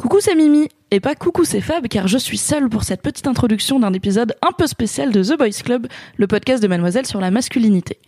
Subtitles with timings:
[0.00, 3.26] Coucou c'est Mimi, et pas coucou c'est Fab car je suis seule pour cette petite
[3.26, 7.20] introduction d'un épisode un peu spécial de The Boys Club, le podcast de Mademoiselle sur
[7.20, 7.98] la masculinité.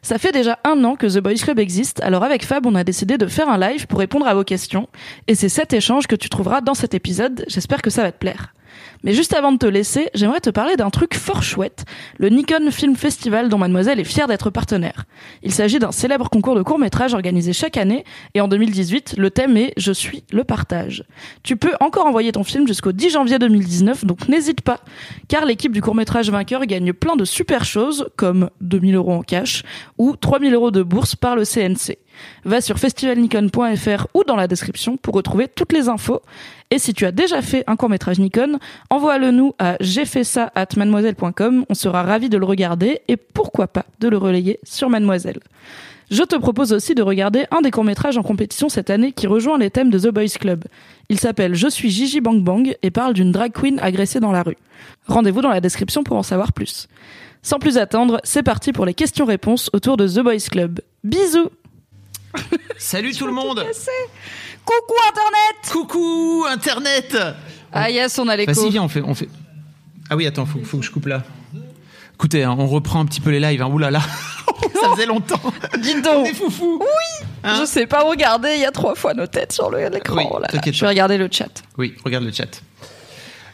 [0.00, 2.84] Ça fait déjà un an que The Boys Club existe, alors avec Fab on a
[2.84, 4.88] décidé de faire un live pour répondre à vos questions,
[5.28, 8.18] et c'est cet échange que tu trouveras dans cet épisode, j'espère que ça va te
[8.18, 8.54] plaire.
[9.04, 11.84] Mais juste avant de te laisser, j'aimerais te parler d'un truc fort chouette,
[12.18, 15.06] le Nikon Film Festival dont Mademoiselle est fière d'être partenaire.
[15.42, 19.56] Il s'agit d'un célèbre concours de court-métrage organisé chaque année, et en 2018, le thème
[19.56, 21.04] est Je suis le partage.
[21.42, 24.80] Tu peux encore envoyer ton film jusqu'au 10 janvier 2019, donc n'hésite pas,
[25.28, 29.62] car l'équipe du court-métrage vainqueur gagne plein de super choses, comme 2000 euros en cash,
[29.98, 31.98] ou 3000 euros de bourse par le CNC.
[32.44, 36.20] Va sur festivalnikon.fr ou dans la description pour retrouver toutes les infos.
[36.70, 38.58] Et si tu as déjà fait un court-métrage Nikon,
[38.92, 41.64] envoie-le nous à j'ai fait ça at mademoiselle.com.
[41.70, 45.40] On sera ravis de le regarder et pourquoi pas de le relayer sur Mademoiselle.
[46.10, 49.56] Je te propose aussi de regarder un des courts-métrages en compétition cette année qui rejoint
[49.56, 50.64] les thèmes de The Boys Club.
[51.08, 54.42] Il s'appelle Je suis Gigi Bang Bang et parle d'une drag queen agressée dans la
[54.42, 54.58] rue.
[55.06, 56.86] Rendez-vous dans la description pour en savoir plus.
[57.40, 60.80] Sans plus attendre, c'est parti pour les questions-réponses autour de The Boys Club.
[61.02, 61.48] Bisous
[62.76, 63.64] Salut tout le monde
[64.64, 67.16] Coucou Internet Coucou Internet
[67.72, 68.52] Ah yes, on a l'écho.
[68.52, 69.28] Vas-y, viens, on fait, on fait.
[70.10, 71.22] Ah oui, attends, faut, faut que je coupe là.
[72.14, 73.62] Écoutez, hein, on reprend un petit peu les lives.
[73.62, 73.68] Hein.
[73.72, 74.00] Ouh là là,
[74.80, 75.40] ça faisait longtemps.
[75.80, 76.78] Dis donc On est foufou.
[76.80, 80.16] Oui Hein Je sais pas regarder, il y a trois fois nos têtes sur l'écran.
[80.16, 80.60] Oui, Oh là là.
[80.64, 81.62] Je vais regarder le chat.
[81.76, 82.62] Oui, regarde le chat.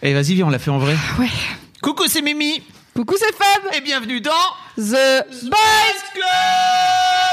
[0.03, 0.95] Et vas-y, viens, on l'a fait en vrai.
[1.19, 1.29] Ouais.
[1.83, 2.63] Coucou, c'est Mimi
[2.95, 4.31] Coucou, c'est Fab et bienvenue dans
[4.77, 7.28] The Boys Club.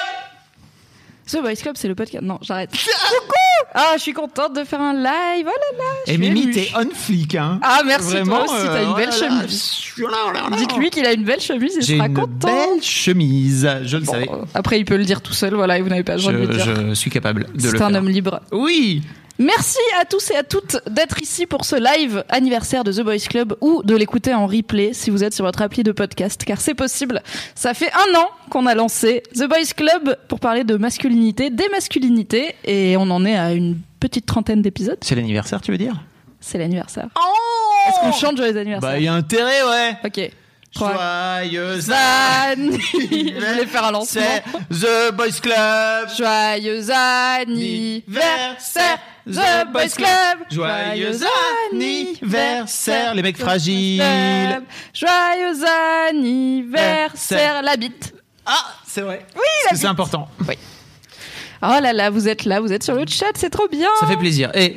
[1.36, 2.24] The Boys Club, c'est le podcast.
[2.24, 2.70] Non, j'arrête.
[3.10, 3.34] Coucou
[3.74, 5.46] Ah, je suis contente de faire un live.
[5.46, 8.84] Oh là là Et Mimi, t'es on fleek, hein Ah, merci, Vraiment, toi aussi, t'as
[8.84, 9.82] une euh, belle oh chemise.
[10.58, 12.48] Dites-lui qu'il a une belle chemise, il J'ai sera une content.
[12.48, 14.30] belle chemise, je le savais.
[14.32, 16.38] euh, après, il peut le dire tout seul, voilà, et vous n'avez pas besoin de
[16.38, 16.66] le dire.
[16.90, 17.88] je suis capable de le C'est faire.
[17.88, 18.40] un homme libre.
[18.52, 19.02] Oui
[19.38, 23.28] Merci à tous et à toutes d'être ici pour ce live anniversaire de The Boys
[23.30, 26.62] Club ou de l'écouter en replay si vous êtes sur votre appli de podcast, car
[26.62, 27.22] c'est possible.
[27.54, 31.68] Ça fait un an qu'on a lancé The Boys Club pour parler de masculinité, des
[31.68, 34.98] masculinités, et on en est à une petite trentaine d'épisodes.
[35.02, 36.02] C'est l'anniversaire, tu veux dire?
[36.40, 37.10] C'est l'anniversaire.
[37.18, 38.90] Oh Est-ce qu'on chante joyeux anniversaire?
[38.90, 40.32] Bah, il y a intérêt, ouais Ok.
[40.78, 41.96] Joyeux Zan
[42.58, 44.22] Je voulais faire un lancement.
[44.70, 46.10] The Boys Club.
[46.18, 50.40] Joyeux anniversaire The Boys Club.
[50.52, 51.20] Joyeux
[51.72, 54.04] anniversaire Les mecs fragiles.
[54.94, 55.66] Joyeux
[56.10, 58.14] anniversaire La bite.
[58.46, 59.26] Ah, c'est vrai.
[59.36, 60.28] Oui, c'est important.
[61.64, 63.88] Oh là là, vous êtes là, vous êtes sur le chat, c'est trop bien.
[64.00, 64.52] Ça fait plaisir.
[64.54, 64.76] Et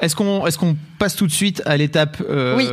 [0.00, 2.68] est-ce qu'on est qu'on passe tout de suite à l'étape euh, Oui.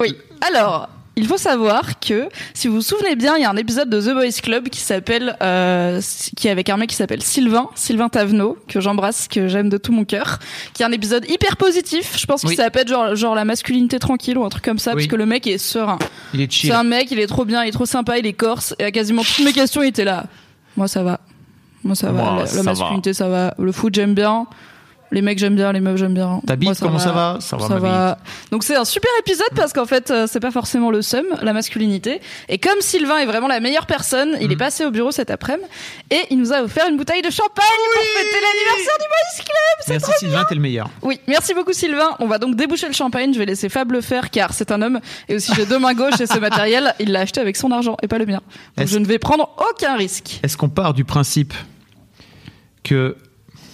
[0.00, 0.16] Oui.
[0.46, 3.90] Alors, il faut savoir que, si vous vous souvenez bien, il y a un épisode
[3.90, 6.00] de The Boys Club qui s'appelle, euh,
[6.36, 9.76] qui est avec un mec qui s'appelle Sylvain, Sylvain Tavenot, que j'embrasse, que j'aime de
[9.78, 10.38] tout mon cœur,
[10.74, 12.16] qui est un épisode hyper positif.
[12.18, 12.50] Je pense Oui.
[12.50, 14.96] qu'il s'appelle genre, genre la masculinité tranquille ou un truc comme ça, Oui.
[15.02, 15.98] parce que le mec est serein.
[16.34, 16.70] Il est chill.
[16.70, 18.84] C'est un mec, il est trop bien, il est trop sympa, il est corse, et
[18.84, 20.26] à quasiment toutes mes questions, il était là.
[20.76, 21.20] Moi, ça va.
[21.82, 22.22] Moi, ça va.
[22.22, 23.54] Moi, La, la ça masculinité, ça va.
[23.58, 24.46] Le foot, j'aime bien.
[25.10, 25.72] Les mecs, j'aime bien.
[25.72, 26.40] Les meufs, j'aime bien.
[26.46, 28.18] Ta bite, Moi, comment ça va Ça va, ma
[28.50, 31.52] Donc, c'est un super épisode parce qu'en fait, euh, c'est pas forcément le seum, la
[31.52, 32.20] masculinité.
[32.48, 34.58] Et comme Sylvain est vraiment la meilleure personne, il est Mhm.
[34.58, 35.66] passé au bureau cet après-midi
[36.10, 37.64] et il nous a offert une bouteille de champagne
[37.94, 39.84] pour fêter l'anniversaire du Boys Club.
[39.86, 40.90] C'est Merci Sylvain, t'es le meilleur.
[41.02, 42.10] oui, merci beaucoup Sylvain.
[42.18, 43.32] On va donc déboucher le champagne.
[43.32, 45.94] Je vais laisser Fab le faire car c'est un homme et aussi j'ai deux mains
[45.94, 48.40] gauches et ce matériel, il l'a acheté avec son argent et pas le mien.
[48.76, 50.40] Donc Est-ce- je ne vais prendre aucun risque.
[50.42, 51.54] Est-ce qu'on part du principe
[52.84, 53.16] que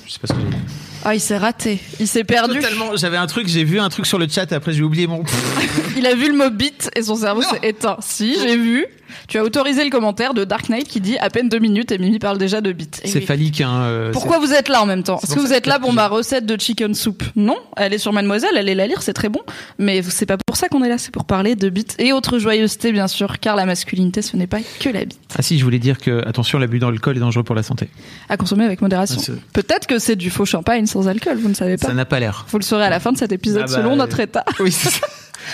[0.07, 0.57] je sais pas ce que j'ai dit.
[1.05, 1.81] Ah, il s'est raté.
[2.01, 2.61] Il s'est perdu.
[2.61, 2.97] Totalement.
[2.97, 5.23] J'avais un truc, j'ai vu un truc sur le chat après j'ai oublié mon.
[5.97, 7.99] Il a vu le mot bit et son cerveau s'est éteint.
[8.01, 8.87] Si, j'ai vu.
[9.29, 11.99] Tu as autorisé le commentaire de Dark Knight qui dit à peine deux minutes et
[11.99, 13.01] Mimi parle déjà de bit.
[13.05, 13.25] Et C'est oui.
[13.27, 13.83] phallique, hein.
[13.83, 16.09] euh, Pourquoi vous êtes là en même temps Est-ce que vous êtes là pour ma
[16.09, 19.41] recette de chicken soup Non, elle est sur Mademoiselle, allez la lire, c'est très bon.
[19.79, 22.39] Mais c'est pas pour ça qu'on est là, c'est pour parler de bit et autres
[22.39, 25.19] joyeusetés bien sûr, car la masculinité ce n'est pas que la bite.
[25.37, 27.89] Ah si, je voulais dire que attention, l'abus d'alcool est dangereux pour la santé.
[28.29, 29.21] À consommer avec modération.
[29.29, 31.89] Ah, Peut-être que c'est du faux champagne sans alcool, vous ne savez pas.
[31.89, 32.47] Ça n'a pas l'air.
[32.49, 34.45] Vous le saurez à la fin de cet épisode Ah bah, selon euh, notre état.
[34.61, 34.73] Oui.
[34.73, 35.07] c'est ça.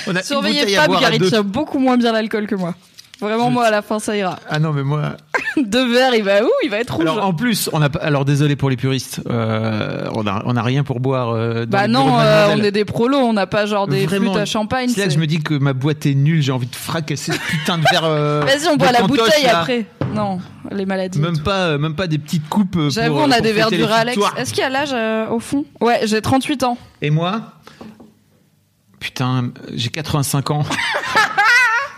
[0.06, 2.74] On a Surveillez Fab car il tient beaucoup moins bien l'alcool que moi.
[3.20, 4.38] Vraiment, Je- moi, à la fin, ça ira.
[4.48, 5.12] Ah non, mais moi.
[5.62, 7.02] Deux verres, il va où Il va être rouge.
[7.02, 7.98] Alors en plus, on a pas.
[8.00, 11.30] Alors désolé pour les puristes, euh, on a on a rien pour boire.
[11.34, 14.30] euh, dans bah non, euh, on est des prolos, on n'a pas genre des Vraiment,
[14.32, 14.88] flûtes à champagne.
[14.88, 16.40] C'est là que je me dis que ma boîte est nulle.
[16.42, 18.08] J'ai envie de fracasser ce putain de verre.
[18.08, 19.60] Vas-y, on boit la bouteille là.
[19.60, 19.86] après.
[20.14, 20.38] Non,
[20.70, 21.18] les maladies.
[21.20, 22.78] Même pas, même pas des petites coupes.
[22.88, 24.18] J'avoue, on a pour des verres fêter du les Alex.
[24.38, 24.94] Est-ce qu'il y a l'âge
[25.30, 25.64] au fond?
[25.80, 26.78] Ouais, j'ai 38 ans.
[27.02, 27.40] Et moi,
[28.98, 30.62] putain, j'ai 85 ans.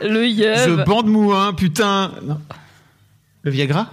[0.03, 0.57] Le yeub.
[0.57, 2.13] Je bande mouin, putain.
[2.23, 2.39] Non.
[3.43, 3.91] Le Viagra?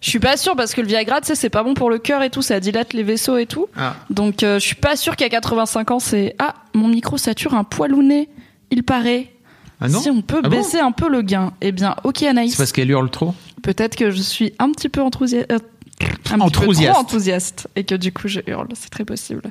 [0.00, 1.98] Je suis pas sûre parce que le Viagra, tu sais, c'est pas bon pour le
[1.98, 3.66] cœur et tout, ça dilate les vaisseaux et tout.
[3.76, 3.96] Ah.
[4.10, 7.64] Donc euh, je suis pas sûre qu'à 85 ans, c'est ah mon micro sature un
[7.64, 8.28] poil au nez.
[8.70, 9.32] Il paraît.
[9.80, 11.52] Ah non si on peut Ah bon baisser un peu le gain.
[11.60, 12.52] Eh bien, ok Anaïs.
[12.52, 13.34] C'est parce qu'elle hurle trop.
[13.62, 15.50] Peut-être que je suis un petit peu enthousiaste.
[15.50, 16.92] un petit peu Entrousiaste.
[16.92, 18.68] trop enthousiaste et que du coup je hurle.
[18.74, 19.42] C'est très possible.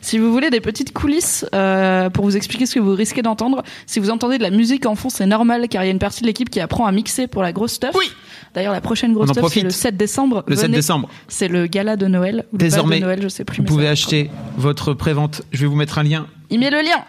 [0.00, 3.62] Si vous voulez des petites coulisses euh, pour vous expliquer ce que vous risquez d'entendre,
[3.86, 5.98] si vous entendez de la musique en fond, c'est normal car il y a une
[5.98, 7.90] partie de l'équipe qui apprend à mixer pour la grosse stuff.
[7.94, 8.10] Oui.
[8.54, 10.44] D'ailleurs, la prochaine grosse stuff, c'est le 7 décembre.
[10.46, 10.76] Le 7 Venez.
[10.76, 11.08] décembre.
[11.28, 12.44] C'est le gala de Noël.
[12.52, 13.56] ou le bal Désormais, de Noël, je sais plus.
[13.58, 15.42] Vous mais pouvez acheter votre prévente.
[15.52, 16.26] Je vais vous mettre un lien.
[16.50, 17.02] Il met le lien.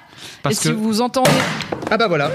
[0.44, 1.30] Parce et si que- vous entendez.
[1.92, 2.32] Ah bah voilà.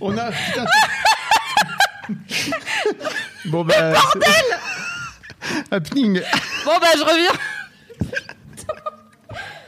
[0.00, 0.30] On a.
[0.30, 0.64] putain.
[3.46, 3.92] bon bah.
[3.92, 4.30] Bordel
[5.70, 6.20] Happening.
[6.64, 7.30] Bon bah je reviens.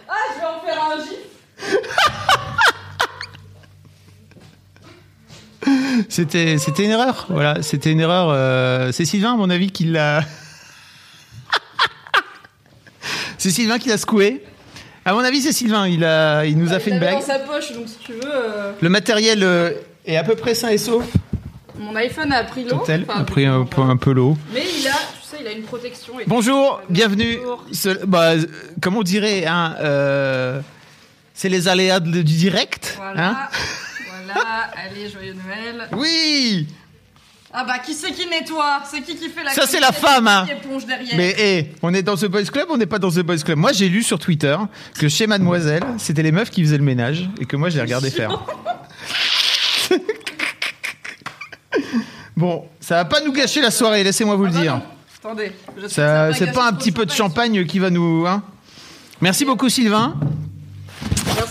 [0.08, 1.22] ah, je vais en faire un gif.
[6.08, 7.26] C'était, c'était une erreur.
[7.28, 8.28] Voilà, c'était une erreur.
[8.30, 10.22] euh, C'est Sylvain, à mon avis, qui l'a.
[13.38, 14.44] c'est Sylvain qui l'a secoué.
[15.04, 15.88] À mon avis, c'est Sylvain.
[15.88, 17.14] Il a, il nous a fait Il une blague.
[17.14, 18.20] dans sa poche, donc si tu veux.
[18.24, 19.72] euh, Le matériel euh,
[20.04, 21.04] est à peu près sain et sauf.
[21.78, 22.76] Mon iPhone a pris l'eau.
[22.80, 24.36] Enfin, a pris un, peu- un peu l'eau.
[24.54, 24.92] Mais il a,
[25.46, 26.18] il a une protection.
[26.18, 27.36] Et Bonjour, bienvenue.
[27.38, 27.64] Bonjour.
[27.72, 28.44] Ce- bah, euh,
[28.80, 30.60] comme on dirait, hein, euh,
[31.34, 32.94] c'est les aléas de- du direct.
[32.96, 33.28] Voilà.
[33.28, 33.36] hein.
[34.24, 34.40] voilà.
[34.76, 35.88] Allez, joyeux Noël.
[35.92, 36.66] oui,
[37.52, 38.82] Ah bah, qui c'est qui nettoie?
[38.90, 40.46] C'est qui qui fait la Ça, c'est la femme, hein.
[40.46, 41.14] Qui éponge derrière?
[41.16, 43.56] Mais hé, on est dans The Boys Club, on n'est pas dans The Boys Club.
[43.58, 44.56] Moi, j'ai lu sur Twitter
[44.98, 48.10] que chez Mademoiselle, c'était les meufs qui faisaient le ménage et que moi, j'ai regardé
[48.10, 48.42] faire.
[52.36, 54.74] bon, ça va pas nous gâcher la soirée, laissez-moi vous le Ah bah dire.
[54.74, 54.82] non.
[55.26, 55.50] Attendez.
[55.88, 57.54] c'est pas un petit peu de champagne.
[57.56, 58.24] champagne qui va nous.
[58.28, 58.44] Hein?
[59.20, 60.14] Merci beaucoup, Sylvain.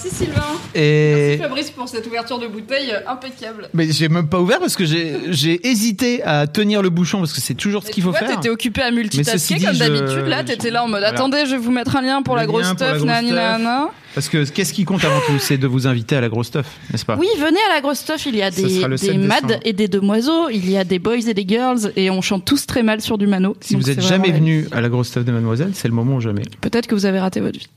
[0.06, 0.42] Merci Sylvain.
[0.76, 1.14] Et.
[1.16, 3.70] Merci Fabrice pour cette ouverture de bouteille impeccable.
[3.74, 7.42] Mais j'ai même pas ouvert parce que j'ai hésité à tenir le bouchon parce que
[7.42, 8.36] c'est toujours ce qu'il faut vois, faire.
[8.36, 10.28] T'étais occupé à multitasker dit, comme je- d'habitude.
[10.28, 11.10] Là, je- t'étais là en mode voilà.
[11.10, 13.92] attendez, je vais vous mettre un lien pour la grosse lien pour la stuff, grosse.
[14.14, 16.66] Parce que qu'est-ce qui compte avant tout, c'est de vous inviter à la grosse stuff,
[16.92, 17.18] n'est-ce pas?
[17.18, 18.26] Oui, venez à la grosse stuff.
[18.26, 19.60] Il y a des, des 7 mads décembre.
[19.66, 20.50] et des demoiseaux.
[20.50, 21.92] Il y a des boys et des girls.
[21.98, 23.58] Et on chante tous très mal sur du mano.
[23.60, 26.22] Si vous êtes jamais venu à la grosse stuff de Mademoiselle, c'est le moment ou
[26.22, 26.44] jamais?
[26.62, 27.68] Peut-être que vous avez raté votre vie.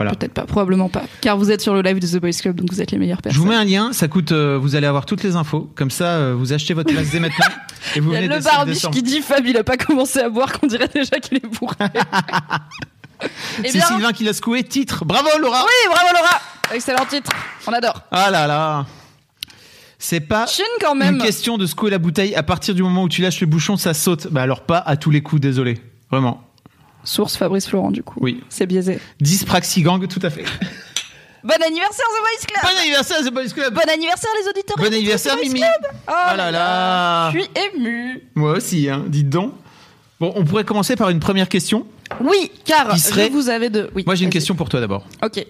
[0.00, 0.14] Voilà.
[0.14, 1.02] Peut-être pas, probablement pas.
[1.20, 3.18] Car vous êtes sur le live de The Boys Club, donc vous êtes les meilleures
[3.18, 3.42] Je personnes.
[3.42, 5.70] vous mets un lien, ça coûte, euh, vous allez avoir toutes les infos.
[5.74, 7.44] Comme ça, euh, vous achetez votre place dès maintenant
[7.94, 9.58] et vous Il y a venez le dès le 7 barbiche qui dit Fab, il
[9.58, 11.74] a pas commencé à boire, qu'on dirait déjà qu'il est bourré.
[13.62, 14.62] Eh C'est bien, Sylvain qui l'a secoué.
[14.62, 15.04] Titre.
[15.04, 15.60] Bravo Laura.
[15.62, 16.40] Oui, bravo Laura
[16.74, 17.30] Excellent titre,
[17.66, 18.00] on adore.
[18.10, 18.86] Ah là là.
[19.98, 21.16] C'est pas Chine quand même.
[21.16, 22.34] une question de secouer la bouteille.
[22.34, 24.28] À partir du moment où tu lâches le bouchon, ça saute.
[24.30, 25.78] Bah alors pas à tous les coups, désolé.
[26.10, 26.42] Vraiment.
[27.04, 28.18] Source Fabrice Florent, du coup.
[28.20, 28.42] Oui.
[28.48, 28.98] C'est biaisé.
[29.20, 30.44] Dyspraxigang, tout à fait.
[31.42, 33.72] Bon anniversaire, The Boys Club Bon anniversaire, The Boys Club.
[33.74, 35.60] Bon anniversaire, les auditeurs Bon anniversaire, The Boys Mimi.
[35.60, 37.30] Club Oh, Oh là là.
[37.32, 37.48] Je suis
[37.78, 38.22] émue.
[38.34, 39.04] Moi aussi, hein.
[39.08, 39.54] Dites donc.
[40.20, 41.86] Bon, on pourrait commencer par une première question.
[42.20, 43.88] Oui, car Qui serait- je vous avais de...
[43.94, 45.06] Oui, Moi, j'ai une question pour toi d'abord.
[45.24, 45.46] Ok.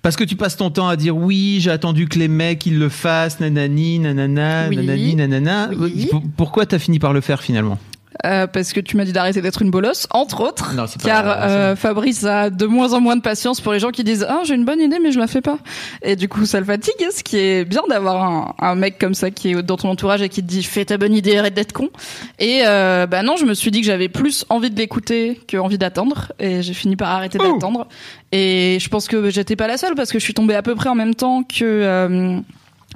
[0.00, 2.78] Parce que tu passes ton temps à dire oui, j'ai attendu que les mecs ils
[2.78, 4.76] le fassent, nanani, nanana, Oui.
[4.76, 5.70] nanani, nanana.
[5.76, 6.08] Oui.
[6.38, 7.78] Pourquoi t'as fini par le faire finalement?
[8.24, 10.74] Euh, parce que tu m'as dit d'arrêter d'être une bolosse, entre autres.
[10.74, 13.78] Non, c'est pas car euh, Fabrice a de moins en moins de patience pour les
[13.78, 15.58] gens qui disent ah j'ai une bonne idée mais je la fais pas.
[16.02, 16.94] Et du coup ça le fatigue.
[17.16, 20.22] Ce qui est bien d'avoir un, un mec comme ça qui est dans ton entourage
[20.22, 21.90] et qui te dit fais ta bonne idée arrête d'être con.
[22.38, 25.56] Et euh, bah non je me suis dit que j'avais plus envie de l'écouter que
[25.56, 27.52] envie d'attendre et j'ai fini par arrêter Oh.
[27.52, 27.86] d'attendre.
[28.32, 30.74] Et je pense que j'étais pas la seule parce que je suis tombée à peu
[30.74, 32.38] près en même temps que euh,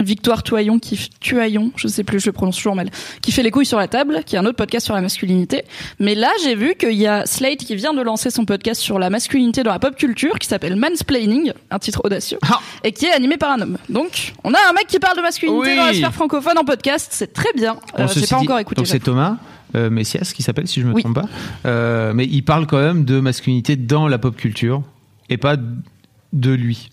[0.03, 2.89] Victoire Tuaillon qui Tuaillon, je sais plus, je le prononce toujours mal,
[3.21, 5.65] qui fait les couilles sur la table, qui est un autre podcast sur la masculinité.
[5.99, 8.99] Mais là, j'ai vu qu'il y a Slate qui vient de lancer son podcast sur
[8.99, 12.61] la masculinité dans la pop culture, qui s'appelle Mansplaining, un titre audacieux, Ah.
[12.83, 13.77] et qui est animé par un homme.
[13.91, 15.77] Donc, on a un mec qui parle de masculinité Oui.
[15.77, 17.77] dans la sphère francophone en podcast, c'est très bien.
[17.99, 18.77] Euh, j'ai pas dit- encore écouté.
[18.81, 19.01] Donc c'est.
[19.01, 19.37] Thomas
[19.77, 21.03] euh, Messias qui s'appelle, si je me Oui.
[21.03, 21.29] trompe pas.
[21.67, 24.83] Euh, mais il parle quand même de masculinité dans la pop culture
[25.29, 25.57] et pas
[26.33, 26.89] de lui.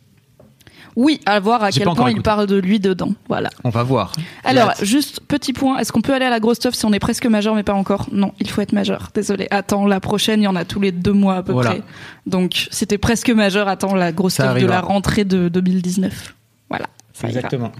[0.99, 3.11] Oui, à voir à quel point il parle de lui dedans.
[3.29, 3.51] Voilà.
[3.63, 4.13] On va voir.
[4.43, 6.97] Alors, juste petit point, est-ce qu'on peut aller à la grosse stuff si on est
[6.99, 8.07] presque majeur mais pas encore?
[8.11, 9.09] Non, il faut être majeur.
[9.13, 9.47] Désolé.
[9.51, 11.69] Attends, la prochaine, il y en a tous les deux mois à peu Voilà.
[11.69, 11.81] près.
[12.25, 13.67] Donc, c'était presque majeur.
[13.67, 16.33] Attends la grosse Ça stuff de la rentrée de 2019.
[16.69, 16.87] Voilà.
[17.23, 17.71] Exactement.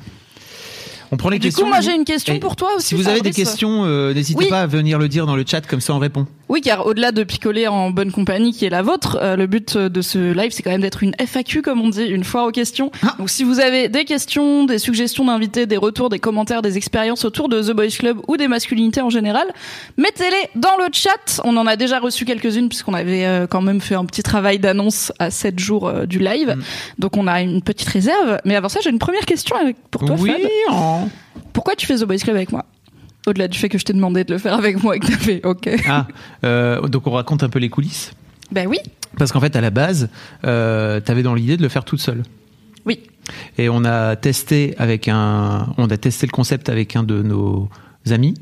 [1.12, 1.64] On prend les Du questions.
[1.64, 2.88] coup, moi j'ai une question Et pour toi aussi.
[2.90, 4.50] Si vous avez des questions, euh, n'hésitez Oui.
[4.50, 6.28] pas à venir le dire dans le chat, comme ça on répond.
[6.50, 9.78] Oui, car au-delà de picoler en bonne compagnie qui est la vôtre, euh, le but
[9.78, 12.52] de ce live, c'est quand même d'être une FAQ, comme on dit, une foire aux
[12.52, 12.92] questions.
[13.06, 13.16] Ah.
[13.20, 17.26] Donc si vous avez des questions, des suggestions d'invités, des retours, des commentaires, des expériences
[17.26, 19.48] autour de The Boys Club ou des masculinités en général,
[19.98, 21.42] mettez-les dans le chat.
[21.44, 24.60] On en a déjà reçu quelques-unes puisqu'on avait euh, quand même fait un petit travail
[24.60, 26.56] d'annonce à 7 jours euh, du live.
[26.58, 26.62] Mm.
[27.00, 28.40] Donc on a une petite réserve.
[28.46, 30.32] Mais avant ça, j'ai une première question avec- pour toi, oui.
[30.32, 30.76] Fab.
[30.76, 31.10] en-
[31.54, 32.66] Pourquoi tu fais The Boys Club avec moi?
[33.28, 35.18] Au-delà du fait que je t'ai demandé de le faire avec moi et que t'as
[35.18, 35.70] fait OK.
[35.88, 36.08] Ah,
[36.46, 38.14] euh, donc on raconte un peu les coulisses.
[38.52, 38.80] Ben oui.
[39.18, 40.10] Parce qu'en fait, à la base,
[40.46, 42.24] euh, t'avais dans l'idée de le faire toute seule.
[42.86, 43.02] Oui.
[43.58, 47.70] Et on a testé avec un, on a testé le concept avec un de nos
[48.10, 48.36] amis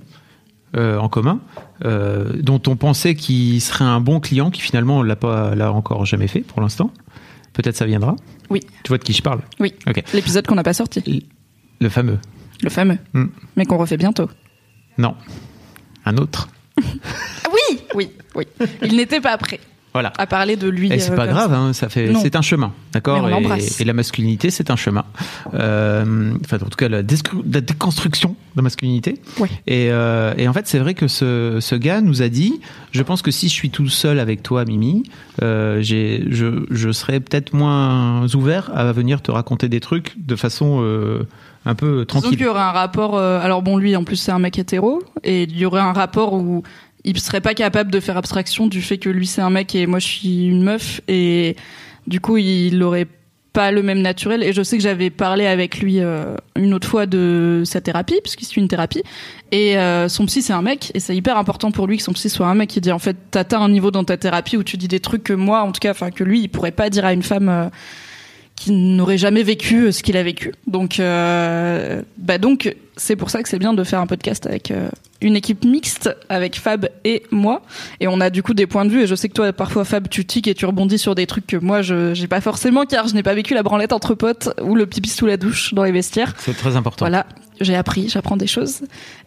[0.78, 1.40] euh, en commun,
[1.84, 5.72] euh, dont on pensait qu'il serait un bon client, qui finalement on l'a pas, l'a
[5.72, 6.92] encore jamais fait pour l'instant.
[7.54, 8.16] Peut-être ça viendra.
[8.52, 8.60] Oui.
[8.84, 9.40] Tu vois de qui je parle?
[9.60, 9.74] Oui.
[9.88, 10.04] Ok.
[10.14, 11.26] L'épisode qu'on n'a pas sorti.
[11.80, 12.20] Le fameux.
[12.62, 13.00] Le fameux.
[13.14, 13.28] Hmm.
[13.56, 14.30] Mais qu'on refait bientôt.
[14.98, 15.16] Non.
[16.06, 16.48] Un autre.
[16.78, 18.46] Ah oui Oui, oui.
[18.82, 19.60] Il n'était pas prêt
[19.94, 20.12] Voilà.
[20.18, 20.92] à parler de lui.
[20.92, 21.58] Et c'est euh, pas grave, ça.
[21.58, 22.20] hein, ça fait, Non.
[22.22, 23.28] c'est un chemin, d'accord.
[23.30, 25.06] Et, et la masculinité, c'est un chemin.
[25.54, 29.22] Euh, enfin, en tout cas, la, déconstruction de la masculinité.
[29.40, 29.50] Ouais.
[29.68, 32.60] Et, euh, et en fait, c'est vrai que ce, ce gars nous a dit,
[32.92, 35.04] je pense que si je suis tout seul avec toi, Mimi,
[35.42, 40.82] j'ai, je, je serais peut-être moins ouvert à venir te raconter des trucs de façon
[41.66, 42.32] un peu tranquille.
[42.32, 43.18] qu'il y aurait un rapport.
[43.18, 45.94] euh, alors bon, lui, en plus, c'est un mec hétéro, et il y aurait un
[45.94, 46.64] rapport où
[47.04, 49.86] il serait pas capable de faire abstraction du fait que lui c'est un mec et
[49.86, 51.56] moi je suis une meuf, et
[52.08, 53.08] du coup, il aurait
[53.54, 54.44] pas le même naturel.
[54.44, 58.20] Et je sais que j'avais parlé avec lui euh, une autre fois de sa thérapie,
[58.24, 59.02] parce qu'il suit une thérapie,
[59.52, 62.14] et euh, son psy c'est un mec, et c'est hyper important pour lui que son
[62.14, 62.76] psy soit un mec.
[62.76, 65.24] Il dit en fait, t'atteins un niveau dans ta thérapie où tu dis des trucs
[65.24, 67.72] que moi, en tout cas, enfin que lui, il pourrait pas dire à une femme.
[68.56, 70.54] Qui n'aurait jamais vécu euh, ce qu'il a vécu.
[70.68, 74.72] Donc, euh, bah donc, c'est pour ça que c'est bien de faire un podcast avec
[74.72, 74.90] euh,
[75.26, 77.64] une équipe mixte avec Fab et moi.
[78.00, 79.02] Et on a du coup des points de vue.
[79.02, 81.48] Et je sais que toi, parfois, Fab, tu tiques et tu rebondis sur des trucs
[81.48, 84.50] que moi, je j'ai pas forcément, car je n'ai pas vécu la branlette entre potes
[84.62, 86.34] ou le pipi sous la douche dans les vestiaires.
[86.38, 87.06] C'est très important.
[87.06, 87.26] Voilà,
[87.60, 88.82] j'ai appris, j'apprends des choses.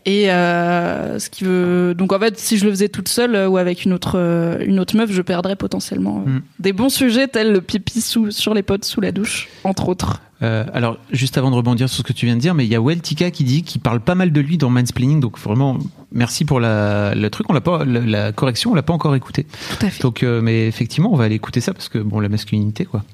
[0.07, 3.49] Et euh, ce qui veut donc en fait, si je le faisais toute seule euh,
[3.49, 6.41] ou avec une autre euh, une autre meuf, je perdrais potentiellement Mm.
[6.59, 10.21] des bons sujets tels le pipi sous sur les potes sous la douche, entre autres.
[10.41, 12.71] Euh, alors, juste avant de rebondir sur ce que tu viens de dire, mais il
[12.71, 15.79] y a Weltika qui dit qu'il parle pas mal de lui dans Mansplaining, donc vraiment
[16.13, 17.47] merci pour la, le truc.
[17.51, 19.45] On l'a pas, la, la correction, on l'a pas encore écouté.
[19.45, 20.03] Tout à fait.
[20.03, 23.05] Donc, euh, mais effectivement, on va aller écouter ça parce que bon, la masculinité, quoi.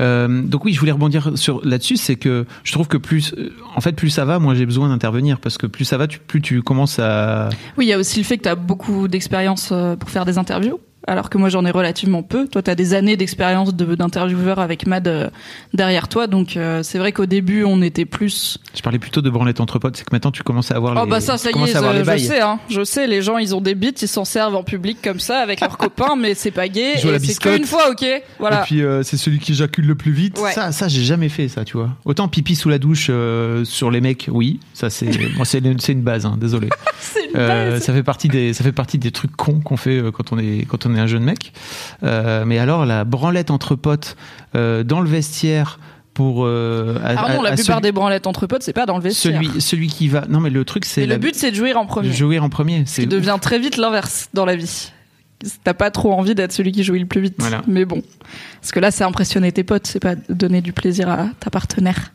[0.00, 3.54] Euh, donc oui, je voulais rebondir sur là-dessus, c'est que je trouve que plus, euh,
[3.76, 6.18] en fait, plus ça va, moins j'ai besoin d'intervenir parce que plus ça va, tu,
[6.18, 7.48] plus tu commences à.
[7.78, 10.38] Oui, il y a aussi le fait que tu as beaucoup d'expérience pour faire des
[10.38, 10.80] interviews.
[11.06, 12.46] Alors que moi j'en ai relativement peu.
[12.46, 15.30] Toi, tu as des années d'expérience de- d'intervieweur avec Mad euh,
[15.74, 16.26] derrière toi.
[16.28, 19.78] Donc euh, c'est vrai qu'au début on était plus Je parlais plutôt de branlette entre
[19.80, 21.10] potes, c'est que maintenant tu commences à avoir Oh les.
[21.10, 22.58] bah ça, ça y est, je, sais, hein.
[22.70, 25.38] Je sais, les gens, ils ont des bites, ils s'en servent en public comme ça
[25.40, 26.94] avec leurs copains, mais c'est pas gay.
[26.96, 28.06] C'est qu'une fois, ok
[28.38, 28.60] Voilà.
[28.62, 30.38] Et puis euh, c'est celui qui éjacule le plus vite.
[30.38, 30.52] Ouais.
[30.52, 31.90] Ça, ça j'ai jamais fait ça, tu vois.
[32.04, 33.10] Autant pipi sous la douche
[33.64, 35.06] sur les mecs, oui, ça c'est,
[35.36, 36.68] bon, c'est, une- c'est une base, hein, désolé.
[37.26, 37.82] une base.
[37.82, 40.64] ça fait partie des, ça fait partie des trucs cons qu'on fait quand on est,
[40.68, 41.52] quand on est un jeune mec.
[42.02, 44.16] Euh, mais alors la branlette entre potes
[44.54, 45.78] euh, dans le vestiaire
[46.14, 46.44] pour.
[46.44, 49.02] Euh, à- non, à- la plupart celui, des branlettes entre potes, c'est pas dans le
[49.02, 49.40] vestiaire.
[49.42, 50.24] celui, celui qui va.
[50.28, 52.12] Non mais le truc c'est la- le but, c'est de jouir en premier.
[52.12, 52.84] jouer en premier.
[52.86, 54.92] C'est qui devient très vite l'inverse dans la vie.
[55.64, 57.34] T'as pas trop envie d'être celui qui jouit le plus vite.
[57.38, 57.62] Voilà.
[57.66, 58.00] Mais bon.
[58.60, 62.12] Parce que là, c'est impressionner tes potes, c'est pas donner du plaisir à ta partenaire.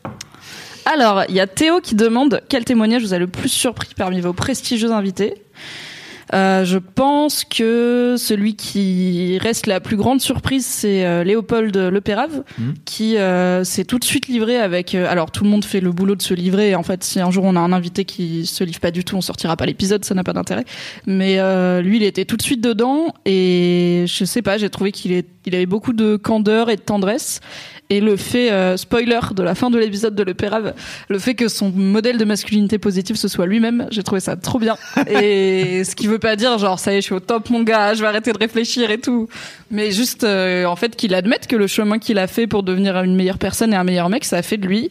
[0.86, 4.22] Alors, il y a Théo qui demande quel témoignage vous a le plus surpris parmi
[4.22, 5.34] vos prestigieux invités.
[6.34, 12.42] Euh, je pense que celui qui reste la plus grande surprise, c'est euh, Léopold Lepérave,
[12.58, 12.74] Mhm.
[12.84, 14.94] qui euh, s'est tout de suite livré avec.
[14.94, 16.70] euh, alors tout le monde fait le boulot de se livrer.
[16.70, 19.04] Et en fait, si un jour on a un invité qui se livre pas du
[19.04, 20.64] tout, on sortira pas l'épisode, ça n'a pas d'intérêt.
[21.06, 24.92] Mais euh, lui, il était tout de suite dedans et je sais pas, j'ai trouvé
[24.92, 27.40] qu'il est, il avait beaucoup de candeur et de tendresse.
[27.90, 30.74] Et le fait, euh, spoiler de la fin de l'épisode de Le Pérave,
[31.08, 34.58] le fait que son modèle de masculinité positive ce soit lui-même, j'ai trouvé ça trop
[34.58, 34.76] bien.
[35.08, 37.62] Et ce qui veut pas dire genre ça y est, je suis au top mon
[37.62, 39.28] gars, je vais arrêter de réfléchir et tout.
[39.70, 42.96] Mais juste euh, en fait qu'il admette que le chemin qu'il a fait pour devenir
[43.02, 44.90] une meilleure personne et un meilleur mec, ça a fait de lui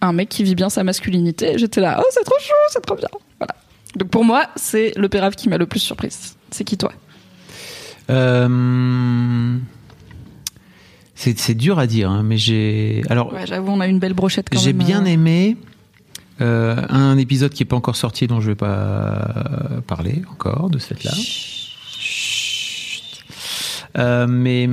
[0.00, 1.58] un mec qui vit bien sa masculinité.
[1.58, 3.08] J'étais là, oh c'est trop chou, c'est trop bien.
[3.38, 3.54] Voilà.
[3.96, 6.36] Donc pour moi, c'est Le Pérave qui m'a le plus surprise.
[6.50, 6.92] C'est qui toi?
[8.10, 9.58] Euh,
[11.20, 13.02] c'est, dur à dire, hein, mais j'ai.
[13.10, 15.08] Alors, Ouais, j'avoue, on a une belle brochette quand J'ai bien euh.
[15.08, 15.56] aimé
[16.40, 20.78] euh, un épisode qui est pas encore sorti dont je vais pas parler encore de
[20.78, 21.10] cette là.
[23.98, 24.68] Euh, mais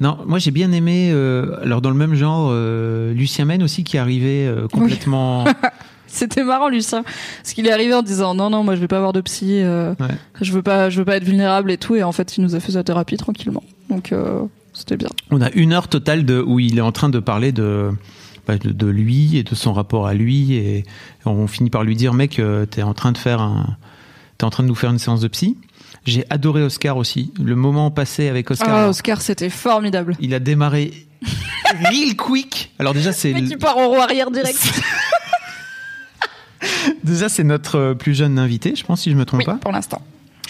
[0.00, 1.10] Non, moi j'ai bien aimé.
[1.12, 5.44] euh, alors dans le même genre, euh, Lucien Men aussi qui arrivait euh, complètement.
[6.06, 7.02] C'était marrant Lucien,
[7.42, 9.62] parce qu'il est arrivé en disant non non moi je vais pas avoir de psy,
[9.62, 10.08] euh, Ouais.
[10.42, 12.54] je veux pas je veux pas être vulnérable et tout et en fait il nous
[12.54, 13.62] a fait sa thérapie tranquillement.
[13.88, 15.08] Donc euh, c'était bien.
[15.30, 17.90] On a une heure totale de où il est en train de parler de
[18.46, 20.84] bah, de, de lui et de son rapport à lui et
[21.24, 23.76] on finit par lui dire mec euh, t'es en train de faire un
[24.38, 25.56] t'es en train de nous faire une séance de psy.
[26.04, 27.32] J'ai adoré Oscar aussi.
[27.40, 28.74] Le moment passé avec Oscar.
[28.74, 30.16] Ah Oscar c'était formidable.
[30.20, 31.06] Il a démarré
[31.84, 32.72] real quick.
[32.78, 34.58] Alors déjà c'est Mais tu pars en roue arrière direct.
[37.04, 39.54] déjà c'est notre plus jeune invité, je pense si je me trompe oui pas.
[39.54, 40.02] pour l'instant.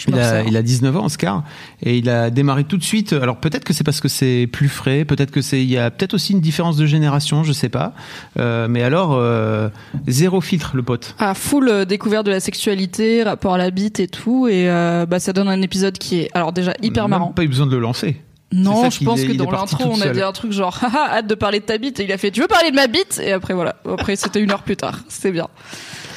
[0.07, 1.43] Il a, il a 19 ans, Oscar,
[1.81, 3.13] et il a démarré tout de suite.
[3.13, 5.91] Alors peut-être que c'est parce que c'est plus frais, peut-être que c'est, il y a
[5.91, 7.93] peut-être aussi une différence de génération, je sais pas.
[8.39, 9.69] Euh, mais alors euh,
[10.07, 11.15] zéro filtre, le pote.
[11.19, 15.05] à full euh, découverte de la sexualité, rapport à la bite et tout, et euh,
[15.05, 17.31] bah ça donne un épisode qui est alors déjà hyper marrant.
[17.31, 18.17] Pas eu besoin de le lancer.
[18.51, 21.27] Non, je pense est- que dans l'intro on a dit un truc genre haha hâte
[21.27, 23.19] de parler de ta bite et il a fait tu veux parler de ma bite?
[23.23, 25.47] Et après voilà après c'était une heure plus tard c'était bien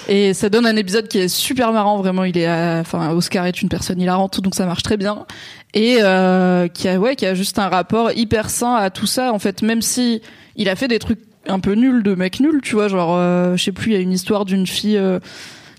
[0.09, 3.61] et ça donne un épisode qui est super marrant vraiment il est enfin Oscar est
[3.63, 5.27] une personne hilarante donc ça marche très bien.
[5.75, 9.33] Et euh, qui a ouais qui a juste un rapport hyper sain à tout ça
[9.33, 10.23] en fait même si
[10.57, 13.57] il a fait des trucs un peu nuls de mec nul tu vois genre euh,
[13.57, 15.19] je sais plus il y a une histoire d'une fille euh,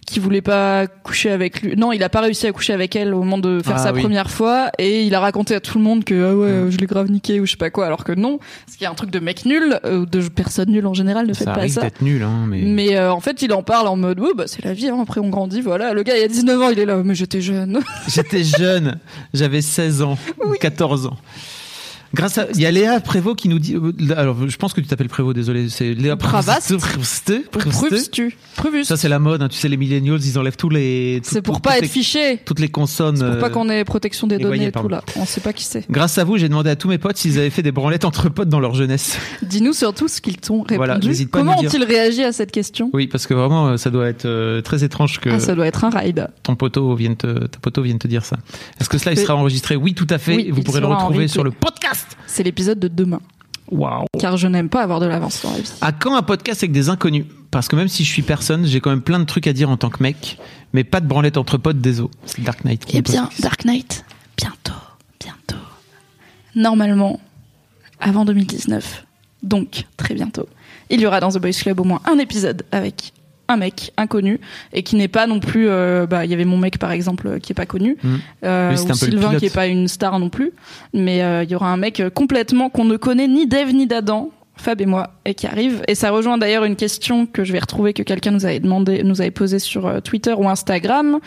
[0.07, 1.75] qui voulait pas coucher avec lui.
[1.75, 3.91] Non, il a pas réussi à coucher avec elle au moment de faire Ah sa
[3.93, 3.99] oui.
[4.01, 6.85] première fois et il a raconté à tout le monde que ah ouais, je l'ai
[6.85, 8.39] grave niqué ou je sais pas quoi alors que non,
[8.71, 11.27] ce qui est un truc de mec nul euh, ou de personne nulle en général
[11.27, 11.81] ne faites Ça pas arrive ça.
[11.81, 12.61] d'être nul, hein, mais.
[12.61, 14.97] Mais euh, en fait, il en parle en mode, ouais, bah, c'est la vie, hein,
[15.01, 15.91] après on grandit, voilà.
[15.93, 17.81] Le gars, il a 19 ans, il est là, mais j'étais jeune.
[18.07, 18.99] J'étais jeune,
[19.33, 21.17] j'avais 16 ans, ou 14 ans.
[22.13, 24.81] Grâce à, il y a Léa Prévost qui nous dit, euh, alors je pense que
[24.81, 26.15] tu t'appelles Prévost, désolé, c'est Léa.
[26.15, 26.73] Prévost.
[27.51, 28.83] Prévost.
[28.87, 31.19] Ça c'est la mode, hein, tu sais les millennials, ils enlèvent tous les.
[31.23, 32.39] C'est tout- pour toutes pas les- être fiché.
[32.45, 33.19] Toutes les consonnes.
[33.19, 35.03] Pour pas euh, qu'on ait protection des les données et tout là.
[35.15, 35.85] On sait pas qui c'est.
[35.89, 38.29] Grâce à vous, j'ai demandé à tous mes potes s'ils avaient fait des branlettes entre
[38.29, 39.17] potes dans leur jeunesse.
[39.41, 40.77] Dis-nous surtout ce qu'ils t'ont répondu.
[40.77, 42.89] Voilà, n'hésite pas Comment ont-ils réagi à cette question?
[42.93, 45.67] Oui, parce que vraiment, euh, ça doit être euh, très étrange que Ah, ça doit
[45.67, 46.27] être un ride.
[46.43, 48.37] ton poteau vienne te, ta poteau vienne te dire ça.
[48.79, 49.75] Est-ce que cela, il sera enregistré?
[49.75, 50.35] Oui, tout à fait.
[50.35, 51.96] Oui, vous pourrez le retrouver sur le podcast.
[52.25, 53.21] C'est l'épisode de demain.
[53.69, 54.05] Waouh.
[54.19, 55.71] Car je n'aime pas avoir de l'avance dans la vie.
[55.81, 57.25] À quand un podcast avec des inconnus?
[57.51, 59.69] Parce que même si je suis personne, j'ai quand même plein de trucs à dire
[59.69, 60.37] en tant que mec,
[60.73, 62.09] mais pas de branlette entre potes des os.
[62.25, 62.85] C'est Dark Knight.
[62.93, 63.29] Eh bien.
[63.39, 64.05] Dark Knight,
[64.37, 64.73] bientôt,
[65.19, 65.55] bientôt.
[66.55, 67.19] Normalement,
[67.99, 69.05] avant 2019,
[69.43, 70.47] donc très bientôt,
[70.89, 73.13] il y aura dans The Boys Club au moins un épisode avec
[73.49, 74.39] un mec inconnu
[74.73, 75.67] et qui n'est pas non plus.
[75.69, 78.15] euh, bah, il y avait mon mec par exemple euh, qui est pas connu, Mm.
[78.45, 80.51] euh, ou Sylvain qui est pas une star non plus,
[80.93, 84.29] mais euh, il y aura un mec complètement qu'on ne connaît ni d'Eve ni d'Adam.
[84.59, 85.83] Fab et moi, et qui arrive.
[85.87, 89.03] Et ça rejoint d'ailleurs une question que je vais retrouver que quelqu'un nous avait demandé,
[89.03, 91.19] nous avait posée sur Twitter ou Instagram.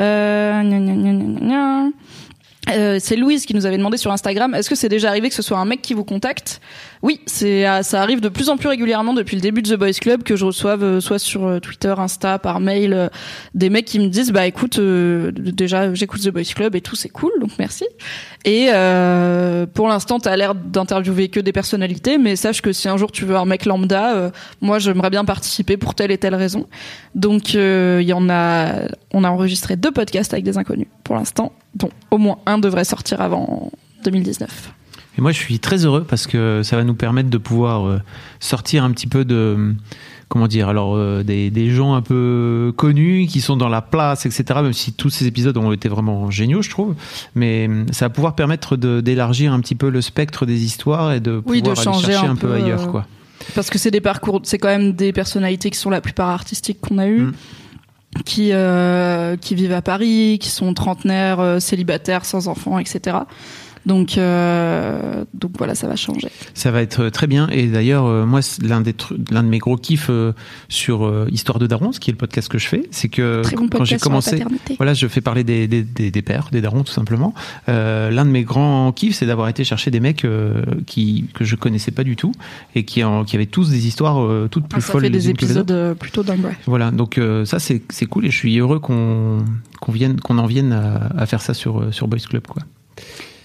[0.00, 1.90] Euh, gna, gna, gna, gna, gna.
[2.70, 5.34] Euh, c'est Louise qui nous avait demandé sur Instagram est-ce que c'est déjà arrivé que
[5.34, 6.60] ce soit un mec qui vous contacte?
[7.02, 9.92] Oui, euh, ça arrive de plus en plus régulièrement depuis le début de The Boys
[10.00, 13.10] Club que je reçoive euh, soit sur Twitter, Insta, par mail
[13.54, 17.10] des mecs qui me disent bah écoute déjà j'écoute The Boys Club et tout c'est
[17.10, 17.84] cool donc merci.
[18.44, 18.68] Et
[19.74, 23.24] pour l'instant t'as l'air d'interviewer que des personnalités mais sache que si un jour tu
[23.24, 26.66] veux un mec lambda moi j'aimerais bien participer pour telle et telle raison.
[27.14, 31.52] Donc il y en a on a enregistré deux podcasts avec des inconnus pour l'instant
[31.74, 33.70] dont au moins un devrait sortir avant
[34.04, 34.72] 2019.
[35.16, 37.98] Et moi, je suis très heureux parce que ça va nous permettre de pouvoir euh,
[38.40, 39.74] sortir un petit peu de.
[40.28, 44.26] Comment dire Alors, euh, des, des gens un peu connus qui sont dans la place,
[44.26, 44.60] etc.
[44.62, 46.94] Même si tous ces épisodes ont été vraiment géniaux, je trouve.
[47.34, 51.20] Mais euh, ça va pouvoir permettre d'élargir un petit peu le spectre des histoires et
[51.20, 53.06] de pouvoir Oui, de aller chercher un un peu, peu, ailleurs, quoi.
[53.54, 56.80] Parce que c'est des parcours, c'est quand même des personnalités qui sont la plupart artistiques
[56.80, 57.32] qu'on a eues, Mm.
[58.24, 63.18] Qui euh, qui vivent à Paris, qui sont trentenaires, euh, célibataires, sans enfants, etc.
[63.86, 66.28] Donc euh, donc voilà, ça va changer.
[66.54, 67.48] Ça va être très bien.
[67.48, 68.94] Et d'ailleurs, euh, moi, l'un des
[69.30, 70.32] l'un de mes gros kiffs euh,
[70.68, 73.42] sur euh, Histoire de Daron, ce qui est le podcast que je fais, c'est que
[73.42, 74.42] Très bon quand j'ai commencé,
[74.78, 77.34] voilà, je fais parler des, des, des, des pères, des darons, tout simplement.
[77.68, 81.44] Euh, l'un de mes grands kiffs, c'est d'avoir été chercher des mecs euh, qui que
[81.44, 82.32] je connaissais pas du tout
[82.74, 85.08] et qui, en, qui avaient tous des histoires euh, toutes plus Ah, ça folles fait
[85.10, 86.44] les des épisodes euh, plutôt dingues.
[86.44, 86.56] ouais.
[86.66, 89.44] Voilà, donc euh, ça c'est c'est cool et je suis heureux qu'on
[89.80, 92.62] qu'on vienne qu'on en vienne à, à faire ça sur euh, sur Boys Club quoi.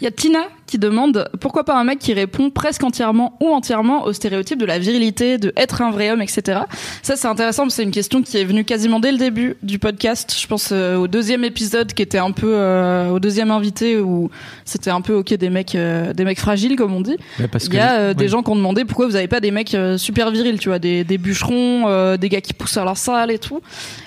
[0.02, 0.59] Il Tina?
[0.70, 4.66] Qui demande pourquoi pas un mec qui répond presque entièrement ou entièrement au stéréotype de
[4.66, 6.62] la virilité, de être un vrai homme, etc.
[7.02, 9.56] Ça c'est intéressant, parce que c'est une question qui est venue quasiment dès le début
[9.64, 10.36] du podcast.
[10.40, 14.30] Je pense euh, au deuxième épisode qui était un peu euh, au deuxième invité où
[14.66, 17.18] c'était un peu ok des mecs euh, des mecs fragiles comme on dit.
[17.52, 18.30] parce Il y a euh, des oui.
[18.30, 20.80] gens qui ont demandé pourquoi vous avez pas des mecs euh, super virils, tu vois,
[20.80, 23.62] des, des bûcherons, euh, des gars qui poussent à leur salle et tout.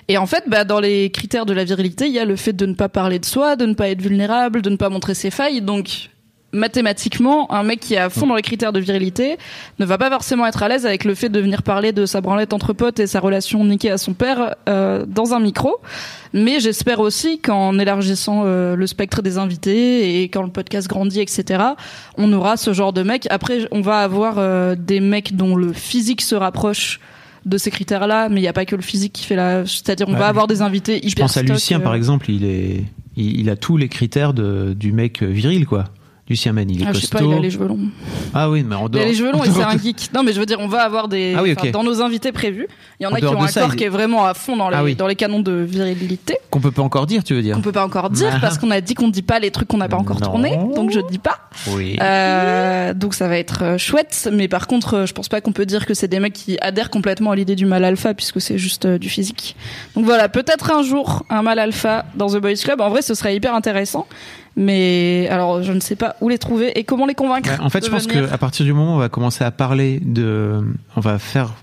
[0.09, 2.53] Et en fait, bah, dans les critères de la virilité, il y a le fait
[2.53, 5.15] de ne pas parler de soi, de ne pas être vulnérable, de ne pas montrer
[5.15, 5.61] ses failles.
[5.63, 6.11] Donc,
[6.53, 9.37] mathématiquement, un mec qui est à fond dans les critères de virilité
[9.79, 12.21] ne va pas forcément être à l'aise avec le fait de venir parler de sa
[12.21, 15.77] branlette entre potes et sa relation niquée à son père euh, dans un micro.
[16.33, 21.21] Mais j'espère aussi qu'en élargissant euh, le spectre des invités et quand le podcast grandit,
[21.21, 21.63] etc.,
[22.17, 23.27] on aura ce genre de mec.
[23.31, 27.01] Après, on va avoir euh, des mecs dont le physique se rapproche
[27.45, 29.67] de ces critères-là, mais il n'y a pas que le physique qui fait la.
[29.67, 30.19] C'est-à-dire, on Ouais.
[30.19, 32.85] va avoir des invités hyper Je pense à Lucien, euh, par exemple, il est,
[33.17, 35.87] il a tous les critères de, du mec viril, quoi.
[36.29, 37.81] Lucien Man, il est Ah, je sais pas, il a les cheveux longs.
[38.33, 39.03] Ah oui, mais en Il dehors.
[39.05, 40.11] a les cheveux longs et c'est un geek.
[40.15, 41.35] Non, mais je veux dire, on va avoir des.
[41.37, 41.57] Ah oui.
[41.73, 42.69] Dans nos invités prévus,
[43.01, 44.33] il y en En a qui ont un ça, corps il- qui est vraiment à
[44.33, 44.95] fond dans les, Ah oui.
[44.95, 46.37] dans les canons de virilité.
[46.51, 48.39] Qu'on peut pas encore dire, tu veux dire On peut pas encore dire Ah.
[48.41, 50.27] parce qu'on a dit qu'on dit pas les trucs qu'on n'a pas encore Non.
[50.29, 51.51] tournés, donc je dis pas.
[51.73, 51.97] Oui.
[52.01, 55.53] Euh, donc ça va être euh, chouette, mais par contre, euh, je pense pas qu'on
[55.53, 58.41] peut dire que c'est des mecs qui adhèrent complètement à l'idée du mal alpha puisque
[58.41, 59.57] c'est juste euh, du physique.
[59.97, 62.81] Donc voilà, peut-être un jour un mal alpha dans The Boys Club.
[62.81, 64.07] En vrai, ce serait hyper intéressant,
[64.57, 67.51] mais alors je ne sais pas où les trouver et comment les convaincre.
[67.61, 70.65] En fait, je pense qu'à partir du moment où on va commencer à parler de.
[70.97, 71.55] On va faire.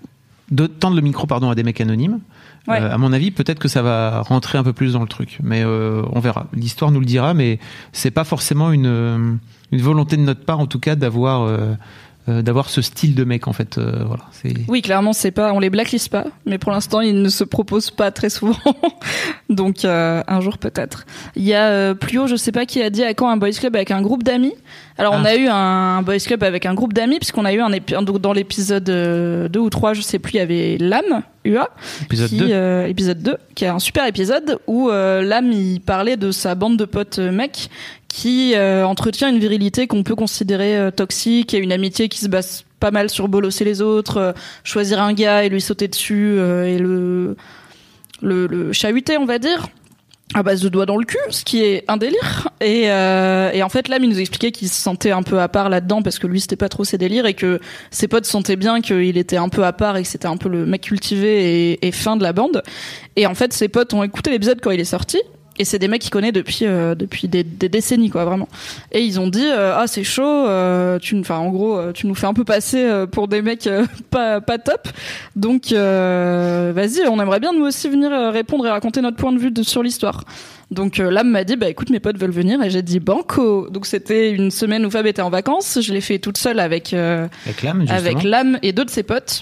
[0.52, 2.20] De, tendre le micro pardon, à des mecs anonymes.
[2.68, 2.82] Ouais.
[2.82, 5.38] Euh, à mon avis, peut-être que ça va rentrer un peu plus dans le truc.
[5.44, 6.48] Mais euh, on verra.
[6.54, 7.60] L'histoire nous le dira, mais
[7.94, 9.40] c'est pas forcément une,
[9.72, 11.44] une volonté de notre part, en tout cas, d'avoir.
[11.44, 11.76] euh,
[12.30, 14.24] euh, d'avoir ce style de mec en fait euh, voilà
[14.68, 17.92] Oui, clairement, c'est pas, on les blacklist pas, mais pour l'instant, ils ne se proposent
[17.92, 18.56] pas très souvent.
[19.50, 21.06] Donc, euh, un jour peut-être.
[21.36, 23.52] Il y a plus haut, je sais pas qui a dit à quand un boys
[23.52, 24.54] club avec un groupe d'amis.
[24.98, 25.30] Alors, on Ah.
[25.30, 28.20] a eu un boys club avec un groupe d'amis puisqu'on a eu un épi- donc
[28.20, 31.70] dans l'épisode 2 ou 3, je sais plus, il y avait Lame UA
[32.04, 36.18] épisode qui, 2 euh, épisode 2, qui est un super épisode où Lame il parlait
[36.18, 37.70] de sa bande de potes mecs
[38.10, 42.28] qui euh, entretient une virilité qu'on peut considérer euh, toxique et une amitié qui se
[42.28, 44.32] base pas mal sur bolosser les autres, euh,
[44.64, 47.38] choisir un gars et lui sauter dessus euh, et le,
[48.22, 49.68] le le chahuter on va dire
[50.36, 52.50] à base de doigts dans le cul, ce qui est un délire.
[52.62, 55.48] Et, euh, et en fait, Lame, il nous expliquait qu'il se sentait un peu à
[55.48, 58.56] part là-dedans parce que lui, c'était pas trop ses délires et que ses potes sentaient
[58.56, 61.72] bien qu'il était un peu à part et que c'était un peu le mec cultivé
[61.72, 62.62] et, et fin de la bande.
[63.16, 65.18] Et en fait, ses potes ont écouté l'épisode quand il est sorti.
[65.60, 68.48] Et c'est des mecs qu'il connaît depuis euh, depuis des, des décennies quoi vraiment.
[68.94, 72.16] Et ils ont dit euh, ah c'est chaud, euh, tu enfin en gros tu nous
[72.16, 73.70] fais un peu passer pour des mecs
[74.10, 74.88] pas pas top.
[75.36, 79.52] Donc vas-y, on aimerait bien nous aussi venir répondre et raconter notre point de vue
[79.52, 80.24] de, sur l'histoire.
[80.72, 83.70] Donc euh, Lame m'a dit bah écoute mes potes veulent venir et j'ai dit banco.
[83.70, 86.94] Donc c'était une semaine où Fab était en vacances, je l'ai fait toute seule avec
[86.94, 89.42] avec l'âme avec et deux de ses potes.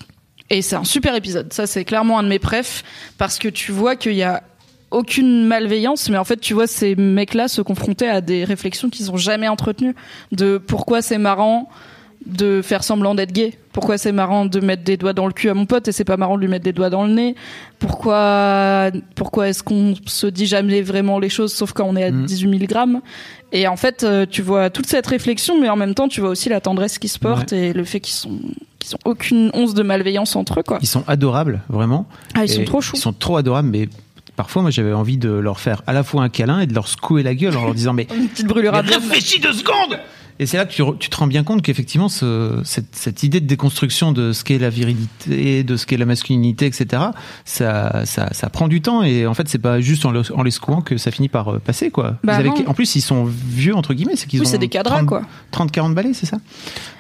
[0.50, 1.52] Et c'est un super épisode.
[1.52, 2.84] Ça, c'est clairement un de mes prefs
[3.18, 4.44] parce que tu vois qu'il y a
[4.92, 9.12] aucune malveillance, mais en fait, tu vois ces mecs-là se confronter à des réflexions qu'ils
[9.12, 9.96] ont jamais entretenues
[10.32, 11.70] de pourquoi c'est marrant
[12.26, 13.54] de faire semblant d'être gay.
[13.72, 16.04] Pourquoi c'est marrant de mettre des doigts dans le cul à mon pote et c'est
[16.04, 17.36] pas marrant de lui mettre des doigts dans le nez.
[17.80, 22.12] Pourquoi, pourquoi est-ce qu'on se dit jamais vraiment les choses sauf quand on est à
[22.12, 22.26] Mm.
[22.26, 23.02] 18 000 grammes
[23.52, 26.30] Et en fait, euh, tu vois toute cette réflexion, mais en même temps, tu vois
[26.32, 28.40] aussi la tendresse qui se porte et le fait qu'ils sont,
[28.80, 30.80] qu'ils ont aucune once de malveillance entre eux, quoi.
[30.82, 32.96] ils sont adorables vraiment Ah, ils sont trop choux.
[32.96, 33.88] Ils sont trop adorables, mais
[34.38, 36.88] parfois, moi, j'avais envie de leur faire à la fois un câlin et de leur
[36.88, 40.00] secouer la gueule en leur disant, mais Une petite brûlure à Mais réfléchis deux secondes
[40.40, 43.40] Et c'est là que tu, tu te rends bien compte qu'effectivement, ce- cette, cette idée
[43.40, 47.04] de déconstruction de ce qu'est la virilité, de ce qu'est la masculinité, etc.,
[47.46, 49.02] ça, ça, ça prend du temps.
[49.04, 51.54] Et en fait, c'est pas juste en, le- en les secouant que ça finit par
[51.56, 52.18] euh, passer, quoi.
[52.24, 54.16] Bah en plus, ils sont vieux, entre guillemets.
[54.16, 55.22] C'est qu'ils Oui, ont c'est des cadras, 30, quoi.
[55.52, 56.38] 30, 40 balais, c'est ça?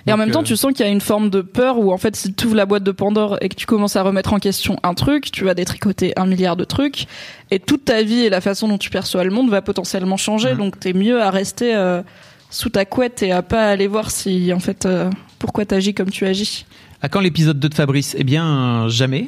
[0.08, 1.91] Et en même temps, euh, tu sens qu'il y a une forme de peur où,
[1.91, 4.32] en fait, si tu ouvres la boîte de Pandore et que tu commences à remettre
[4.34, 7.08] en question un truc, tu vas détricoter un milliard de trucs.
[7.52, 10.54] Et toute ta vie et la façon dont tu perçois le monde va potentiellement changer.
[10.54, 10.58] Mhm.
[10.58, 12.02] Donc, t'es mieux à rester euh,
[12.49, 16.10] sous ta couette et à pas aller voir si, en fait, euh, pourquoi t'agis comme
[16.10, 16.65] tu agis.
[17.01, 18.15] À quand l'épisode 2 de Fabrice?
[18.17, 19.27] Eh bien, jamais.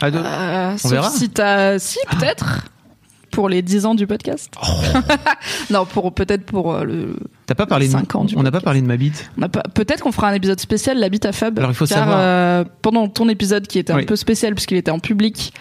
[0.00, 1.10] À deux- Euh, sauf verra.
[1.10, 2.64] si t'as, si, peut-être.
[3.30, 4.54] Pour les 10 ans du podcast.
[4.62, 4.66] Oh.
[5.70, 8.52] non, pour, peut-être pour euh, le, T'as pas parlé de, Cinq ans du on n'a
[8.52, 9.28] pas parlé de ma bite.
[9.42, 11.58] On pas- Peut-être qu'on fera un épisode spécial, la bite à Fab.
[11.58, 14.06] Alors, il faut car, savoir- euh, pendant ton épisode qui était un Oui.
[14.06, 15.52] peu spécial puisqu'il était en public,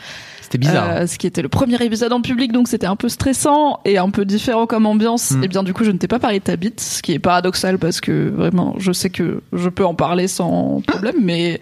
[0.54, 0.90] C'était bizarre.
[0.90, 3.98] euh, ce qui était le premier épisode en public, donc c'était un peu stressant et
[3.98, 5.32] un peu différent comme ambiance.
[5.32, 5.44] Mm.
[5.44, 7.20] Et bien du coup, je ne t'ai pas parlé de ta bite, ce qui est
[7.20, 11.60] paradoxal parce que vraiment, je sais que je peux en parler sans problème, mais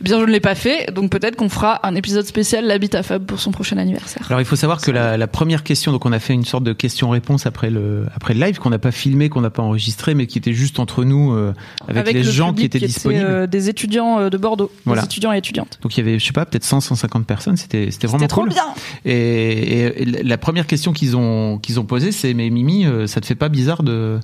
[0.00, 0.92] bien je ne l'ai pas fait.
[0.92, 4.24] Donc peut-être qu'on fera un épisode spécial, à Fab, pour son prochain anniversaire.
[4.28, 6.64] Alors il faut savoir que la, la première question, donc on a fait une sorte
[6.64, 10.14] de question-réponse après le après le live qu'on n'a pas filmé, qu'on n'a pas enregistré,
[10.14, 11.52] mais qui était juste entre nous euh,
[11.88, 13.24] avec, les le gens qui étaient disponibles.
[13.24, 15.02] euh, des étudiants euh, de Bordeaux, Voilà.
[15.02, 15.78] des étudiants et étudiantes.
[15.82, 17.56] Donc il y avait, je sais pas, peut-être 100, 150 personnes.
[17.56, 18.50] C'était c'était vraiment C'était trop cool.
[18.50, 18.64] bien.
[19.04, 23.06] Et, et- et la première question qu'ils ont qu'ils ont posée, c'est mais Mimi, euh,
[23.06, 24.18] ça te fait pas bizarre de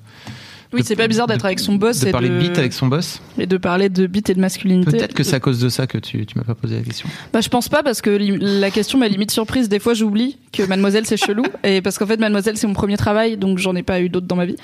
[0.73, 2.73] Oui, c'est pas bizarre d'être avec son boss de et parler de de bite avec
[2.73, 3.21] son boss.
[3.39, 4.91] et de parler de bite et de masculinité.
[4.91, 7.09] Peut-être que c'est à cause de ça que tu, tu m'as pas posé la question.
[7.33, 9.69] Bah, je pense pas parce que la question m'a limite surprise.
[9.69, 12.97] Des fois, j'oublie que Mademoiselle c'est chelou et parce qu'en fait, Mademoiselle c'est mon premier
[12.97, 14.57] travail, donc j'en ai pas eu d'autres dans ma vie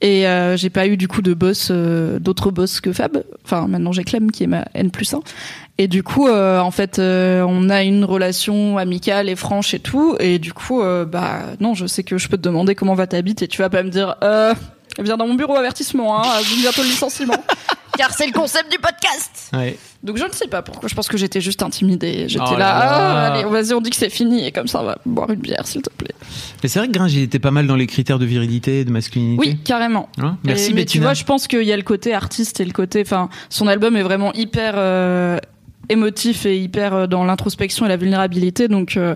[0.00, 3.22] et euh, j'ai pas eu du coup de boss, euh, d'autres boss que Fab.
[3.44, 5.20] Enfin, maintenant j'ai Clem qui est ma N plus 1
[5.78, 9.78] et du coup, euh, en fait, euh, on a une relation amicale et franche et
[9.78, 12.94] tout et du coup, euh, bah non, je sais que je peux te demander comment
[12.94, 14.16] va ta bite et tu vas pas me dire,
[14.98, 16.28] euh, viens dans mon bureau avertissement, hein,
[16.60, 17.34] bientôt le licenciement.
[17.98, 19.50] Car c'est le concept du podcast.
[19.54, 19.78] Ouais.
[20.02, 20.86] Donc je ne sais pas pourquoi.
[20.86, 22.28] Je pense que j'étais juste intimidée.
[22.28, 22.88] J'étais Oh là, là là.
[22.98, 25.40] ah, allez, vas-y, on dit que c'est fini et comme ça, on va boire une
[25.40, 26.14] bière, s'il te plaît.
[26.62, 28.90] Mais c'est vrai que Gringe, il était pas mal dans les critères de virilité, de
[28.90, 29.40] masculinité.
[29.40, 30.10] Oui, carrément.
[30.18, 32.66] Hein Merci Et- mais tu vois, je pense qu'il y a le côté artiste et
[32.66, 35.38] le côté, enfin, son album est vraiment hyper euh,
[35.88, 38.68] émotif et hyper euh, dans l'introspection et la vulnérabilité.
[38.68, 39.14] Donc, euh,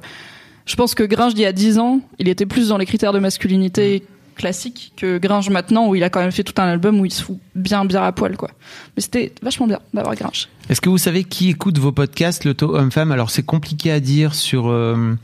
[0.65, 3.13] je pense que Gringe d'il y a 10 ans, il était plus dans les critères
[3.13, 4.05] de masculinité
[4.41, 7.13] classique que Gringe maintenant, où il a quand même fait tout un album où il
[7.13, 8.51] se fout bien, bien à poil, quoi.
[8.97, 10.49] Mais c'était vachement bien d'avoir Gringe.
[10.69, 13.11] Est-ce que vous savez qui écoute vos podcasts, le taux homme-femme?
[13.13, 15.15] Alors c'est compliqué à dire sur euh,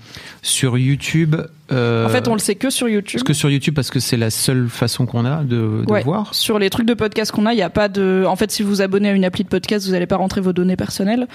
[0.42, 1.36] sur YouTube.
[1.72, 3.18] euh, En fait, on le sait que sur YouTube.
[3.20, 6.02] Parce que sur YouTube, parce que c'est la seule façon qu'on a de, de Ouais.
[6.02, 6.34] voir.
[6.34, 8.24] Sur les trucs de podcast qu'on a, il n'y a pas de.
[8.26, 10.40] En fait, si vous vous abonnez à une appli de podcast, vous n'allez pas rentrer
[10.40, 11.28] vos données personnelles.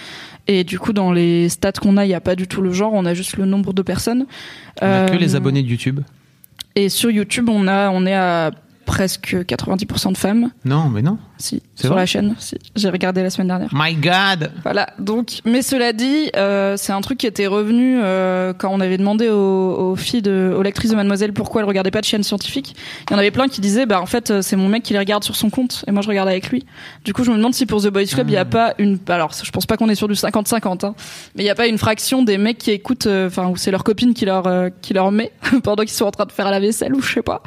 [0.48, 2.74] Et du coup, dans les stats qu'on a, il n'y a pas du tout le
[2.74, 2.92] genre.
[2.94, 4.26] On a juste le nombre de personnes.
[4.82, 6.02] On a que Euh, les abonnés de YouTube.
[6.76, 8.52] Et sur YouTube, on a, on est à
[8.92, 10.52] presque 90% de femmes.
[10.66, 11.18] Non, mais non.
[11.38, 11.64] Si.
[11.76, 12.36] C'est Sur vrai la chaîne.
[12.40, 12.58] Si.
[12.76, 13.70] J'ai regardé la semaine dernière.
[13.72, 14.90] My God Voilà.
[15.00, 18.98] Donc, mais cela dit, euh, c'est un truc qui était revenu euh, quand on avait
[18.98, 22.24] demandé aux, aux filles de, aux lectrices de Mademoiselle pourquoi elles regardaient pas de chaîne
[22.24, 22.76] scientifique.
[23.10, 24.92] Il y en avait plein qui disaient, bah en fait, euh, c'est mon mec qui
[24.92, 26.66] les regarde sur son compte et moi je regarde avec lui.
[27.06, 29.00] Du coup, je me demande si pour The Boys Club, il y a pas une,
[29.08, 30.96] alors je pense pas qu'on est sur du 50-50, hein,
[31.36, 33.72] mais il y a pas une fraction des mecs qui écoutent, euh, enfin où c'est
[33.72, 35.32] leur copine qui leur euh, qui leur met
[35.64, 37.42] pendant qu'ils sont en train de faire la vaisselle ou je sais pas.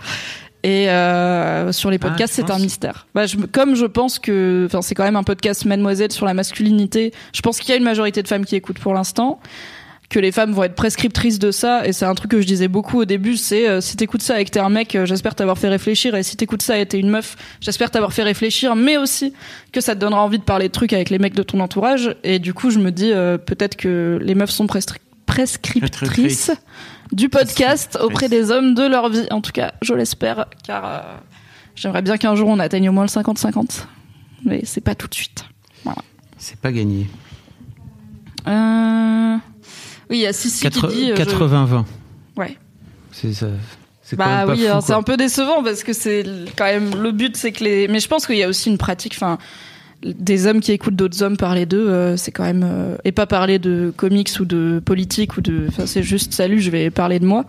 [0.64, 3.06] Et euh, sur les Ah, podcasts, c'est un mystère.
[3.14, 6.24] Bah, je, me- comme je pense que, enfin, c'est quand même un podcast Mademoiselle sur
[6.26, 7.12] la masculinité.
[7.34, 9.38] Je pense qu'il y a une majorité de femmes qui écoutent pour l'instant.
[10.10, 12.68] Que les femmes vont être prescriptrices de ça, et c'est un truc que je disais
[12.68, 13.36] beaucoup au début.
[13.36, 16.14] C'est euh, si t'écoutes ça et que t'es un mec, euh, j'espère t'avoir fait réfléchir,
[16.14, 19.32] et si t'écoutes ça et t'es une meuf, j'espère t'avoir fait réfléchir, mais aussi
[19.72, 22.14] que ça te donnera envie de parler de trucs avec les mecs de ton entourage.
[22.22, 26.50] Et du coup, je me dis euh, peut-être que les meufs sont prescri- prescriptrices Prescriptrices.
[27.14, 29.26] Du podcast auprès des hommes de leur vie.
[29.30, 31.00] En tout cas, je l'espère, car euh,
[31.74, 33.84] j'aimerais bien qu'un jour on atteigne au moins le 50-50.
[34.44, 35.44] Mais c'est pas tout de suite.
[36.36, 37.06] C'est pas gagné.
[38.46, 39.36] Euh...
[40.10, 41.12] Oui, il y a Sissi Quatre- qui dit...
[41.12, 41.84] euh, je- 80-20.
[42.36, 42.58] Ouais.
[43.12, 43.46] C'est ça.
[44.02, 46.24] C'est Bah oui, alors c'est un peu décevant parce que c'est
[46.58, 47.88] quand même le but, c'est que les.
[47.88, 49.38] Mais je pense qu'il y a aussi une pratique, enfin,
[50.04, 53.26] des hommes qui écoutent d'autres hommes parler d'eux, euh, c'est quand même euh, et pas
[53.26, 55.66] parler de comics ou de politique ou de.
[55.68, 57.44] Enfin, c'est juste salut, je vais parler de moi.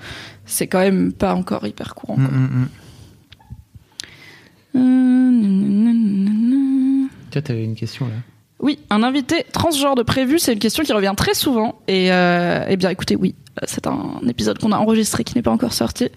[0.45, 2.17] C'est quand même pas encore hyper courant.
[2.17, 2.37] Mm, quoi.
[2.37, 2.69] mm, mm.
[4.77, 5.31] Euh,
[5.91, 7.09] nanana.
[7.31, 8.13] Toi, t'avais une question là.
[8.65, 11.75] Oui, un invité transgenre de prévu, c'est une question qui revient très souvent.
[11.87, 13.35] Et euh, eh bien, écoutez, oui,
[13.67, 16.09] c'est un épisode qu'on a enregistré qui n'est pas encore sorti.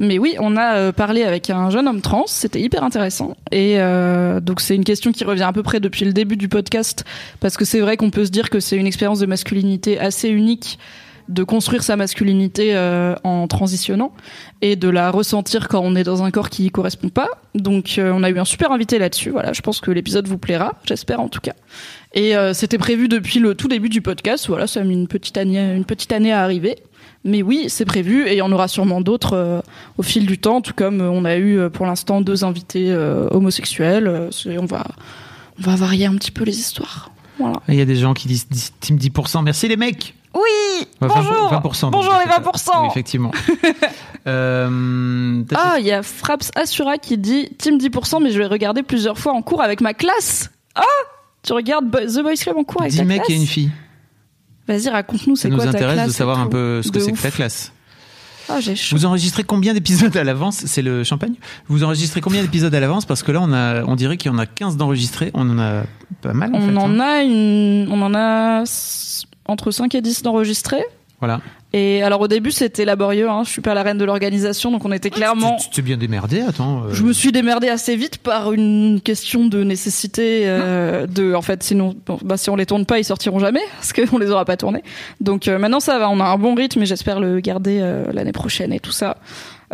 [0.00, 3.38] Mais oui, on a euh, parlé avec un jeune homme trans, c'était hyper intéressant.
[3.52, 6.50] Et euh, donc, c'est une question qui revient à peu près depuis le début du
[6.50, 7.06] podcast,
[7.40, 10.28] parce que c'est vrai qu'on peut se dire que c'est une expérience de masculinité assez
[10.28, 10.78] unique
[11.28, 14.12] de construire sa masculinité euh, en transitionnant
[14.60, 17.28] et de la ressentir quand on est dans un corps qui y correspond pas.
[17.54, 19.30] Donc euh, on a eu un super invité là-dessus.
[19.30, 21.54] Voilà, je pense que l'épisode vous plaira, j'espère en tout cas.
[22.12, 24.46] Et euh, c'était prévu depuis le tout début du podcast.
[24.48, 26.76] Voilà, ça a mis une petite année, une petite année à arriver.
[27.24, 29.62] Mais oui, c'est prévu et il y en aura sûrement d'autres
[29.96, 32.94] au fil du temps, tout comme on a eu pour l'instant deux invités
[33.30, 34.28] homosexuels.
[34.58, 34.84] On va,
[35.58, 37.10] on va varier un petit peu les histoires.
[37.38, 37.62] Voilà.
[37.68, 39.42] Il y a des gens qui disent, disent Team 10%.
[39.42, 42.82] Merci les mecs Oui, 20%, bonjour, 20%, bonjour les c'est pas- 20%.
[42.82, 43.30] Oui, effectivement.
[44.26, 48.82] euh, Ah, il y a Fraps Assura qui dit Team 10%, mais je vais regarder
[48.82, 50.50] plusieurs fois en cours avec ma classe.
[50.74, 50.82] Ah
[51.42, 53.70] Tu regardes The Boys Club en cours avec 10 ta mecs classe et une fille.
[54.66, 56.98] Vas-y, raconte-nous, Ça c'est nous quoi ta intéresse classe de savoir un peu ce que
[56.98, 57.72] c'est que ta classe.
[58.48, 58.96] Ah, j'ai chaud.
[58.96, 60.64] Vous enregistrez combien d'épisodes à l'avance?
[60.66, 61.34] C'est le champagne?
[61.68, 63.06] Vous enregistrez combien d'épisodes à l'avance?
[63.06, 65.30] Parce que là, on, a, on dirait qu'il y en a 15 d'enregistrés.
[65.32, 65.82] On en a
[66.20, 66.76] pas mal, en On fait.
[66.76, 67.00] en hein.
[67.00, 68.64] a une, on en a
[69.46, 70.84] entre 5 et 10 d'enregistrés.
[71.20, 71.40] Voilà.
[71.72, 73.42] Et alors au début c'était laborieux, hein.
[73.44, 75.56] je suis pas la reine de l'organisation donc on était clairement...
[75.56, 76.84] Tu t'es bien démerdé, attends.
[76.84, 81.40] euh, Je me suis démerdée assez vite par une question de nécessité euh, de en
[81.42, 84.30] fait sinon bon, bah, si on les tourne pas ils sortiront jamais parce qu'on les
[84.30, 84.82] aura pas tournés.
[85.20, 88.04] Donc euh, maintenant ça va, on a un bon rythme et j'espère le garder euh,
[88.12, 89.16] l'année prochaine et tout ça.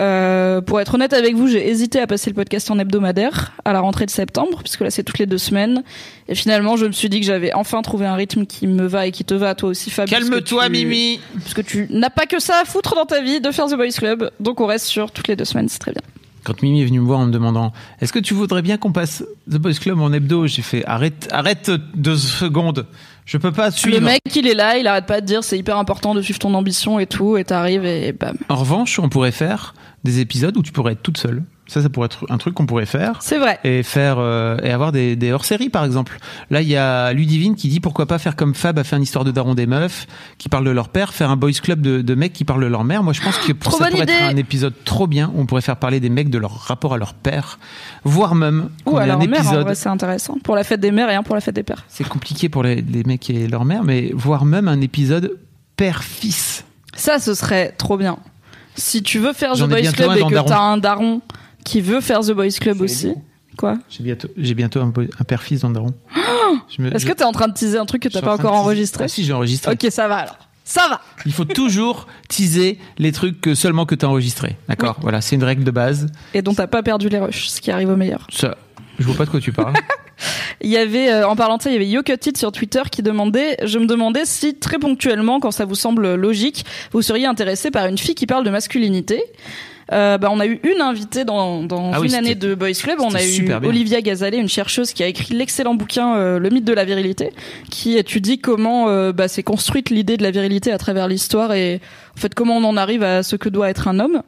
[0.00, 3.72] Euh, pour être honnête avec vous, j'ai hésité à passer le podcast en hebdomadaire à
[3.74, 5.82] la rentrée de septembre puisque là c'est toutes les deux semaines
[6.26, 9.06] et finalement je me suis dit que j'avais enfin trouvé un rythme qui me va
[9.06, 10.08] et qui te va à toi aussi Fab.
[10.08, 13.40] Calme-toi, tu- Mimi Parce que tu n'as pas que ça à foutre dans ta vie
[13.42, 15.92] de faire The Boys Club donc on reste sur toutes les deux semaines, c'est très
[15.92, 16.02] bien.
[16.44, 18.92] Quand Mimi est venue me voir en me demandant Est-ce que tu voudrais bien qu'on
[18.92, 22.86] passe The Boys Club en hebdo J'ai fait Arrête, arrête deux secondes.
[23.30, 24.00] Je peux pas suivre.
[24.00, 26.40] Le mec, il est là, il arrête pas de dire c'est hyper important de suivre
[26.40, 28.36] ton ambition et tout, et t'arrives et bam.
[28.48, 31.44] En revanche, on pourrait faire des épisodes où tu pourrais être toute seule.
[31.70, 33.18] Ça, ça pourrait être un truc qu'on pourrait faire.
[33.20, 33.60] C'est vrai.
[33.62, 36.18] Et faire euh, et avoir des, des hors-séries, par exemple.
[36.50, 39.04] Là, il y a Ludivine qui dit pourquoi pas faire comme Fab a fait une
[39.04, 42.02] histoire de daron des meufs qui parlent de leur père, faire un boys club de,
[42.02, 43.04] de mecs qui parlent de leur mère.
[43.04, 44.12] Moi, je pense que pour ça pourrait idée.
[44.12, 45.30] être un épisode trop bien.
[45.36, 47.60] On pourrait faire parler des mecs de leur rapport à leur père,
[48.02, 49.72] voire même Ou ait alors un mère, épisode.
[49.74, 50.38] c'est intéressant.
[50.42, 51.84] Pour la fête des mères et un pour la fête des pères.
[51.86, 55.38] C'est compliqué pour les, les mecs et leur mère, mais voire même un épisode
[55.76, 56.64] père-fils.
[56.94, 58.18] Ça, ce serait trop bien.
[58.74, 61.20] Si tu veux faire The Boys Club et que t'as un daron
[61.64, 63.14] qui veut faire The Boys Club aussi.
[63.56, 63.78] Quoi?
[63.88, 65.94] J'ai bientôt, un, père-fils dans le daron.
[66.92, 68.54] Est-ce je- que t'es en train de teaser un truc que t'as pas en encore
[68.54, 69.04] enregistré?
[69.04, 69.72] Ah si, j'ai enregistré.
[69.72, 70.38] Ok, ça va alors.
[70.64, 71.00] Ça va.
[71.26, 74.56] Il faut toujours teaser les trucs que seulement que tu as enregistrés.
[74.68, 74.96] D'accord?
[75.00, 76.06] Voilà, c'est une règle de base.
[76.32, 78.26] Et dont t'as pas perdu les rushs, ce qui arrive au meilleur.
[78.30, 78.56] Ça,
[78.98, 79.74] je vois pas de quoi tu parles.
[80.60, 83.02] Il y avait, euh, en parlant de ça, il y avait Yokutit sur Twitter qui
[83.02, 87.70] demandait, je me demandais si très ponctuellement, quand ça vous semble logique, vous seriez intéressé
[87.70, 89.22] par une fille qui parle de masculinité.
[89.92, 92.72] Euh, bah, on a eu une invitée dans, dans Ah oui, une année de Boys
[92.72, 92.98] Club.
[93.00, 93.60] On a eu bien.
[93.62, 97.32] Olivia Gazalet, une chercheuse qui a écrit l'excellent bouquin euh, Le mythe de la virilité,
[97.70, 101.80] qui étudie comment euh, bah, s'est construite l'idée de la virilité à travers l'histoire et
[102.16, 104.22] en fait comment on en arrive à ce que doit être un homme.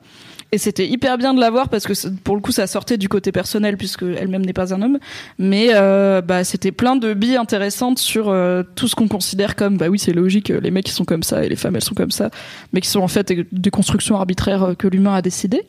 [0.54, 3.08] Et c'était hyper bien de la voir parce que pour le coup ça sortait du
[3.08, 4.98] côté personnel puisque elle-même n'est pas un homme,
[5.38, 9.78] mais euh, bah c'était plein de billes intéressantes sur euh, tout ce qu'on considère comme
[9.78, 11.82] bah oui c'est logique euh, les mecs ils sont comme ça et les femmes elles
[11.82, 12.30] sont comme ça,
[12.74, 15.62] mais qui sont en fait des constructions arbitraires euh, que l'humain a décidé.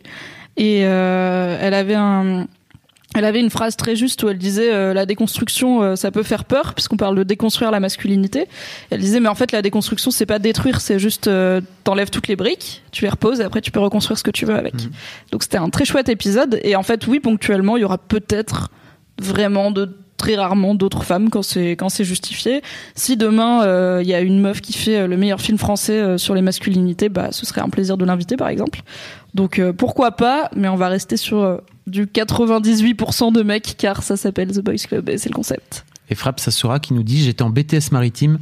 [0.58, 2.48] Et euh, elle avait un
[3.16, 6.24] elle avait une phrase très juste où elle disait euh, la déconstruction euh, ça peut
[6.24, 8.48] faire peur puisqu'on parle de déconstruire la masculinité.
[8.90, 12.28] Elle disait mais en fait la déconstruction c'est pas détruire c'est juste euh, t'enlèves toutes
[12.28, 14.76] les briques, tu les reposes et après tu peux reconstruire ce que tu veux avec.
[14.76, 14.92] Mhm.
[15.32, 18.70] Donc c'était un très chouette épisode et en fait oui ponctuellement il y aura peut-être
[19.20, 22.62] vraiment de très rarement d'autres femmes quand c'est quand c'est justifié.
[22.96, 26.00] Si demain euh, il y a une meuf qui fait euh, le meilleur film français
[26.00, 28.82] euh, sur les masculinités, bah ce serait un plaisir de l'inviter par exemple.
[29.34, 34.04] Donc euh, pourquoi pas, mais on va rester sur euh, du 98% de mecs car
[34.04, 35.86] ça s'appelle The Boys Club et c'est le concept.
[36.10, 38.40] Et Frappe Sassura qui nous dit J'étais en BTS maritime.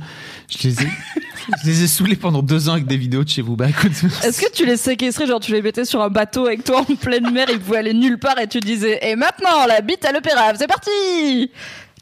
[0.49, 0.87] Je les ai,
[1.63, 3.55] je les ai saoulés pendant deux ans avec des vidéos de chez vous.
[3.55, 3.91] Bah écoute.
[4.23, 6.95] Est-ce que tu les séquestrais, genre tu les mettais sur un bateau avec toi en
[6.95, 10.11] pleine mer, ils pouvaient aller nulle part et tu disais et maintenant la bite à
[10.11, 11.51] l'opéra, c'est parti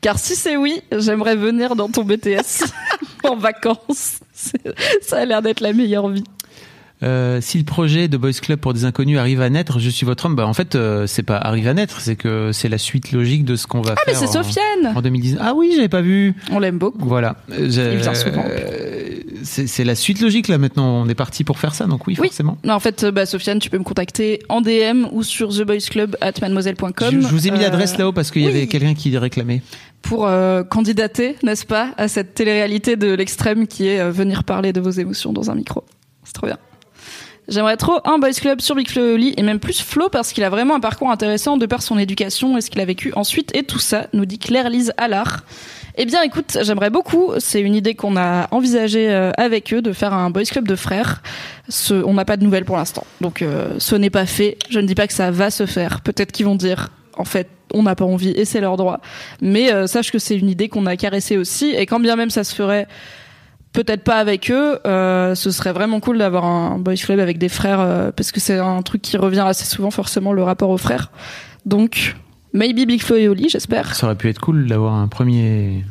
[0.02, 2.63] Car si c'est oui, j'aimerais venir dans ton BTS
[3.23, 4.19] en vacances.
[5.02, 6.23] Ça a l'air d'être la meilleure vie.
[7.01, 10.05] Euh, si le projet de Boys Club pour des inconnus arrive à naître, je suis
[10.05, 10.35] votre homme.
[10.35, 13.45] Bah en fait, euh, c'est pas arrive à naître, c'est que c'est la suite logique
[13.45, 14.27] de ce qu'on va Ah mais faire.
[14.29, 15.41] c'est en- Sofiane En 2019.
[15.41, 16.35] Ah oui, j'avais pas vu.
[16.51, 17.07] On l'aime beaucoup.
[17.07, 17.38] Voilà.
[17.51, 21.01] Euh, euh, c'est la suite logique là maintenant.
[21.01, 22.27] On est parti pour faire ça, donc oui, Oui.
[22.27, 22.57] forcément.
[22.65, 26.33] Non, en fait, bah, Sofiane, tu peux me contacter en DM ou sur theboysclub at
[26.41, 26.91] mademoiselle.com.
[27.12, 29.62] Je, je vous ai mis l'adresse là-haut parce qu'il y avait quelqu'un qui réclamait.
[30.01, 34.81] pour euh, candidater, n'est-ce pas, à cette télé-réalité de l'extrême qui est venir parler de
[34.81, 35.83] vos émotions dans un micro.
[36.25, 36.57] C'est trop bien.
[37.49, 40.51] J'aimerais trop un boys club sur Big Flo et même plus Flo parce qu'il a
[40.51, 43.63] vraiment un parcours intéressant de par son éducation et ce qu'il a vécu ensuite et
[43.63, 45.43] tout ça, nous dit Claire-Lise Allard.
[45.97, 47.31] Eh bien, écoute, j'aimerais beaucoup.
[47.39, 50.75] C'est une idée qu'on a envisagée euh, avec eux de faire un boys club de
[50.75, 51.23] frères.
[51.69, 54.57] Ce, on n'a pas de nouvelles pour l'instant, donc euh, ce n'est pas fait.
[54.69, 56.01] Je ne dis pas que ça va se faire.
[56.01, 58.99] Peut-être qu'ils vont dire, en fait, on n'a pas envie et c'est leur droit.
[59.41, 61.71] Mais euh, sache que c'est une idée qu'on a caressée aussi.
[61.71, 62.88] Et quand bien même ça se ferait,
[63.73, 67.49] peut-être pas avec eux, euh, ce serait vraiment cool d'avoir un boys club avec des
[67.49, 70.77] frères euh, parce que c'est un truc qui revient assez souvent, forcément, le rapport aux
[70.77, 71.12] frères.
[71.65, 72.15] Donc,
[72.53, 73.95] maybe Big Flo et Oli, j'espère.
[73.95, 75.84] Ça aurait pu être cool d'avoir un premier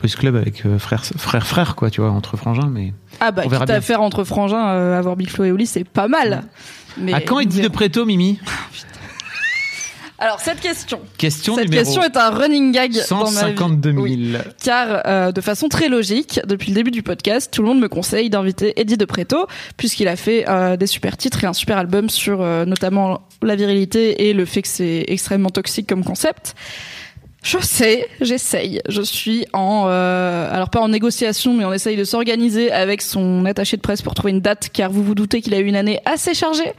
[0.00, 2.92] Boys Club avec euh, frère, frère, frère, quoi, tu vois, entre frangins, mais.
[3.20, 6.08] Ah bah, quitte à faire entre frangins, euh, avoir Big Flo et Oli, c'est pas
[6.08, 6.44] mal.
[6.98, 7.68] Mais à quand nous Eddie de.
[7.68, 8.38] Préto, Mimi?
[10.18, 11.00] Alors, cette question.
[11.18, 13.56] Question Cette question est un running gag dans ma vie.
[13.56, 14.02] 152 000.
[14.02, 14.34] Oui.
[14.62, 17.88] car euh, de façon très logique, depuis le début du podcast, tout le monde me
[17.88, 21.76] conseille d'inviter Eddie de Preto, puisqu'il a fait euh, des super titres et un super
[21.76, 26.54] album sur euh, notamment la virilité et le fait que c'est extrêmement toxique comme concept.
[27.46, 28.80] Je sais, j'essaye.
[28.88, 33.44] Je suis en, euh, alors pas en négociation, mais on essaye de s'organiser avec son
[33.44, 35.76] attaché de presse pour trouver une date, car vous vous doutez qu'il a eu une
[35.76, 36.72] année assez chargée.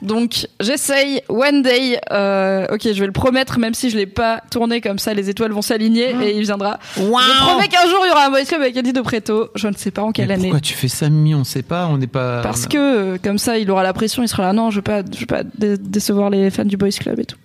[0.00, 1.22] Donc j'essaye.
[1.28, 5.00] One day, euh, ok, je vais le promettre, même si je l'ai pas tourné comme
[5.00, 6.78] ça, les étoiles vont s'aligner et il viendra.
[6.96, 9.48] Je promets qu'un jour il y aura un boys club avec Eddie de Preto.
[9.56, 10.42] Je ne sais pas en quelle Mais année.
[10.44, 11.34] Pourquoi tu fais ça, Mimi?
[11.34, 12.42] On sait pas, on n'est pas.
[12.42, 12.78] Parce que
[13.14, 14.52] euh, comme ça, il aura la pression, il sera là.
[14.52, 17.24] Non, je veux pas, je veux pas dé- décevoir les fans du boys club et
[17.24, 17.36] tout.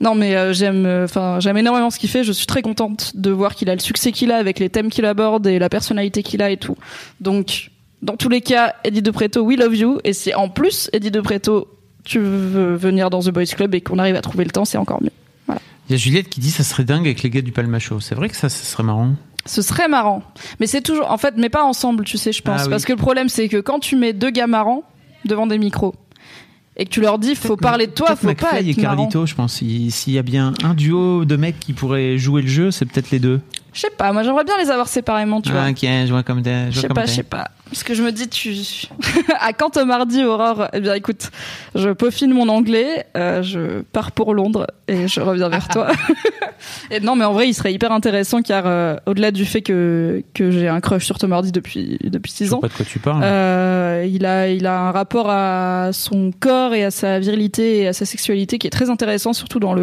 [0.00, 2.22] Non, mais euh, j'aime, euh, enfin, j'aime énormément ce qu'il fait.
[2.22, 4.90] Je suis très contente de voir qu'il a le succès qu'il a avec les thèmes
[4.90, 6.76] qu'il aborde et la personnalité qu'il a et tout.
[7.20, 7.70] Donc,
[8.02, 9.98] dans tous les cas, Eddie de Preto, we love you.
[10.04, 11.68] Et si en plus Eddie de Preto
[12.04, 14.78] tu veux venir dans The Boys Club et qu'on arrive à trouver le temps, c'est
[14.78, 15.10] encore mieux.
[15.46, 15.60] Voilà.
[15.88, 17.98] Il y a Juliette qui dit ça serait dingue avec les gars du Palmacho.
[18.00, 19.14] C'est vrai que ça, ça serait marrant.
[19.44, 20.22] Ce serait marrant.
[20.60, 22.60] Mais c'est toujours, en fait, mais pas ensemble, tu sais, je pense.
[22.60, 22.70] Ah oui.
[22.70, 24.82] Parce que le problème, c'est que quand tu mets deux gars marrants
[25.24, 25.94] devant des micros
[26.76, 28.96] et que tu leur dis, faut parler de toi, faut pas McFly et être marrant.
[28.96, 29.54] Carlito, je pense.
[29.54, 32.84] Si- S'il y a bien un duo de mecs qui pourraient jouer le jeu, c'est
[32.84, 33.40] peut-être les deux.
[33.76, 35.64] Je sais pas, moi j'aimerais bien les avoir séparément, tu vois.
[35.66, 36.68] Ah, ok, je vois comme des.
[36.70, 37.48] Je sais pas, je sais pas.
[37.68, 38.54] Parce que je me dis, tu.
[39.40, 40.68] à quand mardi, Aurore?
[40.72, 41.30] Eh bien, écoute,
[41.74, 45.88] je peaufine mon anglais, euh, je pars pour Londres et je reviens vers toi.
[46.90, 50.22] et non, mais en vrai, il serait hyper intéressant car euh, au-delà du fait que,
[50.32, 52.72] que j'ai un crush sur Tom Hardy depuis, depuis Je 6 sais ans, pas de
[52.72, 53.20] quoi tu parles.
[53.24, 57.88] euh, il, a, il a un rapport à son corps et à sa virilité et
[57.88, 59.82] à sa sexualité qui est très intéressant, surtout dans le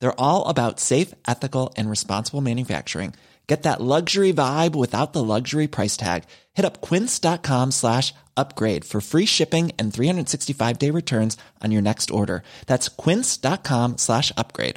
[0.00, 3.14] They're all about safe, ethical, and responsible manufacturing.
[3.46, 6.24] Get that luxury vibe without the luxury price tag.
[6.54, 12.10] Hit up quince.com slash upgrade for free shipping and 365 day returns on your next
[12.10, 12.42] order.
[12.66, 14.76] That's quince.com slash upgrade.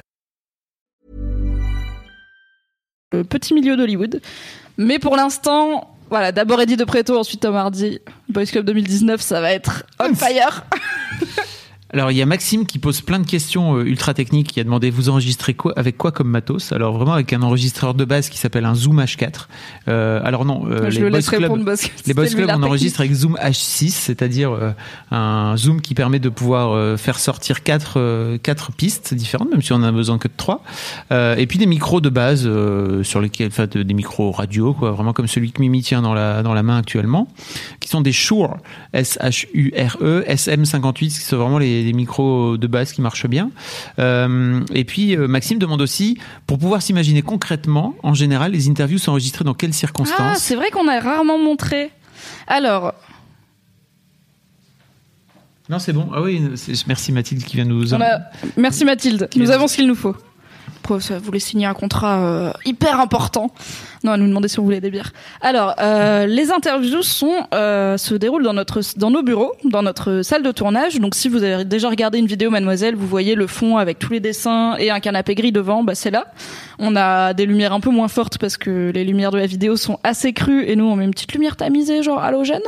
[3.12, 4.20] le petit milieu d'Hollywood.
[4.76, 8.00] Mais pour l'instant, voilà, d'abord Eddie de Preto, ensuite Tom Hardy.
[8.28, 10.64] Boys Club 2019, ça va être on fire.
[11.94, 14.48] Alors, il y a Maxime qui pose plein de questions euh, ultra techniques.
[14.48, 16.72] qui a demandé vous enregistrez quoi avec quoi comme matos?
[16.72, 19.46] Alors vraiment avec un enregistreur de base qui s'appelle un Zoom H4.
[19.88, 23.12] Euh, alors non, euh, Je les le laisse Club- Les c'était Club, on enregistre avec
[23.14, 24.72] Zoom H6, c'est-à-dire euh,
[25.10, 29.72] un Zoom qui permet de pouvoir euh, faire sortir quatre, quatre pistes différentes, même si
[29.72, 30.62] on en a besoin que de trois.
[31.10, 34.74] Euh, et puis des micros de base euh, sur lesquels, enfin, de- des micros radio,
[34.74, 37.28] quoi, vraiment comme celui que Mimi tient dans la dans la main actuellement,
[37.80, 38.58] qui sont des Shure
[38.92, 43.50] S-H-U-R-E SM58, qui sont vraiment les, les micros de base qui marchent bien.
[43.98, 48.98] Euh, et puis euh, Maxime demande aussi, pour pouvoir s'imaginer concrètement, en général, les interviews
[48.98, 51.90] sont enregistrées dans quelles Ah, circonstances c'est vrai qu'on a rarement montré.
[52.46, 52.94] Alors,
[55.68, 56.08] Non, c'est bon.
[56.14, 56.40] Ah oui,
[56.86, 57.92] merci Mathilde qui vient nous.
[57.92, 58.20] on a-
[58.56, 60.16] merci Mathilde, nous avons ce qu'il nous faut.
[60.82, 63.52] Pour ça, vous voulez signer un contrat euh, hyper important.
[64.04, 65.12] Non, elle nous demandait si on voulait des bières.
[65.40, 70.22] Alors, euh, les interviews sont euh, se déroulent dans notre dans nos bureaux, dans notre
[70.22, 71.00] salle de tournage.
[71.00, 74.12] Donc, si vous avez déjà regardé une vidéo, Mademoiselle, vous voyez le fond avec tous
[74.12, 75.82] les dessins et un canapé gris devant.
[75.82, 76.32] Bah, c'est là.
[76.78, 79.76] On a des lumières un peu moins fortes parce que les lumières de la vidéo
[79.76, 82.62] sont assez crues et nous on met une petite lumière tamisée, genre halogène.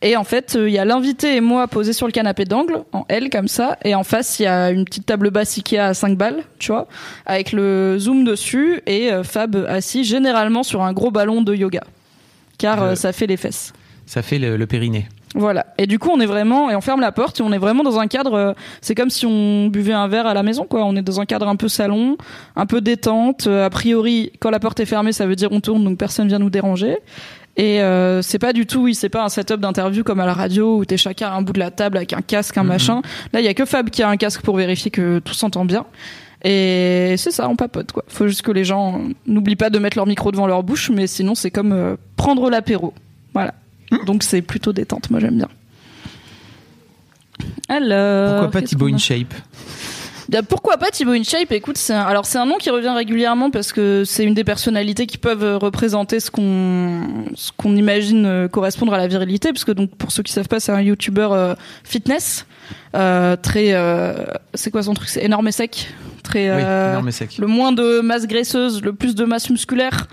[0.00, 2.84] Et en fait, euh, il y a l'invité et moi posés sur le canapé d'angle,
[2.92, 5.78] en L comme ça, et en face il y a une petite table basse Ikea
[5.78, 6.86] à 5 balles, tu vois,
[7.26, 11.82] avec le zoom dessus et euh, Fab assis généralement sur un gros ballon de yoga,
[12.58, 12.94] car euh, Euh.
[12.94, 13.72] ça fait les fesses.
[14.06, 15.06] Ça fait le, le périnée.
[15.34, 15.66] Voilà.
[15.76, 17.82] Et du coup, on est vraiment et on ferme la porte et on est vraiment
[17.82, 18.32] dans un cadre.
[18.34, 20.84] euh, c'est comme si on buvait un verre à la maison, quoi.
[20.86, 22.16] On est dans un cadre un peu salon,
[22.56, 23.46] un peu détente.
[23.46, 26.26] Euh, a priori, quand la porte est fermée, ça veut dire on tourne, donc personne
[26.28, 26.96] vient nous déranger.
[27.58, 30.32] Et euh, c'est pas du tout, oui, c'est pas un setup d'interview comme à la
[30.32, 33.02] radio où t'es chacun à un bout de la table avec un casque, un machin.
[33.34, 35.64] Là, il y a que Fab qui a un casque pour vérifier que tout s'entend
[35.66, 35.84] bien.
[36.44, 38.04] Et c'est ça, on papote quoi.
[38.08, 41.06] Faut juste que les gens n'oublient pas de mettre leur micro devant leur bouche, mais
[41.06, 42.94] sinon c'est comme euh, prendre l'apéro.
[43.34, 43.54] Voilà.
[44.06, 45.48] Donc c'est plutôt détente, moi j'aime bien.
[47.68, 48.40] Alors.
[48.42, 49.34] Pourquoi pas Thibaut InShape?
[50.28, 51.52] Bien, pourquoi pas Thibaut InShape?
[51.52, 54.44] Écoute, c'est un- alors c'est un nom qui revient régulièrement parce que c'est une des
[54.44, 59.52] personnalités qui peuvent euh, représenter ce qu'on ce qu'on imagine euh, correspondre à la virilité,
[59.52, 62.44] parce que donc pour ceux qui savent pas, c'est un YouTuber euh, fitness
[62.94, 65.08] euh, très euh, c'est quoi son truc?
[65.08, 69.14] C'est énorme et sec, très Oui, euh, et le moins de masse graisseuse, le plus
[69.14, 70.06] de masse musculaire.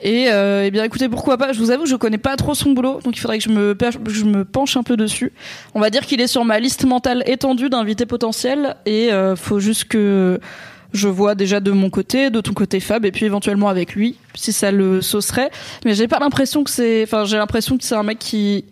[0.00, 2.70] Et euh, eh bien écoutez, pourquoi pas Je vous avoue, je connais pas trop son
[2.70, 5.32] boulot, donc il faudrait que je me, per- je me penche un peu dessus.
[5.74, 9.58] On va dire qu'il est sur ma liste mentale étendue d'invités potentiels, et euh, faut
[9.58, 10.38] juste que
[10.92, 14.16] je vois déjà de mon côté, de ton côté Fab, et puis éventuellement avec lui,
[14.34, 15.50] si ça le saucerait.
[15.84, 18.64] Mais j'ai pas l'impression que c'est, enfin j'ai l'impression que c'est un mec qui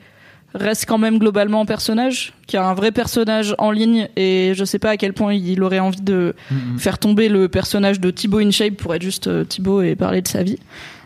[0.57, 4.65] reste quand même globalement en personnage, qui a un vrai personnage en ligne, et je
[4.65, 6.79] sais pas à quel point il aurait envie de Mhm.
[6.79, 10.29] faire tomber le personnage de Thibaut InShape pour être juste euh, Thibaut et parler de
[10.29, 10.59] sa vie.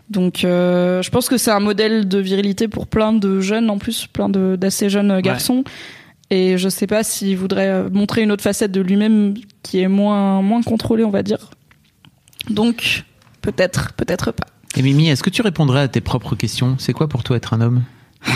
[0.08, 3.78] Donc euh, je pense que c'est un modèle de virilité pour plein de jeunes en
[3.78, 5.62] plus, plein d'assez jeunes euh, garçons.
[6.30, 10.42] Et je sais pas s'il voudrait montrer une autre facette de lui-même qui est moins
[10.42, 11.50] moins contrôlée, on va dire.
[12.48, 13.04] Donc
[13.42, 14.46] peut-être, peut-être pas.
[14.76, 16.76] Et Mimi, est-ce que tu répondrais à tes propres questions?
[16.78, 17.82] C'est quoi pour toi être un homme?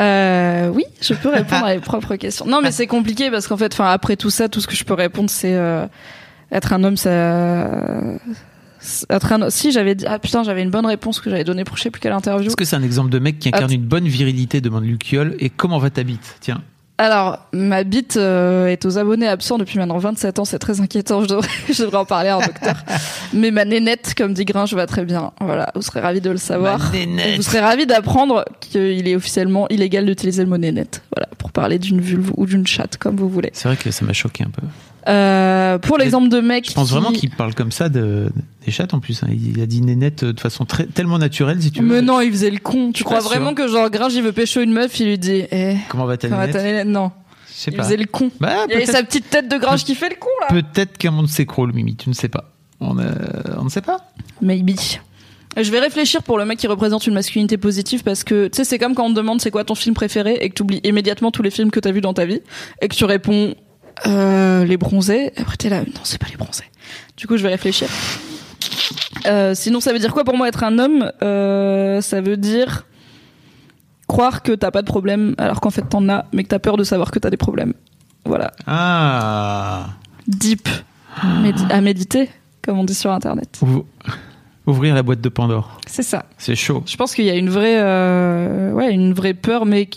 [0.00, 2.46] Euh, oui, je peux répondre à mes propres questions.
[2.46, 4.84] Non, mais c'est compliqué parce qu'en fait, enfin, après tout ça, tout ce que je
[4.84, 5.86] peux répondre, c'est euh,
[6.52, 7.10] être un homme, ça,
[9.10, 9.50] Être un...
[9.50, 10.04] Si j'avais dit...
[10.06, 12.46] ah putain j'avais une bonne réponse que j'avais donnée pour je sais plus quelle interview.
[12.46, 15.50] Est-ce que c'est un exemple de mec qui incarne une bonne virilité demande Luciole et
[15.50, 16.36] comment va ta bite?
[16.40, 16.62] Tiens.
[17.00, 21.22] Alors ma bite euh, est aux abonnés absents depuis maintenant 27 ans, c'est très inquiétant.
[21.22, 22.74] Je devrais, je devrais en parler à un docteur.
[23.32, 25.30] Mais ma nénette, comme dit Gringe, va très bien.
[25.40, 26.78] Voilà, vous serez ravis de le savoir.
[26.78, 27.26] Ma nénette.
[27.26, 31.02] Et Vous serez ravis d'apprendre qu'il est officiellement illégal d'utiliser le mot nénette.
[31.14, 33.50] Voilà, pour parler d'une vulve ou d'une chatte, comme vous voulez.
[33.52, 34.66] C'est vrai que ça m'a choqué un peu.
[35.06, 38.30] Euh, pour l'exemple de mec, Je pense qui- vraiment qu'il parle comme ça de,
[38.66, 39.22] des chattes en plus.
[39.22, 39.28] hein.
[39.30, 41.86] Il a dit nénette de façon très, tellement naturelle si tu veux.
[41.86, 42.92] Mais non, il faisait le con.
[42.92, 45.76] Tu crois vraiment que genre Gringe il veut pécho une meuf, il lui dit eh
[45.88, 47.12] Comment va ta comment va nénette ta nénette Non,
[47.66, 47.84] il pas.
[47.84, 48.30] faisait le con.
[48.40, 50.60] Bah, Il y avait sa petite tête de Gringe qui fait le con là.
[50.62, 51.96] peut-être qu'un monde s'écroule, Mimi.
[51.96, 52.50] Tu ne sais pas.
[52.80, 53.12] On, euh,
[53.58, 53.98] on ne sait pas.
[54.42, 54.76] Maybe.
[55.56, 58.64] Je vais réfléchir pour le mec qui représente une masculinité positive parce que tu sais
[58.64, 60.80] c'est comme quand on te demande c'est quoi ton film préféré et que tu oublies
[60.84, 62.40] immédiatement tous les films que t'as vus dans ta vie
[62.80, 63.54] et que tu réponds
[64.06, 65.32] euh, les bronzés.
[65.36, 66.64] Après t'es là non c'est pas les bronzés.
[67.16, 67.88] Du coup je vais réfléchir.
[69.26, 71.10] Euh, sinon ça veut dire quoi pour moi être un homme?
[71.22, 72.84] Euh, Ça veut dire
[74.06, 76.76] croire que t'as pas de problème alors qu'en fait t'en as mais que t'as peur
[76.76, 77.74] de savoir que t'as des problèmes.
[78.24, 78.52] Voilà.
[78.66, 79.88] Ah.
[80.26, 80.68] Deep.
[81.42, 82.30] Médi- à méditer
[82.62, 83.58] comme on dit sur internet.
[83.62, 83.84] Ouv-
[84.66, 85.80] Ouvrir la boîte de Pandore.
[85.86, 86.26] C'est ça.
[86.36, 86.82] C'est chaud.
[86.86, 89.88] Je pense qu'il y a une vraie, euh, ouais, une vraie peur, mais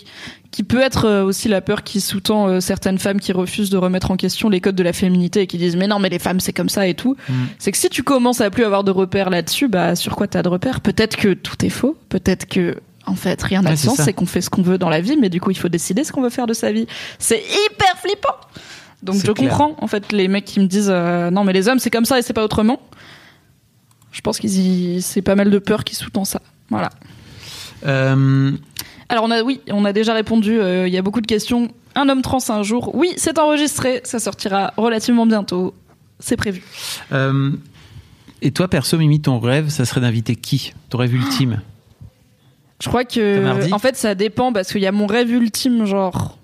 [0.52, 3.78] qui, peut être euh, aussi la peur qui sous-tend euh, certaines femmes qui refusent de
[3.78, 6.18] remettre en question les codes de la féminité et qui disent mais non mais les
[6.18, 7.16] femmes c'est comme ça et tout.
[7.28, 7.32] Mm.
[7.58, 10.42] C'est que si tu commences à plus avoir de repères là-dessus, bah sur quoi t'as
[10.42, 10.80] de repères?
[10.80, 12.76] Peut-être que tout est faux, peut-être que
[13.06, 15.16] en fait rien n'a de sens, c'est qu'on fait ce qu'on veut dans la vie,
[15.16, 16.86] mais du coup il faut décider ce qu'on veut faire de sa vie.
[17.18, 18.36] C'est hyper flippant.
[19.02, 19.50] Donc je clair.
[19.50, 22.04] comprends en fait les mecs qui me disent euh, non mais les hommes c'est comme
[22.04, 22.80] ça et c'est pas autrement.
[24.12, 25.02] Je pense qu'ils y...
[25.02, 26.40] c'est pas mal de peur qui sous-tend ça.
[26.68, 26.90] Voilà.
[27.86, 28.52] Euh,
[29.12, 30.58] Alors on a oui, on a déjà répondu.
[30.58, 31.68] euh, Il y a beaucoup de questions.
[31.94, 32.94] Un homme trans un jour.
[32.94, 34.00] Oui, c'est enregistré.
[34.04, 35.74] Ça sortira relativement bientôt.
[36.18, 36.62] C'est prévu.
[37.12, 37.50] euh,
[38.40, 40.72] et toi, perso, Mimi, ton rêve, ça serait d'inviter qui?
[40.88, 41.60] Ton rêve ultime?
[42.82, 46.38] Je crois que en fait ça dépend parce qu'il y a mon rêve ultime genre.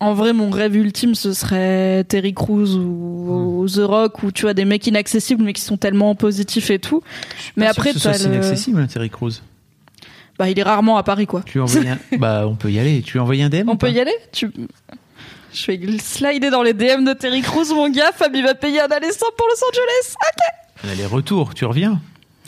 [0.00, 4.42] En vrai, mon rêve ultime, ce serait Terry Crews ou, ou The Rock, ou tu
[4.42, 7.02] vois des mecs inaccessibles mais qui sont tellement positifs et tout.
[7.56, 9.32] Mais Pas sûr après, que ce soit le- inaccessible, Terry Crews.
[10.38, 11.42] Bah, il est rarement à Paris, quoi.
[11.44, 11.98] Tu lui envoyé un...
[12.18, 13.02] bah, on peut y aller.
[13.02, 14.50] Tu lui un DM On peut y aller Tu...
[15.52, 18.12] Je vais slider dans les DM de Terry Crews, mon gars.
[18.14, 20.14] Fab, il va payer un aller simple pour Los Angeles.
[20.84, 22.00] Un aller-retour, tu reviens.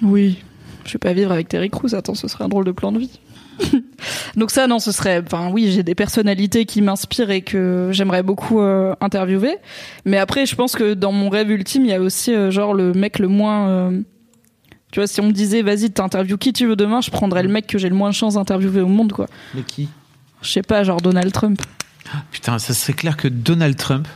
[0.03, 0.39] Oui.
[0.85, 1.95] Je vais pas vivre avec Terry Crews.
[1.95, 3.19] Attends, ce serait un drôle de plan de vie.
[4.37, 5.23] Donc ça, non, ce serait.
[5.25, 9.57] Enfin, oui, j'ai des personnalités qui m'inspirent et que j'aimerais beaucoup euh, interviewer.
[10.05, 12.75] Mais après, je pense que dans mon rêve ultime, il y a aussi euh, genre
[12.75, 13.69] le mec le moins.
[13.69, 14.01] euh,
[14.91, 17.49] Tu vois, si on me disait, vas-y, t'interviews qui tu veux demain, je prendrais le
[17.49, 19.27] mec que j'ai le moins de chance d'interviewer au monde, quoi.
[19.55, 19.89] Mais qui?
[20.43, 21.61] Je sais pas, genre Donald Trump.
[22.33, 24.09] Putain, ça serait clair que Donald Trump.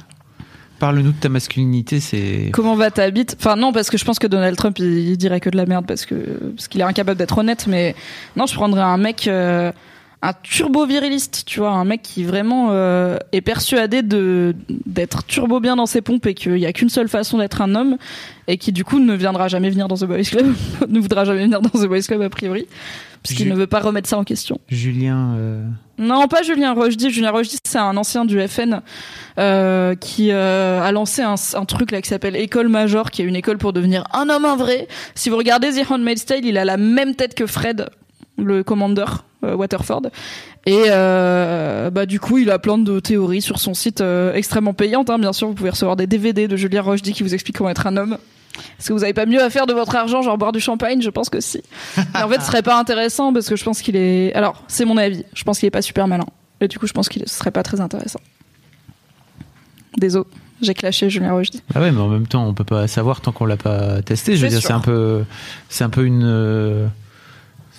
[0.81, 2.51] Parle-nous de ta masculinité, c'est.
[2.53, 3.37] Comment va ta bite?
[3.39, 5.66] Enfin non, parce que je pense que Donald Trump il, il dirait que de la
[5.66, 6.14] merde parce que
[6.57, 7.66] parce qu'il est incapable d'être honnête.
[7.68, 7.95] Mais
[8.35, 9.70] non, je prendrais un mec, euh,
[10.27, 14.55] un turbo viriliste, tu vois, un mec qui vraiment euh, est persuadé de
[14.87, 17.75] d'être turbo bien dans ses pompes et qu'il y a qu'une seule façon d'être un
[17.75, 17.99] homme
[18.49, 20.55] et qui du coup ne viendra jamais venir dans The Boys Club,
[20.89, 22.66] ne voudra jamais venir dans The Boys Club a priori,
[23.22, 24.59] puisqu'il Ju- ne veut pas remettre ça en question.
[24.70, 25.35] Julien.
[25.37, 25.62] euh,
[25.99, 27.11] Non, pas Julien Rochdy.
[27.11, 28.81] Julien Rochdy, c'est un ancien du FN
[29.39, 33.37] euh, qui a lancé un, un truc là qui s'appelle École Major, qui est une
[33.37, 34.89] école pour devenir un homme un vrai.
[35.14, 37.89] Si vous regardez The Handmaid's Tale, il a la même tête que Fred,
[38.39, 40.03] le commandeur Waterford.
[40.66, 44.74] Et euh, bah du coup, il a plein de théories sur son site euh, extrêmement
[44.74, 45.11] payantes.
[45.11, 47.70] Hein, bien sûr, vous pouvez recevoir des DVD de Julien Rochdy qui vous explique comment
[47.70, 48.16] être un homme.
[48.78, 51.03] Est-ce que vous avez pas mieux à faire de votre argent, genre boire du champagne?
[51.03, 51.62] Je pense que si.
[51.97, 54.32] Mais en fait, ce serait pas intéressant parce que je pense qu'il est.
[54.34, 55.24] Alors, c'est mon avis.
[55.34, 56.26] Je pense qu'il est pas super malin.
[56.61, 58.20] Et du coup, je pense qu'il serait pas très intéressant.
[59.97, 60.26] Désolé,
[60.62, 61.62] j'ai clashé Julien Rochdy.
[61.74, 64.36] Ah ouais, mais en même temps, on peut pas savoir tant qu'on l'a pas testé.
[64.36, 65.24] Je veux dire, c'est un peu,
[65.68, 66.86] c'est un peu une, euh,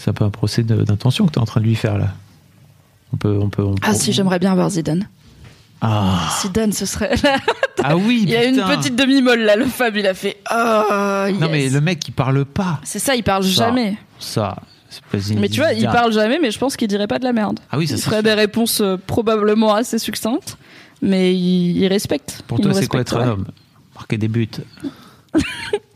[0.05, 2.09] c'est un peu un procès d'intention que tu es en train de lui faire là.
[3.11, 3.63] On peut, on peut.
[3.63, 5.09] on Ah peut- si, j'aimerais bien voir Zidane.
[5.81, 7.15] Ah, Zidane, ce serait.
[7.83, 8.19] ah oui.
[8.21, 9.55] il y a une petite demi-molle là.
[9.55, 10.37] Le Fab, il a fait.
[10.53, 12.79] Oh, Non mais le mec, il parle pas.
[12.83, 13.49] C'est ça, il parle Ça.
[13.65, 13.97] jamais.
[14.19, 14.57] Ça.
[14.89, 17.23] c'est pas Mais tu vois, il parle jamais, mais je pense qu'il dirait pas de
[17.23, 17.59] la merde.
[17.71, 20.55] Ah oui, ça il ferait des réponses euh, probablement assez succinctes,
[21.01, 22.43] mais il, il respecte.
[22.45, 23.45] Pour Il toi, c'est quoi être un homme?
[23.95, 24.49] Marquer des buts.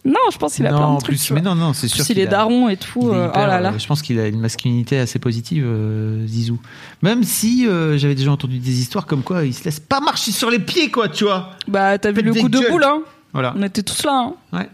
[0.05, 1.17] Non, je pense qu'il a non, plein de trucs.
[1.17, 1.97] plus, mais non, non, c'est sûr.
[1.97, 3.09] plus, il qu'il est a- daron et tout.
[3.09, 3.73] euh, hyper, oh là là.
[3.73, 6.59] euh, Je pense qu'il a une masculinité assez positive, euh, Zizou.
[7.01, 10.31] Même si euh, j'avais déjà entendu des histoires comme quoi il se laisse pas marcher
[10.31, 11.51] sur les pieds, quoi, tu vois.
[11.67, 13.01] Bah, t'as vu le coup de boule, hein
[13.33, 13.53] Voilà.
[13.57, 14.69] On était tous là, hein Ouais.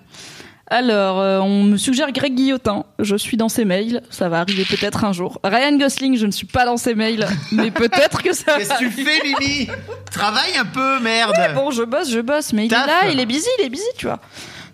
[0.67, 2.85] Alors, euh, on me suggère Greg Guillotin.
[2.97, 4.01] Je suis dans ses mails.
[4.09, 5.39] Ça va arriver peut-être un jour.
[5.43, 8.75] Ryan Gosling, je ne suis pas dans ses mails, mais peut-être que ça va.
[8.77, 9.67] tu fais, Mimi?
[10.11, 11.33] Travaille un peu, merde.
[11.53, 13.83] Bon, je bosse, je bosse, mais il est là, il est busy, il est busy,
[13.95, 14.19] tu vois.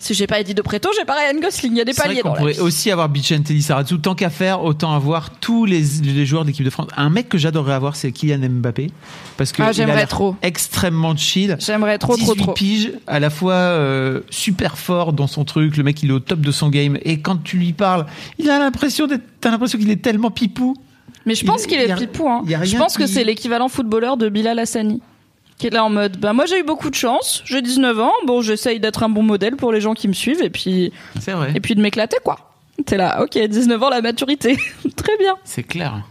[0.01, 1.73] Si j'ai pas Eddie de Preto, j'ai pas Ryan Gosling.
[1.73, 3.99] Il y a des vrai paliers dans la pourrait aussi avoir Bichente Sarazu.
[3.99, 6.87] Tant qu'à faire, autant avoir tous les, les joueurs d'équipe de France.
[6.97, 8.89] Un mec que j'adorerais avoir, c'est Kylian Mbappé.
[9.37, 10.35] Parce que Ah, il a trop.
[10.41, 11.55] extrêmement chill.
[11.59, 12.53] J'aimerais trop, trop, 18 trop.
[12.53, 16.19] piges, à la fois euh, super fort dans son truc, le mec il est au
[16.19, 18.07] top de son game, et quand tu lui parles,
[18.39, 20.75] il a l'impression d'être, t'as l'impression qu'il est tellement pipou.
[21.27, 22.27] Mais je pense Il- qu'il est a- pipou.
[22.27, 22.43] Hein.
[22.63, 24.99] Je pense que c'est l'équivalent footballeur de Bilal Hassani.
[25.61, 28.11] Qui est là en mode, bah moi j'ai eu beaucoup de chance, j'ai 19 ans,
[28.25, 31.33] bon j'essaye d'être un bon modèle pour les gens qui me suivent et puis, C'est
[31.33, 31.51] vrai.
[31.53, 32.55] et puis de m'éclater quoi.
[32.83, 34.57] T'es là, ok, 19 ans la maturité,
[34.95, 35.35] très bien.
[35.43, 36.01] C'est clair.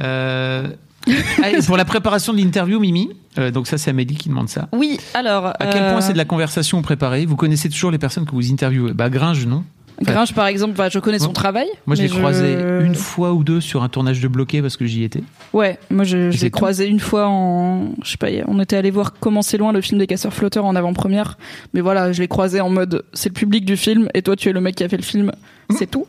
[0.00, 0.66] Euh...
[1.06, 4.70] ah, pour la préparation de l'interview, Mimi, euh, donc ça c'est Amélie qui demande ça.
[4.72, 5.48] Oui, alors.
[5.48, 7.26] À quel euh, point c'est de la conversation préparée?
[7.26, 9.62] Vous connaissez toujours les personnes que vous interviewez Bah Gringe, non?
[10.00, 11.66] Enfin, Gringe par exemple, bah, je connais son Moi- travail.
[11.86, 12.52] Moi je l'ai croisé
[12.84, 15.22] une fois ou deux sur un tournage de bloqué parce que j'y étais.
[15.52, 19.14] Ouais, moi je, l'ai croisé une fois en, je sais pas, on était allé voir
[19.18, 21.36] Comment c'est loin le film des casseurs flotteurs en avant-première,
[21.74, 24.48] mais voilà, je l'ai croisé en mode c'est le public du film et toi tu
[24.48, 25.32] es le mec qui a fait le film,
[25.70, 26.06] c'est tout.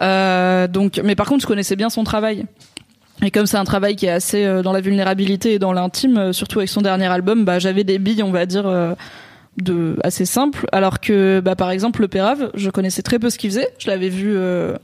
[0.00, 2.44] Euh, donc, mais par contre je connaissais bien son travail.
[3.22, 6.18] Et comme c'est un travail qui est assez euh, dans la vulnérabilité et dans l'intime,
[6.18, 8.66] euh, surtout avec son dernier album, bah j'avais des billes, on va dire.
[8.66, 8.94] euh,
[9.58, 13.38] de assez simples alors que bah par exemple le Pérave je connaissais très peu ce
[13.38, 13.68] qu'il faisait.
[13.78, 14.76] Je l'avais vu euh,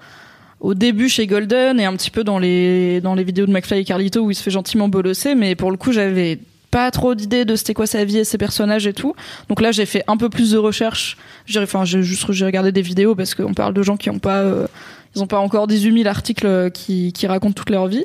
[0.60, 3.80] au début chez Golden et un petit peu dans les dans les vidéos de McFly
[3.80, 5.34] et Carlito où il se fait gentiment bolosser.
[5.34, 6.38] Mais pour le coup j'avais
[6.70, 9.14] pas trop d'idées de c'était quoi sa vie et ses personnages et tout.
[9.48, 11.16] Donc là j'ai fait un peu plus de recherche
[11.46, 14.20] j'ai enfin j'ai juste j'ai regardé des vidéos parce qu'on parle de gens qui ont
[14.20, 14.66] pas euh,
[15.16, 18.04] ils ont pas encore 18 000 articles qui qui racontent toute leur vie.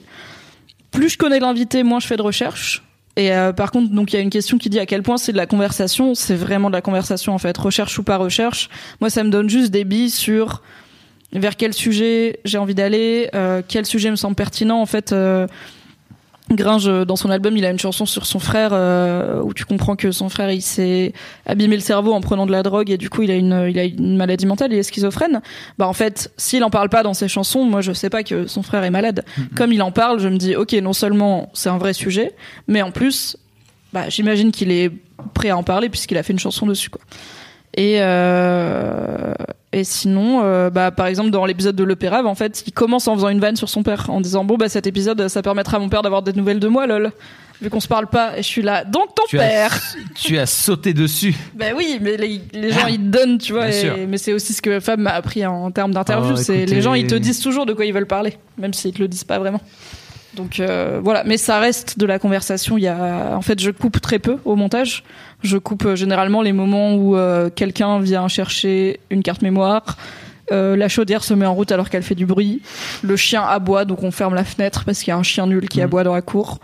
[0.89, 2.84] Plus je connais l'invité moins je fais de recherche
[3.16, 5.18] et euh, par contre, donc il y a une question qui dit à quel point
[5.18, 6.16] c'est de la conversation.
[6.16, 8.70] C'est vraiment de la conversation en fait, recherche ou pas recherche.
[8.99, 10.61] Moi, ça me donne juste des billes sur
[11.32, 14.82] vers quel sujet j'ai envie d'aller, euh, quel sujet me semble pertinent.
[14.82, 15.47] En fait, euh,
[16.51, 19.95] Gringe dans son album, il a une chanson sur son frère euh, où tu comprends
[19.95, 21.11] que son frère il s'est
[21.47, 23.79] abîmé le cerveau en prenant de la drogue et du coup il a une il
[23.79, 25.41] a une maladie mentale, il est schizophrène.
[25.79, 28.45] Bah en fait, s'il en parle pas dans ses chansons, moi je sais pas que
[28.45, 29.25] son frère est malade.
[29.55, 32.33] Comme il en parle, je me dis OK, non seulement c'est un vrai sujet,
[32.67, 33.37] mais en plus
[33.91, 34.91] bah j'imagine qu'il est
[35.33, 37.01] prêt à en parler puisqu'il a fait une chanson dessus quoi.
[37.78, 39.34] Et euh,
[39.73, 43.07] et sinon, euh, bah par exemple dans l'épisode de Le Pérave, en fait, il commence
[43.09, 45.78] en faisant une vanne sur son père, en disant bon bah cet épisode, ça permettra
[45.78, 47.11] à mon père d'avoir des nouvelles de moi, lol.
[47.61, 48.84] Vu qu'on se parle pas, et je suis là.
[48.84, 49.73] Donc ton Tu père.
[49.73, 51.34] as, tu as sauté dessus.
[51.55, 53.69] Ben oui, mais les, les gens ils te donnent, tu vois.
[53.69, 56.34] Et- mais c'est aussi ce que Fab m'a appris en, termes d'interview.
[56.34, 58.93] Oh, c'est les gens ils te disent toujours de quoi ils veulent parler, même s'ils
[58.93, 59.61] te le disent pas vraiment.
[60.36, 62.77] Donc euh, voilà, mais ça reste de la conversation.
[62.77, 65.03] Il y a, en fait, je coupe très peu au montage.
[65.43, 69.97] Je coupe euh, généralement les moments où euh, quelqu'un vient chercher une carte mémoire.
[70.51, 72.61] euh, la chaudière se met en route alors qu'elle fait du bruit.
[73.01, 75.67] Le chien aboie, donc on ferme la fenêtre parce qu'il y a un chien nul
[75.69, 75.86] qui Mhm.
[75.86, 76.59] aboie dans la cour.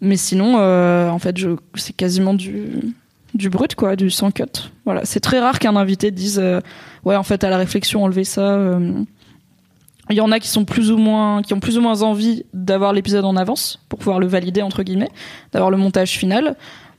[0.00, 2.66] Mais sinon, euh, en fait, je, c'est quasiment du,
[3.32, 4.44] du brut, quoi, du sans cut.
[4.84, 6.60] Voilà, c'est très rare qu'un invité dise, euh,
[7.04, 8.58] ouais, en fait, à la réflexion, enlever ça.
[10.10, 12.44] Il y en a qui sont plus ou moins, qui ont plus ou moins envie
[12.52, 15.10] d'avoir l'épisode en avance pour pouvoir le valider entre guillemets,
[15.52, 16.56] d'avoir le montage final.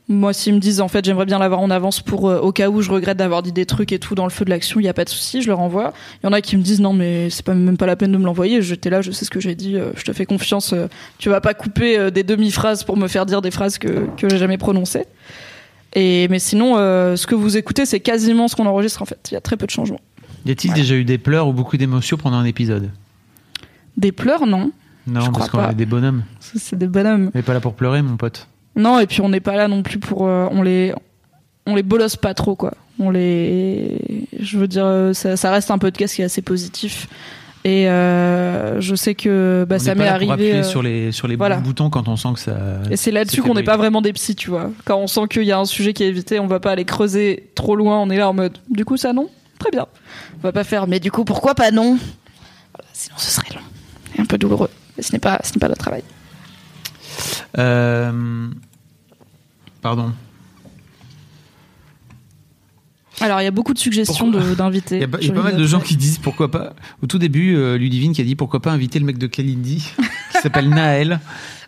[0.07, 2.69] Moi, s'ils me disent en fait j'aimerais bien l'avoir en avance pour euh, au cas
[2.69, 4.85] où je regrette d'avoir dit des trucs et tout dans le feu de l'action, il
[4.85, 5.93] y a pas de souci, je leur envoie.
[6.21, 8.11] Il y en a qui me disent non mais c'est pas même pas la peine
[8.11, 8.61] de me l'envoyer.
[8.61, 10.73] J'étais là, je sais ce que j'ai dit, euh, je te fais confiance.
[10.73, 10.87] euh,
[11.17, 14.29] tu vas pas couper euh, des demi-phrases pour me faire dire des phrases que que
[14.29, 15.05] j'ai jamais prononcées.
[15.93, 19.29] Et mais sinon, ce que vous écoutez, c'est quasiment ce qu'on enregistre en fait.
[19.31, 20.01] Il y a très peu de changements.
[20.45, 22.91] Y a-t-il déjà eu des pleurs ou beaucoup d'émotions pendant un épisode?
[23.97, 24.71] Des pleurs, non.
[25.07, 25.71] Non, Je parce qu'on pas.
[25.71, 26.23] est des bonhommes.
[26.39, 27.31] C'est des bonhommes.
[27.33, 28.47] On n'est pas là pour pleurer, mon pote.
[28.75, 30.27] Non, et puis on n'est pas là non plus pour.
[30.27, 30.93] euh, on les,
[31.65, 32.73] on les bolosse pas trop, quoi.
[32.99, 34.27] On les.
[34.39, 37.07] Je veux dire, euh, ça, ça reste un podcast qui est assez positif.
[37.63, 40.31] Et euh, je sais que bah, on ça m'est pas là pour arrivé.
[40.33, 41.57] appuyer euh, sur les, sur les voilà.
[41.57, 42.55] boutons quand on sent que ça.
[42.91, 44.69] Et c'est là-dessus qu'on n'est pas vraiment des psys, tu vois.
[44.85, 46.85] Quand on sent qu'il y a un sujet qui est évité, on va pas aller
[46.85, 47.99] creuser trop loin.
[47.99, 48.57] On est là en mode.
[48.69, 49.29] Du coup, ça non?
[49.59, 49.85] Très bien.
[50.37, 50.87] On va pas faire.
[50.87, 51.97] Mais du coup, pourquoi pas non
[52.73, 53.61] Voilà, Sinon, ce serait long
[54.17, 54.69] et un peu douloureux.
[54.97, 56.03] Mais ce n'est pas, ce n'est pas notre travail.
[57.57, 58.47] Euh,
[59.81, 60.11] Pardon.
[63.21, 64.95] Alors, il y a beaucoup de suggestions d'invités.
[64.97, 66.73] Il y a, pas- y a mal de gens qui disent pourquoi pas.
[67.01, 69.77] Au tout début, euh, Ludivine qui a dit pourquoi pas inviter le mec de Kalindi,
[70.33, 71.21] qui s'appelle Naël,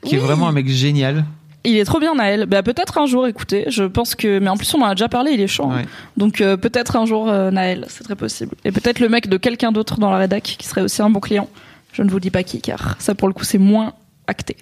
[0.03, 1.25] qui est vraiment un mec génial.
[1.69, 2.45] Il est trop bien, Naël.
[2.45, 3.65] Bah, peut-être un jour, écoutez.
[3.67, 4.39] Je pense que.
[4.39, 5.69] Mais en plus, on en a déjà parlé, il est chiant.
[5.69, 5.85] Ouais.
[6.15, 8.55] Donc, euh, peut-être un jour, euh, Naël, c'est très possible.
[8.63, 11.19] Et peut-être le mec de quelqu'un d'autre dans la rédac qui serait aussi un bon
[11.19, 11.49] client.
[11.91, 13.93] Je ne vous dis pas qui, car ça, pour le coup, c'est moins
[14.27, 14.55] acté.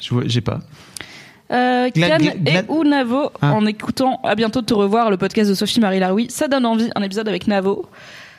[0.00, 0.60] Je vois- j'ai pas.
[1.50, 3.54] Euh, et ou Navo, Ah.
[3.54, 6.66] en écoutant À bientôt de te revoir, le podcast de Sophie Marie Laroui, ça donne
[6.66, 7.86] envie, un épisode avec Navo.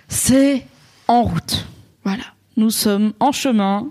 [0.07, 0.63] C'est
[1.07, 1.65] en route.
[2.03, 2.21] Voilà.
[2.55, 3.87] Nous sommes en chemin.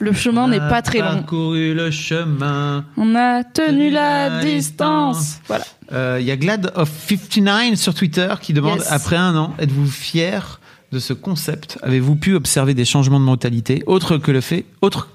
[0.00, 1.04] Le chemin n'est pas très long.
[1.04, 2.84] On a parcouru le chemin.
[2.96, 5.40] On a tenu la distance.
[5.46, 5.64] Voilà.
[5.92, 8.90] Euh, Il y a Glad of 59 sur Twitter qui demande Yes.
[8.90, 10.60] après un an, êtes-vous fier
[10.92, 11.78] de ce concept?
[11.82, 15.08] Avez-vous pu observer des changements de mentalité autre que le fait, autre,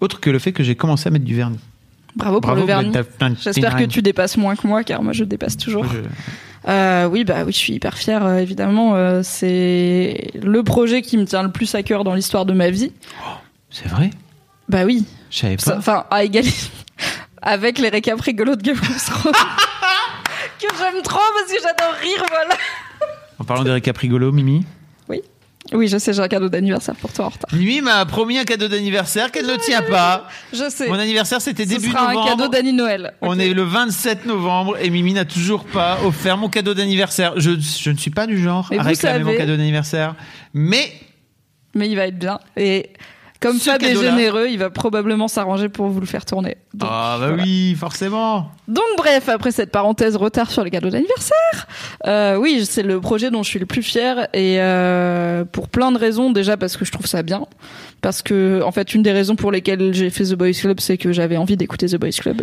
[0.00, 1.58] autre que le fait que j'ai commencé à mettre du vernis?
[2.16, 2.90] Bravo pour Bravo, le vernis.
[2.90, 3.42] Glad of 59.
[3.42, 5.84] J'espère que tu dépasses moins que moi, car moi je dépasse toujours.
[5.84, 5.98] Je-
[6.68, 8.26] Euh, oui, bah oui, je suis hyper fière.
[8.26, 12.44] euh, évidemment, euh, c'est le projet qui me tient le plus à cœur dans l'histoire
[12.44, 12.92] de ma vie.
[13.70, 14.10] C'est vrai?
[14.68, 15.76] Bah oui, Je savais pas.
[15.78, 16.56] enfin à égalité
[17.42, 19.32] avec les récaps rigolos de Game of Thrones.
[20.60, 22.54] que j'aime trop parce que j'adore rire, voilà.
[23.38, 24.64] En parlant des récaps rigolos, Mimi.
[25.72, 27.50] Oui, je sais, j'ai un cadeau d'anniversaire pour toi en retard.
[27.52, 30.26] Mimi m'a promis un cadeau d'anniversaire qu'elle ne tient pas.
[30.52, 30.88] Je sais.
[30.88, 32.26] Mon anniversaire, c'était Ce début sera novembre.
[32.26, 33.12] un cadeau d'Annie Noël.
[33.20, 37.34] On est le 27 novembre et Mimi n'a toujours pas offert mon cadeau d'anniversaire.
[37.38, 40.14] Je, je ne suis pas du genre Mais à réclamer mon cadeau d'anniversaire.
[40.54, 40.90] Mais
[41.74, 42.40] Mais il va être bien.
[42.56, 42.90] Et
[43.40, 46.56] comme Ce Fab est généreux, il va probablement s'arranger pour vous le faire tourner.
[46.74, 47.42] Donc, Ah bah voilà.
[47.42, 48.50] oui, forcément.
[48.66, 51.68] Donc bref, après cette parenthèse retard sur les cadeaux d'anniversaire,
[52.06, 55.92] euh, oui, c'est le projet dont je suis le plus fière et euh, pour plein
[55.92, 56.30] de raisons.
[56.30, 57.46] Déjà parce que je trouve ça bien,
[58.00, 60.98] parce que en fait une des raisons pour lesquelles j'ai fait The Boys Club, c'est
[60.98, 62.42] que j'avais envie d'écouter The Boys Club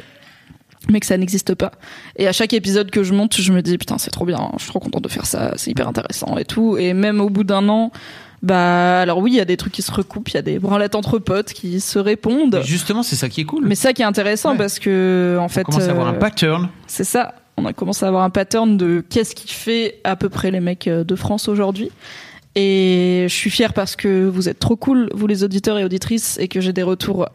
[0.88, 1.72] mais que ça n'existe pas.
[2.16, 4.62] Et à chaque épisode que je monte, je me dis putain c'est trop bien, je
[4.64, 6.78] suis trop contente de faire ça, c'est hyper intéressant et tout.
[6.78, 7.92] Et même au bout d'un an,
[8.42, 10.60] bah alors oui, il y a des trucs qui se recoupent, il y a des
[10.60, 12.58] branlettes entre potes qui se répondent.
[12.62, 13.66] Mais justement, c'est ça qui est cool.
[13.66, 14.58] Mais ça qui est intéressant Ouais.
[14.58, 16.70] parce que en On fait, commence à avoir un euh, pattern.
[16.88, 17.36] c'est ça.
[17.58, 20.60] On a commencé à avoir un pattern de qu'est-ce qui fait à peu près les
[20.60, 21.90] mecs euh, de France aujourd'hui.
[22.56, 26.38] Et je suis fière parce que vous êtes trop cool, vous les auditeurs et auditrices,
[26.40, 27.28] et que j'ai des retours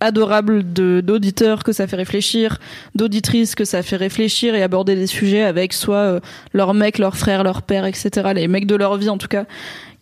[0.00, 2.58] adorables de d'auditeurs que ça fait réfléchir,
[2.94, 6.20] d'auditrices que ça fait réfléchir et aborder des sujets avec soit euh,
[6.52, 8.10] leur mec, leur frère, leur père, etc.
[8.34, 9.46] Les mecs de leur vie en tout cas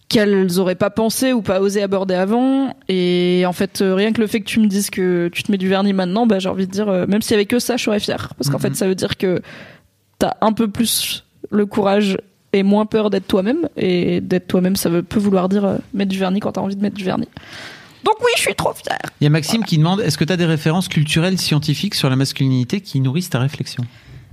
[0.09, 2.77] qu'elles auraient pas pensé ou pas osé aborder avant.
[2.89, 5.51] Et en fait euh, rien que le fait que tu me dises que tu te
[5.51, 7.77] mets du vernis maintenant bah j'ai envie de dire euh, même y avait que ça
[7.77, 8.33] je serais fière.
[8.37, 8.63] Parce qu'en Mhm.
[8.63, 9.41] fait ça veut dire que
[10.19, 12.19] t'as un peu plus le courage
[12.53, 13.69] et moins peur d'être toi-même.
[13.77, 16.77] Et d'être toi-même ça veut, peut vouloir dire euh, mettre du vernis quand t'as envie
[16.77, 17.29] de mettre du vernis.
[18.05, 18.99] Donc oui je suis trop fière.
[19.21, 22.11] Il y a Maxime qui demande est-ce que tu as des références culturelles scientifiques sur
[22.11, 23.85] la masculinité qui nourrissent ta réflexion?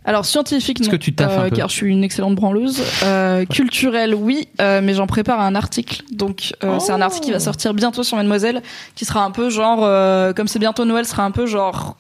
[0.04, 1.26] Alors scientifique non, que tu peu
[1.56, 2.82] car je suis une excellente branleuse.
[3.04, 6.02] Euh, culturel oui, euh, mais j'en prépare un article.
[6.12, 8.64] Donc euh, c'est un article qui va sortir bientôt sur Mademoiselle,
[8.96, 11.98] qui sera un peu genre, euh, comme c'est bientôt Noël, sera un peu genre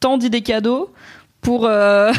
[0.00, 0.90] tant d'idées cadeaux
[1.42, 2.12] pour euh,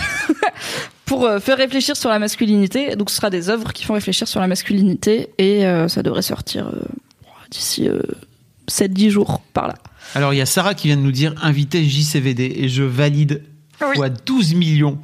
[1.06, 2.96] pour euh, faire réfléchir sur la masculinité.
[2.96, 6.22] Donc ce sera des œuvres qui font réfléchir sur la masculinité et euh, ça devrait
[6.22, 6.82] sortir euh,
[7.50, 8.02] d'ici euh,
[8.70, 9.76] 7-10 jours par là.
[10.16, 13.44] Alors, il y a Sarah qui vient de nous dire inviter JCVD et je valide
[13.90, 13.96] Oui.
[13.96, 14.98] fois 12 millions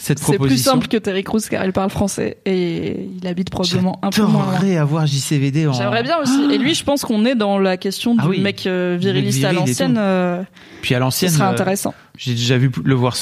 [0.00, 0.46] cette C'est proposition.
[0.74, 4.22] plus simple que Terry Crews car il parle français et il habite probablement un peu
[4.22, 4.52] moins loin.
[4.52, 5.72] J'adorerais avoir JCVD en.
[5.72, 6.40] J'aimerais bien aussi.
[6.52, 8.40] Et lui, je pense qu'on est dans la question du Ah oui.
[8.40, 9.96] mec euh, viriliste à viril l'ancienne.
[9.98, 10.42] euh,
[10.82, 11.94] Puis à ce l'ancienne, serait euh, intéressant.
[12.16, 13.16] j'ai déjà vu le voir,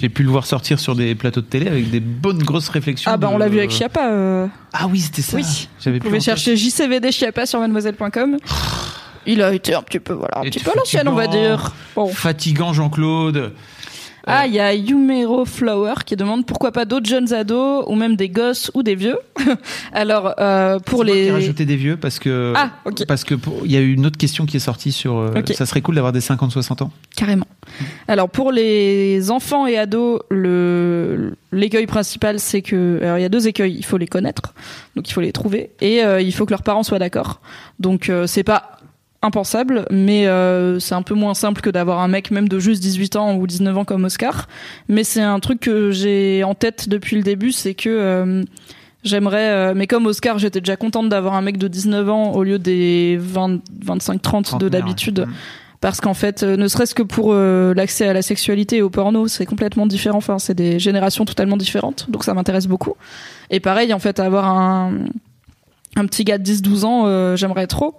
[0.00, 3.10] l'ai pu le voir sortir sur des plateaux de télé avec des bonnes grosses réflexions.
[3.12, 4.08] Ah bah on l'a vu avec Chiappa.
[4.10, 4.46] euh.
[4.72, 5.36] Ah oui, c'était ça.
[5.36, 5.68] Oui.
[5.84, 8.38] Vous pouvez chercher JCVD Chiappa sur mademoiselle.com.
[9.26, 11.72] Il a été un petit peu, voilà, un Et petit peu l'ancienne, on va dire.
[11.94, 12.08] Bon.
[12.08, 13.52] Fatigant Jean-Claude.
[14.26, 18.14] Ah, il y a Yumero Flower qui demande pourquoi pas d'autres jeunes ados ou même
[18.16, 19.18] des gosses ou des vieux.
[19.92, 23.04] Alors euh, pour C'est moi qui les rajouté des vieux parce que Ah, ok.
[23.06, 25.52] parce que il y a eu une autre question qui est sortie sur euh, Ok.
[25.54, 26.90] ça serait cool d'avoir des 50-60 ans.
[27.16, 27.46] Carrément.
[28.08, 33.28] Alors pour les enfants et ados, le l'écueil principal c'est que alors il y a
[33.28, 34.54] deux écueils, il faut les connaître,
[34.96, 37.40] donc il faut les trouver et euh, il faut que leurs parents soient d'accord.
[37.78, 38.78] Donc euh, c'est pas
[39.22, 42.82] impensable, mais euh, c'est un peu moins simple que d'avoir un mec même de juste
[42.82, 44.48] 18 ans ou 19 ans comme Oscar.
[44.88, 48.42] Mais c'est un truc que j'ai en tête depuis le début, c'est que euh,
[49.04, 52.42] j'aimerais, euh, mais comme Oscar, j'étais déjà contente d'avoir un mec de 19 ans au
[52.42, 55.26] lieu des 20, 25, 30 de d'habitude ouais.
[55.80, 59.46] parce qu'en fait, ne serait-ce que pour l'accès à la sexualité et au porno, c'est
[59.46, 60.18] complètement différent.
[60.18, 62.96] Enfin, c'est des générations totalement différentes, donc ça m'intéresse beaucoup.
[63.50, 64.94] Et pareil, en fait, avoir un
[65.94, 67.98] un petit gars de 10-12 ans, j'aimerais trop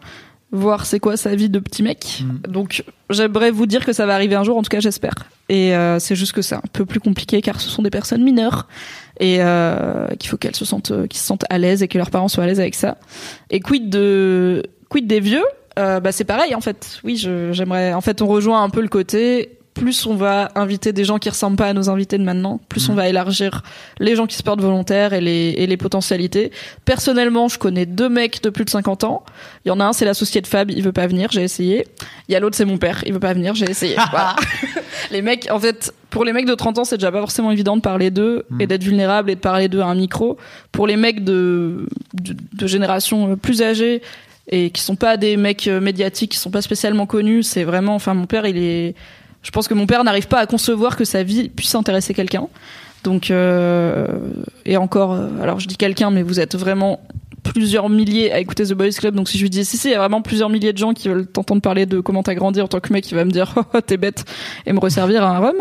[0.53, 2.23] voir c'est quoi sa vie de petit mec.
[2.23, 2.51] Mm.
[2.51, 5.13] Donc, j'aimerais vous dire que ça va arriver un jour, en tout cas, j'espère.
[5.49, 8.23] Et euh, c'est juste que c'est un peu plus compliqué car ce sont des personnes
[8.23, 8.67] mineures
[9.19, 11.97] et euh, qu'il faut qu'elles se sentent, euh, qu'ils se sentent à l'aise et que
[11.97, 12.97] leurs parents soient à l'aise avec ça.
[13.49, 15.43] Et quid de quid des vieux?
[15.79, 16.99] Euh, bah c'est pareil en fait.
[17.03, 17.93] Oui, je- j'aimerais.
[17.93, 19.57] En fait, on rejoint un peu le côté.
[19.73, 22.89] Plus on va inviter des gens qui ressemblent pas à nos invités de maintenant, plus
[22.89, 23.63] on va élargir
[23.99, 26.51] les gens qui se portent volontaires et les, et les potentialités.
[26.85, 29.23] Personnellement, je connais deux mecs de plus de 50 ans.
[29.65, 31.87] Il y en a un, c'est l'associé de Fab, il veut pas venir, j'ai essayé.
[32.27, 33.95] Il y a l'autre, c'est mon père, il veut pas venir, j'ai essayé.
[34.11, 34.35] Voilà.
[35.11, 37.75] les mecs, en fait, pour les mecs de 30 ans, c'est déjà pas forcément évident
[37.75, 40.37] de parler d'eux et d'être vulnérable et de parler d'eux à un micro.
[40.71, 44.01] Pour les mecs de, de, de génération plus âgée,
[44.49, 47.43] et qui sont pas des mecs euh, médiatiques, qui sont pas spécialement connus.
[47.43, 48.95] C'est vraiment, enfin, mon père, il est.
[49.43, 52.47] Je pense que mon père n'arrive pas à concevoir que sa vie puisse intéresser quelqu'un.
[53.03, 54.07] Donc, euh,
[54.65, 57.01] et encore, euh, alors je dis quelqu'un, mais vous êtes vraiment
[57.43, 59.15] plusieurs milliers à écouter The Boys Club.
[59.15, 60.93] Donc si je lui dis si si, il y a vraiment plusieurs milliers de gens
[60.93, 63.31] qui veulent t'entendre parler de comment t'as grandi en tant que mec, qui va me
[63.31, 64.25] dire oh, t'es bête
[64.65, 65.55] et me resservir à un rhum.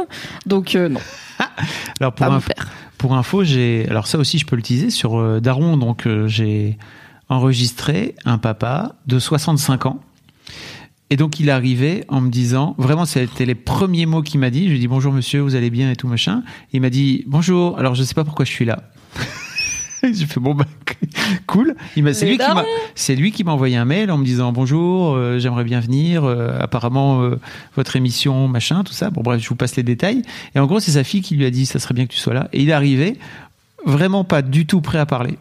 [0.47, 1.01] Donc euh, non.
[2.01, 2.53] Alors pour, info,
[2.99, 5.77] pour info, j'ai alors ça aussi je peux l'utiliser sur euh, Daron.
[5.77, 6.79] Donc euh, j'ai
[7.29, 10.01] enregistré un papa de 65 ans.
[11.13, 14.49] Et donc il est arrivé en me disant, vraiment c'était les premiers mots qu'il m'a
[14.49, 14.65] dit.
[14.65, 16.43] Je lui ai dit bonjour monsieur, vous allez bien et tout machin.
[16.73, 17.79] il m'a dit bonjour.
[17.79, 18.85] Alors je sais pas pourquoi je suis là.
[20.03, 20.65] J'ai fait bon bah
[21.47, 21.75] cool.
[21.97, 22.39] Il m'a c'est lui
[23.15, 26.25] lui qui m'a envoyé un mail en me disant bonjour, euh, j'aimerais bien venir.
[26.25, 27.39] euh, apparemment euh,
[27.77, 29.11] votre émission machin tout ça.
[29.11, 30.23] Bon bref, je vous passe les détails.
[30.55, 32.19] Et en gros c'est sa fille qui lui a dit ça serait bien que tu
[32.19, 32.49] sois là.
[32.55, 33.19] Et il est arrivé
[33.85, 35.37] vraiment pas du tout prêt à parler.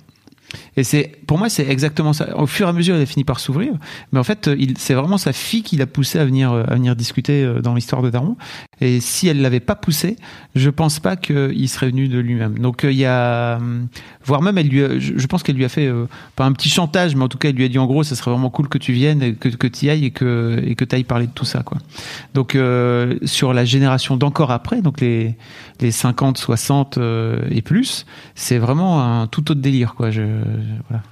[0.77, 2.37] Et c'est, pour moi, c'est exactement ça.
[2.37, 3.73] Au fur et à mesure, il a fini par s'ouvrir.
[4.13, 6.95] Mais en fait, c'est vraiment sa fille qui l'a poussé à venir, euh, à venir
[6.95, 8.37] discuter euh, dans l'histoire de Daron.
[8.79, 10.15] Et si elle l'avait pas poussé,
[10.55, 12.57] je pense pas qu'il serait venu de lui-même.
[12.57, 13.59] Donc, euh, il y a,
[14.23, 15.91] voire même, elle lui a- je pense qu'elle lui a fait,
[16.35, 18.15] pas un petit chantage, mais en tout cas, elle lui a dit en gros, ça
[18.15, 20.75] serait vraiment cool que tu viennes, et que, que tu y ailles et que, et
[20.75, 21.77] que tu ailles parler de tout ça, quoi.
[22.33, 25.35] Donc, euh, sur la génération d'encore après, donc les,
[25.81, 28.05] les 50, 60 euh, et plus,
[28.35, 30.09] c'est vraiment un tout autre délire, quoi.
[30.89, 31.03] Voilà.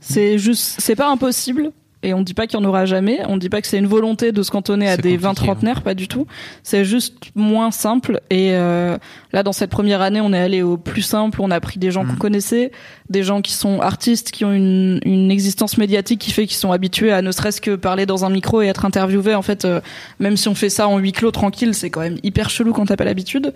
[0.00, 1.72] C'est juste, c'est pas impossible.
[2.02, 3.20] Et on dit pas qu'il y en aura jamais.
[3.26, 5.82] On dit pas que c'est une volonté de se cantonner à des compliqué, 20 trentenaires,
[5.82, 6.26] pas du tout.
[6.62, 8.20] C'est juste moins simple.
[8.30, 8.96] Et euh,
[9.32, 11.40] là, dans cette première année, on est allé au plus simple.
[11.40, 12.10] On a pris des gens Mm.
[12.10, 12.70] qu'on connaissait,
[13.10, 16.70] des gens qui sont artistes, qui ont une, une existence médiatique qui fait qu'ils sont
[16.70, 19.34] habitués à ne serait-ce que parler dans un micro et être interviewés.
[19.34, 19.80] En fait, euh,
[20.20, 22.86] même si on fait ça en huis clos tranquille, c'est quand même hyper chelou quand
[22.86, 23.52] t'as pas l'habitude.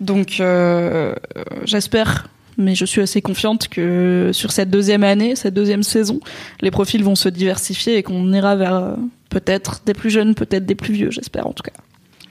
[0.00, 1.14] Donc, euh,
[1.64, 2.26] j'espère
[2.58, 6.20] mais je suis assez confiante que sur cette deuxième année, cette deuxième saison,
[6.60, 8.94] les profils vont se diversifier et qu'on ira vers euh,
[9.30, 11.72] peut-être des plus jeunes, peut-être des plus vieux, j'espère en tout cas.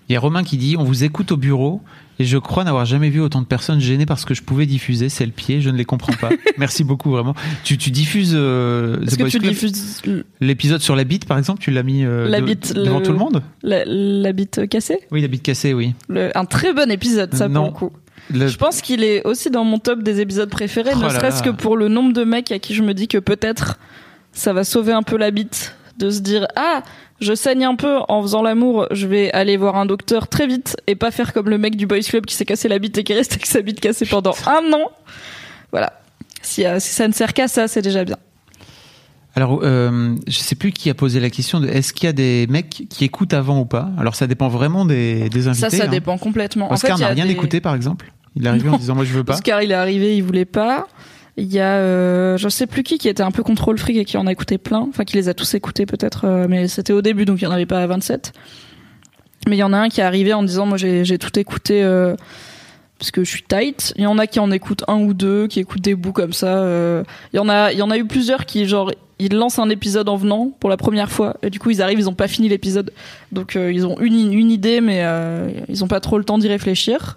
[0.10, 1.82] Il y a Romain qui dit On vous écoute au bureau
[2.20, 5.08] et je crois n'avoir jamais vu autant de personnes gênées parce que je pouvais diffuser.
[5.10, 6.30] C'est le pied, je ne les comprends pas.
[6.58, 7.34] Merci beaucoup, vraiment.
[7.64, 10.02] Tu, tu diffuses euh, Est-ce que tu diffuses
[10.42, 13.06] L'épisode sur la bite, par exemple, tu l'as mis euh, La de- bite, devant le-
[13.06, 13.42] tout le monde?
[13.64, 15.00] la, la bite cassée?
[15.12, 15.94] Oui, la bite cassée, oui.
[16.10, 17.72] Le- Un très bon épisode, ça Non.
[17.72, 17.98] pour le coup.
[18.32, 21.44] Le- Je pense qu'il est aussi dans mon top des épisodes préférés, Oh ne serait-ce
[21.44, 23.78] que pour le nombre de mecs à qui je me dis que peut-être
[24.32, 25.76] ça va sauver un peu la bite.
[25.98, 26.82] De se dire, ah,
[27.22, 30.76] je saigne un peu en faisant l'amour, je vais aller voir un docteur très vite
[30.88, 33.04] et pas faire comme le mec du Boys Club qui s'est cassé la bite et
[33.04, 34.90] qui est resté avec sa bite cassée pendant un an.
[35.72, 35.94] Voilà.
[36.42, 38.18] Si, euh, si ça ne sert qu'à ça, c'est déjà bien.
[39.36, 42.14] Alors, euh, je sais plus qui a posé la question de est-ce qu'il y a
[42.14, 45.70] des mecs qui écoutent avant ou pas Alors, ça dépend vraiment des, des invités.
[45.72, 45.88] ça, ça hein.
[45.88, 46.70] dépend complètement.
[46.70, 48.12] En Oscar fait, n'a rien des- écouté, par exemple.
[48.36, 48.76] Il est arrivé Non.
[48.76, 49.34] en disant moi je veux pas.
[49.34, 50.88] Oscar, il est arrivé, il voulait pas.
[51.38, 54.06] Il y a, euh, je sais plus qui, qui était un peu contrôle fric et
[54.06, 54.86] qui en a écouté plein.
[54.90, 57.48] Enfin, qui les a tous écoutés peut-être, euh, mais c'était au début, donc il y
[57.48, 58.34] en avait pas à 27.
[59.48, 61.38] Mais il y en a un qui est arrivé en disant, moi j'ai j'ai tout
[61.40, 62.16] écouté euh,
[63.00, 63.94] parce que je suis tight.
[63.98, 66.34] Il y en a qui en écoutent un ou deux, qui écoutent des bouts comme
[66.34, 66.60] ça.
[66.60, 67.04] euh.
[67.34, 68.92] Il y en a, il y en a eu plusieurs qui genre
[69.26, 72.00] ils lancent un épisode en venant pour la première fois et du coup ils arrivent,
[72.00, 72.92] ils ont pas fini l'épisode,
[73.32, 76.38] donc euh, ils ont une une idée, mais euh, ils ont pas trop le temps
[76.38, 77.16] d'y réfléchir.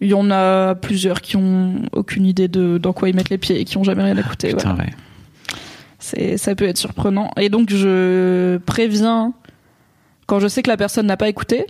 [0.00, 3.38] Il y en a plusieurs qui ont aucune idée de dans quoi ils mettent les
[3.38, 4.48] pieds et qui ont jamais rien écouté.
[4.48, 4.84] Putain, voilà.
[4.84, 4.96] ouais.
[5.98, 9.32] C'est ça peut être surprenant et donc je préviens
[10.26, 11.66] quand je sais que la personne n'a pas écouté,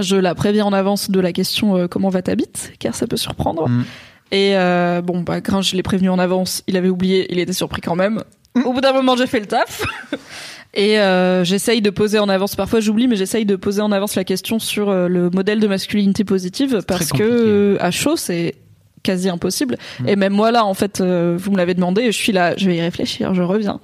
[0.00, 3.06] je la préviens en avance de la question euh, comment va ta bite car ça
[3.06, 3.68] peut surprendre.
[3.68, 3.84] Mm.
[4.32, 7.52] Et euh, bon bah quand je l'ai prévenu en avance, il avait oublié, il était
[7.52, 8.24] surpris quand même.
[8.64, 9.82] Au bout d'un moment, j'ai fait le taf.
[10.74, 12.56] Et euh, j'essaye de poser en avance.
[12.56, 15.66] Parfois, j'oublie, mais j'essaye de poser en avance la question sur euh, le modèle de
[15.66, 18.54] masculinité positive parce que à chaud, c'est
[19.02, 19.76] quasi impossible.
[20.00, 20.08] Mm.
[20.08, 22.66] Et même moi là, en fait, euh, vous me l'avez demandé, je suis là, je
[22.66, 23.80] vais y réfléchir, je reviens,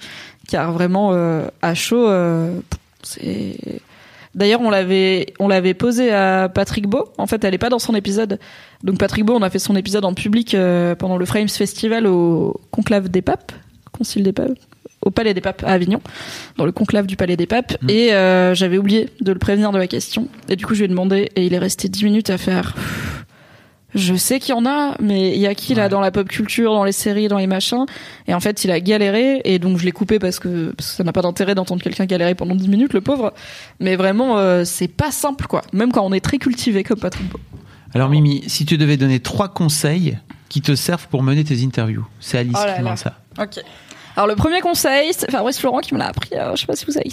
[0.49, 2.59] car vraiment euh, à chaud, euh,
[3.03, 3.57] c'est.
[4.35, 7.09] D'ailleurs, on l'avait, on l'avait posé à Patrick Beau.
[7.19, 8.39] En fait, elle est pas dans son épisode.
[8.85, 12.07] Donc Patrick Beau, on a fait son épisode en public euh, pendant le Frames Festival
[12.07, 13.53] au Conclave des Papes,
[13.93, 14.59] Concile des Papes,
[15.03, 16.01] au Palais des Papes à Avignon,
[16.57, 17.77] dans le conclave du Palais des Papes.
[17.83, 17.91] Mm.
[17.91, 20.29] Et euh, j'avais oublié de le prévenir de la question.
[20.49, 22.75] Et du coup, je lui ai demandé, et il est resté 10 minutes à faire.
[23.99, 25.89] Je sais qu'il y en a, mais il y a qui là Ouais.
[25.89, 27.85] dans la pop culture, dans les séries, dans les machins?
[28.27, 30.97] Et en fait, il a galéré, et donc je l'ai coupé parce que, parce que
[30.97, 33.35] ça n'a pas d'intérêt d'entendre quelqu'un galérer pendant 10 minutes, le pauvre.
[33.81, 35.63] Mais vraiment, euh, c'est pas simple, quoi.
[35.73, 37.39] Même quand on est très cultivé comme Patrick Beau.
[37.95, 40.19] Alors Mimi, si tu devais donner trois conseils
[40.49, 42.79] qui te servent pour mener tes interviews, c'est Alice Oh là qui là.
[42.85, 43.15] demande ça.
[43.41, 43.61] Ok.
[44.17, 46.31] Alors le premier conseil, c'est Fabrice Florent qui me l'a appris.
[46.35, 47.09] euh, je sais pas si vous savez.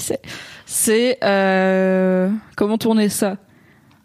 [0.65, 3.37] C'est euh, comment tourner ça?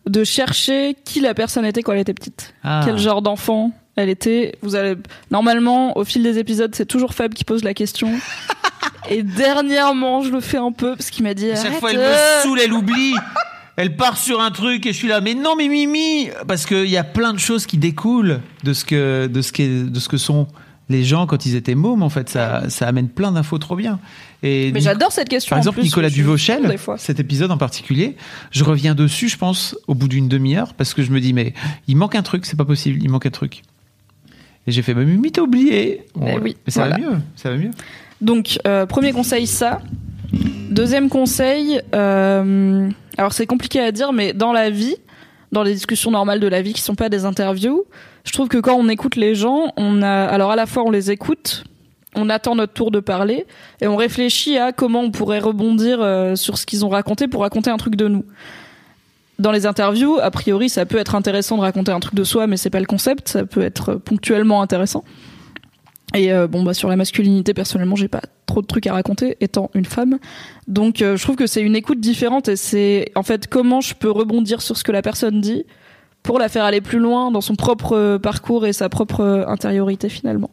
[0.06, 2.54] De chercher qui la personne était quand elle était petite.
[2.64, 2.82] Ah.
[2.84, 4.54] Quel genre d'enfant elle était.
[4.62, 4.94] Vous allez
[5.30, 8.10] normalement au fil des épisodes, c'est toujours Fab qui pose la question.
[9.10, 11.50] Et dernièrement, je le fais un peu parce qu'il m'a dit.
[11.50, 12.38] À chaque fois, elle euh.
[12.38, 13.14] me saoule, elle oublie.
[13.76, 16.88] Elle part sur un truc et je suis là, mais non, mais Mimi, parce qu'il
[16.88, 20.08] y a plein de choses qui découlent de ce que, de ce que, de ce
[20.08, 20.48] que sont
[20.90, 22.02] les gens quand ils étaient mômes.
[22.02, 23.98] En fait, ça, ça amène plein d'infos trop bien.
[24.42, 25.50] Et Mais j'adore cette question.
[25.50, 28.16] Par exemple, plus, Nicolas Duvauchel, cet épisode en particulier,
[28.50, 31.52] je reviens dessus, je pense, au bout d'une demi-heure, parce que je me dis, mais
[31.88, 33.62] il manque un truc, c'est pas possible, il manque un truc.
[34.66, 36.04] Et j'ai fait, bah, Mimi, t'as oublié.
[36.16, 37.70] Mais Bon, oui, mais ça va mieux, ça va mieux.
[38.20, 39.80] Donc, euh, premier conseil, ça.
[40.70, 42.88] Deuxième conseil, euh,
[43.18, 44.96] alors c'est compliqué à dire, mais dans la vie,
[45.52, 47.84] dans les discussions normales de la vie qui sont pas des interviews,
[48.24, 50.90] je trouve que quand on écoute les gens, on a, alors à la fois on
[50.90, 51.64] les écoute,
[52.14, 53.46] on attend notre tour de parler
[53.80, 57.42] et on réfléchit à comment on pourrait rebondir euh, sur ce qu'ils ont raconté pour
[57.42, 58.24] raconter un truc de nous.
[59.38, 62.46] Dans les interviews, a priori, ça peut être intéressant de raconter un truc de soi,
[62.46, 63.28] mais c'est pas le concept.
[63.28, 65.02] Ça peut être ponctuellement intéressant.
[66.14, 69.36] Et euh, bon, bah sur la masculinité, personnellement, j'ai pas trop de trucs à raconter,
[69.40, 70.18] étant une femme.
[70.66, 73.94] Donc, euh, je trouve que c'est une écoute différente et c'est en fait comment je
[73.94, 75.64] peux rebondir sur ce que la personne dit
[76.22, 79.46] pour la faire aller plus loin dans son propre euh, parcours et sa propre euh,
[79.46, 80.50] intériorité finalement.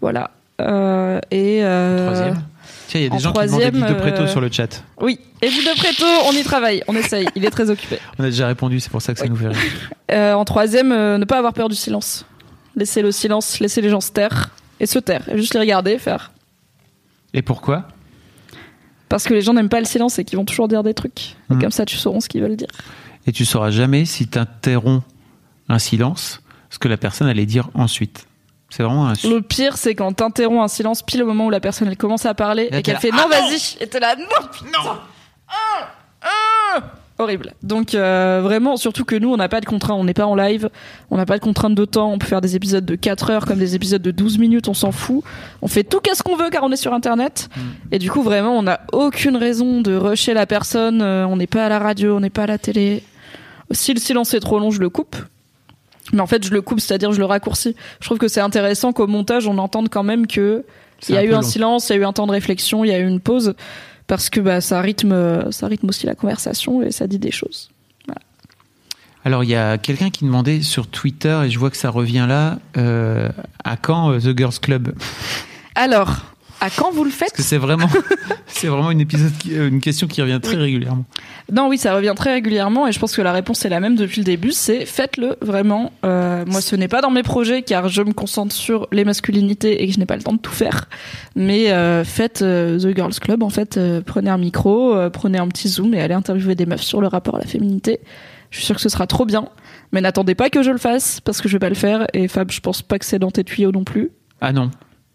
[0.00, 0.32] Voilà.
[0.68, 2.42] Euh, et euh, Troisième.
[2.88, 4.82] Tiens, il y a des en gens qui demandent de euh, sur le chat.
[5.00, 5.20] Oui.
[5.42, 7.26] Et vous de Préto, on y travaille, on essaye.
[7.36, 7.98] Il est très occupé.
[8.18, 9.30] On a déjà répondu, c'est pour ça que ça Oui.
[9.30, 9.58] nous fait rire.
[10.12, 12.26] Euh, en troisième, ne pas avoir peur du silence.
[12.74, 14.50] Laisser le silence, laisser les gens se taire
[14.80, 16.32] et se taire, et juste les regarder, faire.
[17.32, 17.86] Et pourquoi?
[19.08, 21.36] Parce que les gens n'aiment pas le silence et qu'ils vont toujours dire des trucs.
[21.50, 21.60] Et Mhm.
[21.60, 22.68] comme ça, tu sauras ce qu'ils veulent dire.
[23.28, 25.04] Et tu sauras jamais si tu interromps
[25.68, 28.26] un silence, ce que la personne allait dire ensuite.
[28.70, 29.14] C'est vraiment un.
[29.24, 32.24] Le pire, c'est quand t'interromps un silence pile au moment où la personne elle commence
[32.24, 34.78] à parler Là, et qu'elle fait Ah non, non vas-y, et t'es là non, putain,
[35.48, 35.88] Ah,
[36.22, 36.80] ah.
[37.18, 37.52] horrible.
[37.64, 40.36] Donc euh, vraiment, surtout que nous, on n'a pas de contraintes, on n'est pas en
[40.36, 40.70] live,
[41.10, 43.44] on n'a pas de contraintes de temps, on peut faire des épisodes de 4 heures
[43.44, 45.24] comme des épisodes de 12 minutes, on s'en fout.
[45.62, 47.48] On fait tout qu'est-ce qu'on veut car on est sur internet.
[47.56, 47.60] Mm.
[47.90, 51.48] Et du coup, vraiment, on n'a aucune raison de rusher la personne, euh, on n'est
[51.48, 53.02] pas à la radio, on n'est pas à la télé.
[53.72, 55.16] Si le silence est trop long, je le coupe.
[56.12, 57.76] Mais en fait, je le coupe, c'est-à-dire je le raccourcis.
[58.00, 60.64] Je trouve que c'est intéressant qu'au montage, on entende quand même que
[61.08, 62.84] il y a un eu un silence, il y a eu un temps de réflexion,
[62.84, 63.54] il y a eu une pause,
[64.06, 67.70] parce que bah, ça rythme, ça rythme aussi la conversation et ça dit des choses.
[69.24, 72.24] Alors, il y a quelqu'un qui demandait sur Twitter, et je vois que ça revient
[72.26, 73.28] là, euh,
[73.64, 74.94] à quand euh, The Girls Club?
[75.74, 76.16] Alors,
[76.60, 77.88] à quand vous le Parce que faites c'est vraiment,
[78.46, 81.04] c'est vraiment une, épisode qui- euh, une question qui revient très régulièrement.
[81.52, 83.96] Non, oui, ça revient très régulièrement et je pense que la réponse est la même
[83.96, 84.52] depuis le début.
[84.52, 85.92] C'est faites-le vraiment.
[86.04, 89.82] Euh, moi, ce n'est pas dans mes projets car je me concentre sur les masculinités
[89.82, 90.88] et que je n'ai pas le temps de tout faire.
[91.34, 93.42] Mais euh, faites euh, The Girls Club.
[93.42, 97.00] En fait, prenez un micro, prenez un petit zoom et allez interviewer des meufs sur
[97.00, 98.00] le rapport à la féminité.
[98.50, 99.48] Je suis sûre que ce sera trop bien.
[99.92, 102.06] Mais n'attendez pas que je le fasse parce que je vais pas le faire.
[102.12, 104.10] Et Fab, je pense pas que c'est dans tes tuyaux non plus.
[104.40, 104.70] Ah non,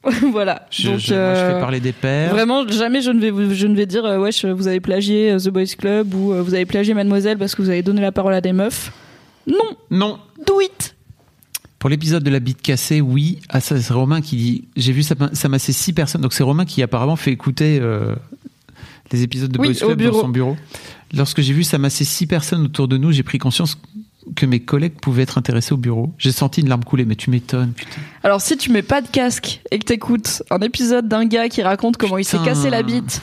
[0.32, 0.68] voilà.
[0.72, 2.32] je, Donc, je- moi, je euh, fais parler des pères.
[2.32, 5.39] Vraiment, jamais je ne vais je ne vais dire euh, wesh, vous avez plagié euh,
[5.39, 8.12] The Boys Club ou euh, vous avez plagié Mademoiselle parce que vous avez donné la
[8.12, 8.91] parole à des meufs.
[9.47, 9.58] Non,
[9.91, 10.20] Non.
[10.45, 10.95] do it.
[11.80, 13.39] Pour l'épisode de la bite cassée, oui.
[13.49, 14.68] Ah, ça, c'est Romain qui dit.
[14.76, 16.22] J'ai vu ça, ça massait six personnes.
[16.22, 17.80] Donc c'est Romain qui apparemment fait écouter
[19.12, 20.58] les épisodes de Oui, Boys Club dans son bureau.
[21.16, 23.78] Lorsque j'ai vu ça masser six personnes autour de nous, j'ai pris conscience
[24.36, 26.14] que mes collègues pouvaient être intéressés au bureau.
[26.18, 28.02] J'ai senti une larme couler, mais tu m'étonnes, putain.
[28.24, 31.62] Alors si tu mets pas de casque et que t'écoutes un épisode d'un gars qui
[31.62, 33.22] raconte comment il s'est cassé la bite,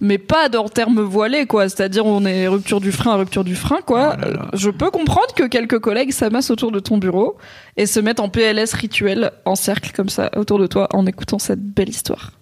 [0.00, 3.80] mais pas dans termes voilés quoi, c'est-à-dire on est rupture du frein, rupture du frein
[3.86, 4.16] quoi.
[4.16, 4.42] Oh là là.
[4.46, 7.36] euh, Je peux comprendre que quelques collègues s'amassent autour de ton bureau
[7.76, 11.38] et se mettent en PLS rituel en cercle comme ça autour de toi en écoutant
[11.38, 12.32] cette belle histoire.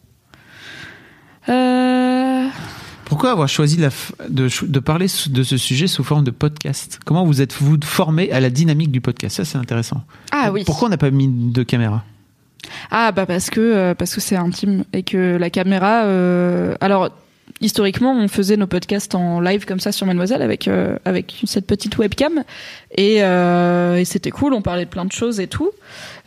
[1.49, 2.47] Euh...
[3.09, 7.01] Pourquoi avoir choisi la f- de, parler de ce sujet sous forme de podcast?
[7.05, 9.37] Comment vous êtes-vous formé à la dynamique du podcast?
[9.37, 10.05] Ça, c'est intéressant.
[10.31, 10.63] Ah oui.
[10.67, 12.05] Pourquoi on n'a pas mis de caméra?
[12.91, 16.05] Ah bah parce que euh, parce que c'est intime et que la caméra.
[16.05, 17.09] euh, alors
[17.63, 21.67] historiquement, on faisait nos podcasts en live comme ça sur Mademoiselle avec euh, avec cette
[21.67, 22.43] petite webcam
[22.95, 24.53] et, euh, et c'était cool.
[24.53, 25.71] On parlait de plein de choses et tout.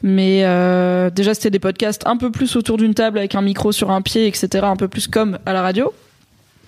[0.01, 3.71] Mais euh, déjà c'était des podcasts un peu plus autour d'une table avec un micro
[3.71, 4.47] sur un pied, etc.
[4.63, 5.93] Un peu plus comme à la radio,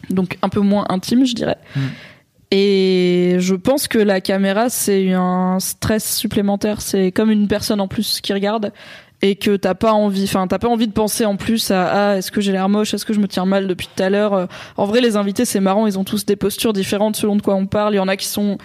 [0.10, 1.58] donc un peu moins intime, je dirais.
[1.76, 1.82] Mm.
[2.52, 6.82] Et je pense que la caméra, c'est un stress supplémentaire.
[6.82, 8.72] C'est comme une personne en plus qui regarde
[9.24, 12.18] et que t'as pas envie, enfin t'as pas envie de penser en plus à ah
[12.18, 14.34] est-ce que j'ai l'air moche, est-ce que je me tiens mal depuis tout à l'heure?
[14.34, 14.46] Euh,
[14.76, 17.56] En vrai, les invités c'est marrant, ils ont tous des postures différentes selon de quoi
[17.56, 17.94] on parle.
[17.94, 18.58] Il y en a qui sont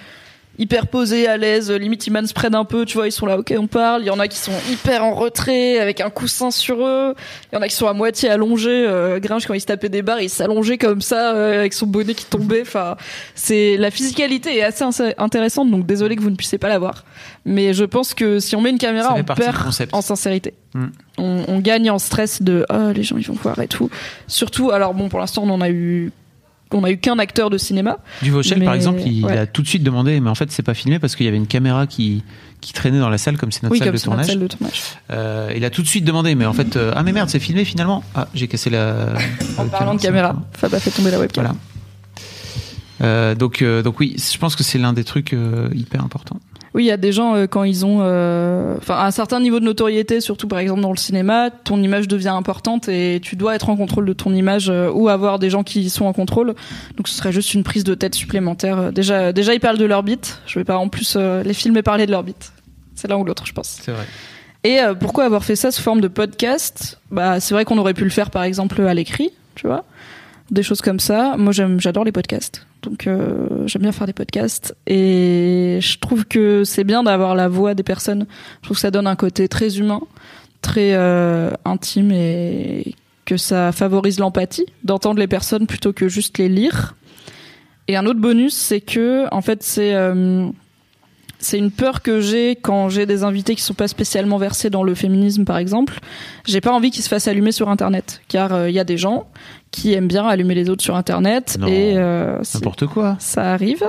[0.59, 3.55] hyper posés, à l'aise, limite ils manspread un peu, tu vois, ils sont là, ok,
[3.59, 4.03] on parle.
[4.03, 7.15] Il y en a qui sont hyper en retrait, avec un coussin sur eux.
[7.53, 8.85] Il y en a qui sont à moitié allongés.
[8.87, 11.87] Euh, Gringe, quand il se tapait des barres, il s'allongeait comme ça, euh, avec son
[11.87, 12.63] bonnet qui tombait.
[12.63, 12.97] Enfin,
[13.35, 14.85] c'est la physicalité est assez
[15.19, 17.05] intéressante, donc désolé que vous ne puissiez pas la voir.
[17.45, 19.57] Mais je pense que si on met une caméra, on perd
[19.93, 20.55] en sincérité.
[20.75, 20.87] Mm.
[21.19, 23.91] On, on gagne en stress de oh les gens ils vont voir et tout.
[24.27, 26.13] Surtout, alors bon, pour l'instant on en a eu
[26.73, 27.99] on a eu qu'un acteur de cinéma.
[28.23, 29.39] Duvauchel, par Mais- exemple, il ouais.
[29.39, 31.39] a tout de suite demandé, mais en fait, c'est pas filmé parce qu'il y avait
[31.39, 32.23] une caméra qui,
[32.61, 34.27] qui traînait dans la salle, comme c'est notre oui, salle de notre tournage.
[34.27, 34.83] salle de tournage.
[35.11, 37.39] Euh, il a tout de suite demandé, mais en fait, euh, ah mais merde, c'est
[37.39, 38.03] filmé finalement.
[38.15, 39.15] Ah, j'ai cassé la.
[39.57, 41.45] En la parlant de caméra, Fab a fait tomber la webcam.
[41.45, 41.57] Voilà.
[43.01, 45.35] Euh, donc, donc oui, je pense que c'est l'un des trucs
[45.75, 46.41] hyper importants.
[46.75, 49.59] Oui, il y a des gens euh, quand ils ont, euh, enfin, un certain niveau
[49.59, 53.55] de notoriété, surtout par exemple dans le cinéma, ton image devient importante et tu dois
[53.55, 56.55] être en contrôle de ton image euh, ou avoir des gens qui sont en contrôle.
[56.97, 58.79] Donc ce serait juste une prise de tête supplémentaire.
[58.79, 60.41] Euh, Déjà, déjà ils parlent de leur bite.
[60.47, 62.53] Je vais pas en plus euh, les filmer parler de leur bite.
[62.95, 63.79] C'est l'un ou l'autre, je pense.
[63.81, 64.05] C'est vrai.
[64.65, 66.99] Et euh, pourquoi avoir fait ça sous forme de podcast?
[67.11, 69.85] Bah, c'est vrai qu'on aurait pu le faire par exemple à l'écrit, tu vois,
[70.51, 71.37] des choses comme ça.
[71.39, 74.75] Moi, j'aime, j'adore les podcasts, donc euh, j'aime bien faire des podcasts.
[74.87, 78.27] Et je trouve que c'est bien d'avoir la voix des personnes.
[78.61, 80.01] Je trouve que ça donne un côté très humain,
[80.63, 86.49] très euh, intime et que ça favorise l'empathie d'entendre les personnes plutôt que juste les
[86.49, 86.95] lire.
[87.89, 90.49] Et un autre bonus, c'est que en fait, c'est euh,
[91.53, 94.95] une peur que j'ai quand j'ai des invités qui sont pas spécialement versés dans le
[94.95, 96.01] féminisme, par exemple.
[96.47, 99.27] J'ai pas envie qu'ils se fassent allumer sur Internet, car il y a des gens
[99.71, 101.67] qui aiment bien allumer les autres sur Internet Non.
[101.67, 103.17] et euh, si, N'importe quoi.
[103.19, 103.85] ça arrive.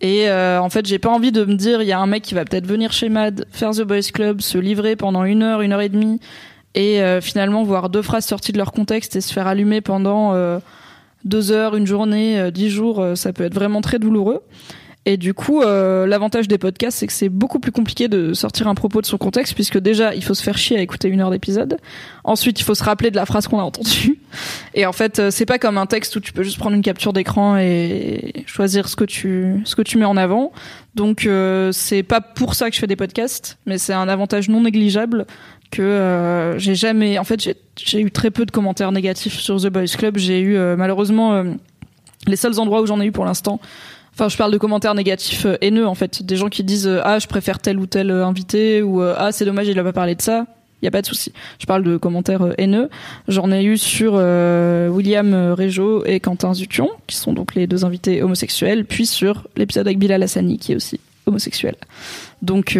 [0.00, 2.22] Et euh, en fait, j'ai pas envie de me dire, il y a un mec
[2.22, 5.60] qui va peut-être venir chez Mad, faire The Boys Club, se livrer pendant une heure,
[5.60, 6.20] une heure et demie,
[6.74, 10.32] et euh, finalement voir deux phrases sorties de leur contexte et se faire allumer pendant
[10.34, 10.58] euh,
[11.24, 14.42] deux heures, une journée, euh, dix jours, euh, ça peut être vraiment très douloureux.
[15.06, 18.68] Et du coup, euh, l'avantage des podcasts, c'est que c'est beaucoup plus compliqué de sortir
[18.68, 21.20] un propos de son contexte, puisque déjà, il faut se faire chier à écouter une
[21.20, 21.78] heure d'épisode.
[22.22, 24.19] Ensuite, il faut se rappeler de la phrase qu'on a entendue.
[24.74, 26.82] Et en fait, euh, c'est pas comme un texte où tu peux juste prendre une
[26.82, 30.52] capture d'écran et choisir ce que tu ce que tu mets en avant.
[30.94, 34.48] Donc, euh, c'est pas pour ça que je fais des podcasts, mais c'est un avantage
[34.48, 35.26] non négligeable
[35.70, 37.18] que euh, j'ai jamais.
[37.18, 37.40] En fait,
[37.76, 40.16] j'ai- eu très peu de commentaires négatifs sur The Boys Club.
[40.18, 41.44] J'ai eu malheureusement
[42.26, 43.60] les seuls endroits où j'en ai eu pour l'instant.
[44.12, 47.26] Enfin, je parle de commentaires négatifs haineux en fait, des gens qui disent ah je
[47.26, 50.46] préfère tel ou tel invité ou ah c'est dommage il a pas parlé de ça.
[50.82, 51.32] Il y a pas de souci.
[51.58, 52.88] Je parle de commentaires euh, haineux.
[53.28, 57.66] J'en ai eu sur euh, William euh, Régeau et Quentin Zution, qui sont donc les
[57.66, 61.76] deux invités homosexuels, puis sur l'épisode avec Bilal Hassani, qui est aussi homosexuel.
[62.42, 62.78] Donc,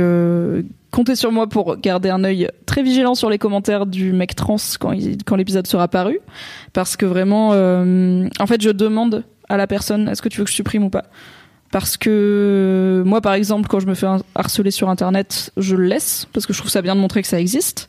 [0.90, 4.56] comptez sur moi pour garder un œil très vigilant sur les commentaires du mec trans
[4.80, 6.18] quand, l'épisode sera paru.
[6.72, 10.50] Parce que vraiment, en fait, je demande à la personne, est-ce que tu veux que
[10.50, 11.04] je supprime ou pas?
[11.70, 16.26] Parce que moi, par exemple, quand je me fais harceler sur Internet, je le laisse
[16.32, 17.88] parce que je trouve ça bien de montrer que ça existe.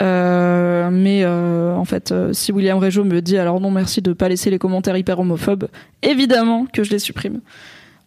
[0.00, 4.12] Euh, mais euh, en fait, euh, si William Régeau me dit alors non merci de
[4.12, 5.68] pas laisser les commentaires hyper homophobes,
[6.02, 7.40] évidemment que je les supprime.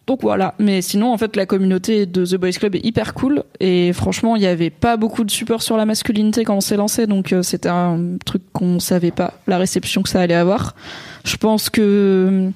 [0.06, 3.44] Donc voilà, mais sinon en fait la communauté de The Boys Club est hyper cool
[3.60, 6.76] et franchement il y avait pas beaucoup de support sur la masculinité quand on s'est
[6.76, 10.74] lancé donc euh, c'était un truc qu'on savait pas la réception que ça allait avoir.
[11.24, 12.50] Je pense que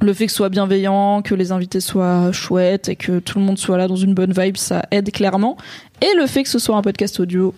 [0.00, 3.44] le fait que ce soit bienveillant, que les invités soient chouettes et que tout le
[3.44, 5.56] monde soit là dans une bonne vibe, ça aide clairement.
[6.02, 7.54] Et le fait que ce soit un podcast audio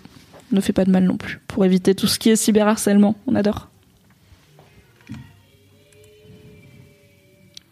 [0.53, 3.16] ne fait pas de mal non plus, pour éviter tout ce qui est cyberharcèlement.
[3.26, 3.68] On adore.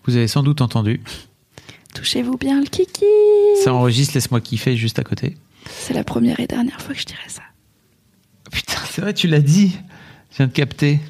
[0.04, 1.00] Vous avez sans doute entendu.
[1.94, 3.04] Touchez-vous bien le kiki
[3.64, 5.36] Ça enregistre, laisse-moi kiffer juste à côté.
[5.66, 7.42] C'est la première et dernière fois que je dirais ça.
[8.52, 9.76] Putain, c'est vrai, tu l'as dit.
[10.30, 11.00] Je viens de capter.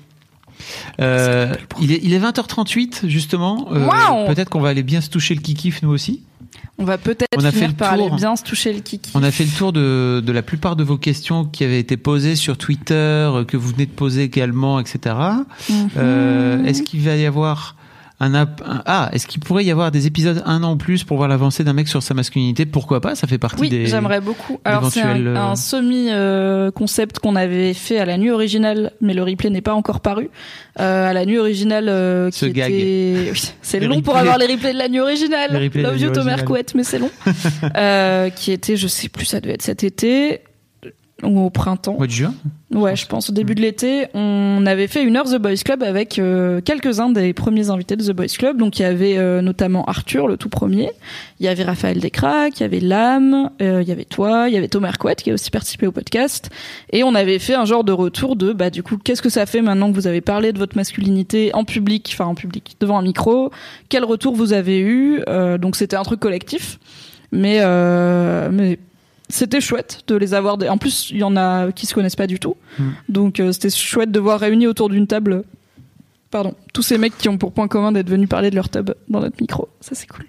[1.00, 3.68] Euh, il, est, il est 20h38, justement.
[3.72, 6.22] Euh, Peut-être qu'on va aller bien se toucher le kikif, nous aussi.
[6.78, 8.16] On va peut-être finir fait par aller tour.
[8.16, 9.10] bien se toucher le kiki.
[9.14, 11.96] On a fait le tour de, de la plupart de vos questions qui avaient été
[11.96, 15.16] posées sur Twitter, euh, que vous venez de poser également, etc.
[15.70, 15.88] Mhm.
[15.96, 17.75] Euh, est-ce qu'il va y avoir
[18.18, 21.04] un, ap- un- ah est-ce qu'il pourrait y avoir des épisodes un an ou plus
[21.04, 22.64] pour voir l'avancée d'un mec sur sa masculinité?
[22.64, 23.14] Pourquoi pas?
[23.14, 23.86] Ça fait partie Oui, des.
[23.86, 24.58] j'aimerais beaucoup.
[24.64, 29.22] Alors c'est un, euh, un semi-concept qu'on avait fait à la nuit originale, mais le
[29.22, 30.30] replay n'est pas encore paru.
[30.80, 32.72] Euh, à la nuit originale, euh, qui Ce gag.
[32.72, 33.30] était...
[33.32, 35.52] Oui, c'est long pour avoir les replays de la nuit originale.
[35.52, 36.44] Love you originale.
[36.44, 37.10] Couette, mais c'est long.
[37.76, 40.40] euh, qui était, je sais plus, ça devait être cet été.
[41.22, 41.96] Ou au printemps.
[41.98, 42.34] De juin
[42.74, 45.84] Ouais, je pense au début de l'été, on avait fait une heure The Boys Club
[45.84, 48.58] avec euh, quelques-uns des premiers invités de The Boys Club.
[48.58, 50.90] Donc il y avait euh, notamment Arthur, le tout premier.
[51.38, 54.54] Il y avait Raphaël Descraques, il y avait Lame, euh, il y avait toi, il
[54.54, 56.50] y avait Thomas Arquette qui a aussi participé au podcast.
[56.90, 59.46] Et on avait fait un genre de retour de bah du coup qu'est-ce que ça
[59.46, 62.98] fait maintenant que vous avez parlé de votre masculinité en public, enfin en public, devant
[62.98, 63.52] un micro?
[63.88, 65.22] Quel retour vous avez eu?
[65.60, 66.78] Donc c'était un truc collectif.
[67.30, 67.60] Mais
[68.50, 68.78] mais
[69.28, 70.56] c'était chouette de les avoir.
[70.68, 72.56] En plus, il y en a qui se connaissent pas du tout.
[72.78, 72.90] Hmm.
[73.08, 75.44] Donc euh, c'était chouette de voir réunis autour d'une table,
[76.30, 78.90] pardon, tous ces mecs qui ont pour point commun d'être venus parler de leur tub
[79.08, 79.68] dans notre micro.
[79.80, 80.26] Ça c'est cool.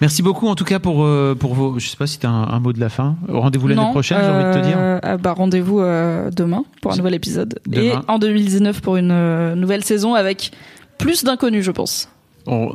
[0.00, 1.78] Merci beaucoup en tout cas pour euh, pour vos.
[1.78, 3.16] Je sais pas si tu as un, mot de la fin.
[3.28, 4.76] Rendez-vous l'année prochaine, j'ai envie de te dire.
[4.78, 9.84] Euh, ah bah rendez-vous demain pour un nouvel épisode et en 2019 pour une nouvelle
[9.84, 10.52] saison avec
[10.98, 12.08] plus d'inconnus, je pense.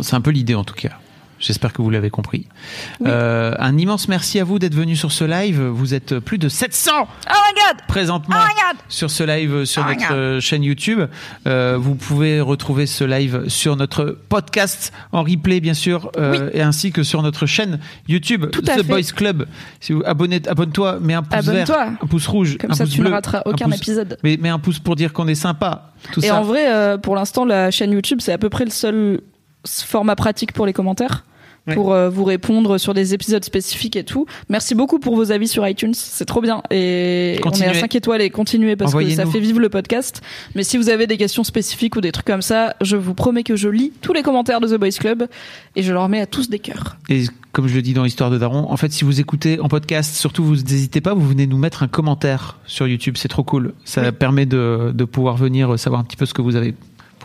[0.01, 0.99] c'est un peu l'idée en tout cas.
[1.39, 2.47] J'espère que vous l'avez compris.
[3.05, 5.61] Euh, un immense merci à vous d'être venu sur ce live.
[5.61, 7.33] Vous êtes plus de 700 oh
[7.87, 11.01] présentement oh sur ce live sur oh notre chaîne YouTube.
[11.45, 16.61] Euh, vous pouvez retrouver ce live sur notre podcast en replay, bien sûr, euh, et
[16.61, 19.45] ainsi que sur notre chaîne YouTube, The Boys Club.
[19.81, 21.69] Si vous abonne-toi, mets un pouce vert,
[22.01, 24.17] un pouce rouge, Comme un ça, pouce tu bleu, ne rateras aucun épisode.
[24.23, 25.91] Mais, mais un pouce pour dire qu'on est sympa.
[26.13, 29.19] Tout et en vrai, pour l'instant, la chaîne YouTube, c'est à peu près le seul
[29.65, 31.23] format pratique pour les commentaires
[31.73, 34.25] pour euh, vous répondre sur des épisodes spécifiques et tout.
[34.49, 36.61] Merci beaucoup pour vos avis sur iTunes, c'est trop bien.
[36.71, 40.21] Et on est à 5 étoiles et continuez parce que ça fait vivre le podcast.
[40.53, 43.43] Mais si vous avez des questions spécifiques ou des trucs comme ça, je vous promets
[43.43, 45.27] que je lis tous les commentaires de The Boys Club
[45.75, 46.97] et je leur mets à tous des cœurs.
[47.09, 49.69] Et comme je le dis dans l'histoire de Daron, en fait, si vous écoutez en
[49.69, 53.43] podcast, surtout vous n'hésitez pas, vous venez nous mettre un commentaire sur YouTube, c'est trop
[53.43, 53.73] cool.
[53.85, 56.75] Ça permet de, de pouvoir venir savoir un petit peu ce que vous avez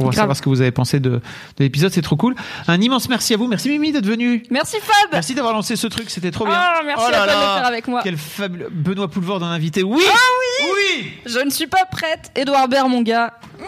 [0.00, 1.20] pour savoir ce que vous avez pensé de, de
[1.58, 1.92] l'épisode.
[1.92, 2.34] C'est trop cool.
[2.68, 3.46] Un immense merci à vous.
[3.46, 4.42] Merci Mimi d'être venu.
[4.50, 5.10] Merci Fab.
[5.12, 6.10] Merci d'avoir lancé ce truc.
[6.10, 6.58] C'était trop bien.
[6.58, 8.00] Oh, merci oh là à toi de le faire avec moi.
[8.02, 8.68] Quel fabuleux.
[8.70, 9.82] Benoît Poulvord en invité.
[9.82, 10.02] Oui.
[10.08, 10.14] Ah
[10.62, 10.72] oui.
[10.72, 11.12] Oui.
[11.26, 12.30] Je ne suis pas prête.
[12.34, 13.34] Edouard Baird, mon gars.
[13.58, 13.64] Mmh,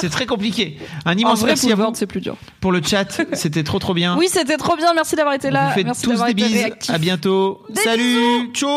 [0.00, 0.78] c'est très compliqué.
[1.04, 1.90] Un immense merci à vous.
[1.94, 2.36] C'est plus dur.
[2.60, 4.16] Pour le chat, c'était trop trop bien.
[4.16, 4.94] Oui, c'était trop bien.
[4.94, 5.72] Merci d'avoir été là.
[5.74, 6.66] Vous merci tous des bises.
[6.88, 7.62] À bientôt.
[7.74, 8.52] Salut.
[8.54, 8.68] Ciao.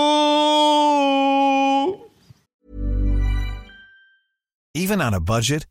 [4.74, 5.71] Even on a budget.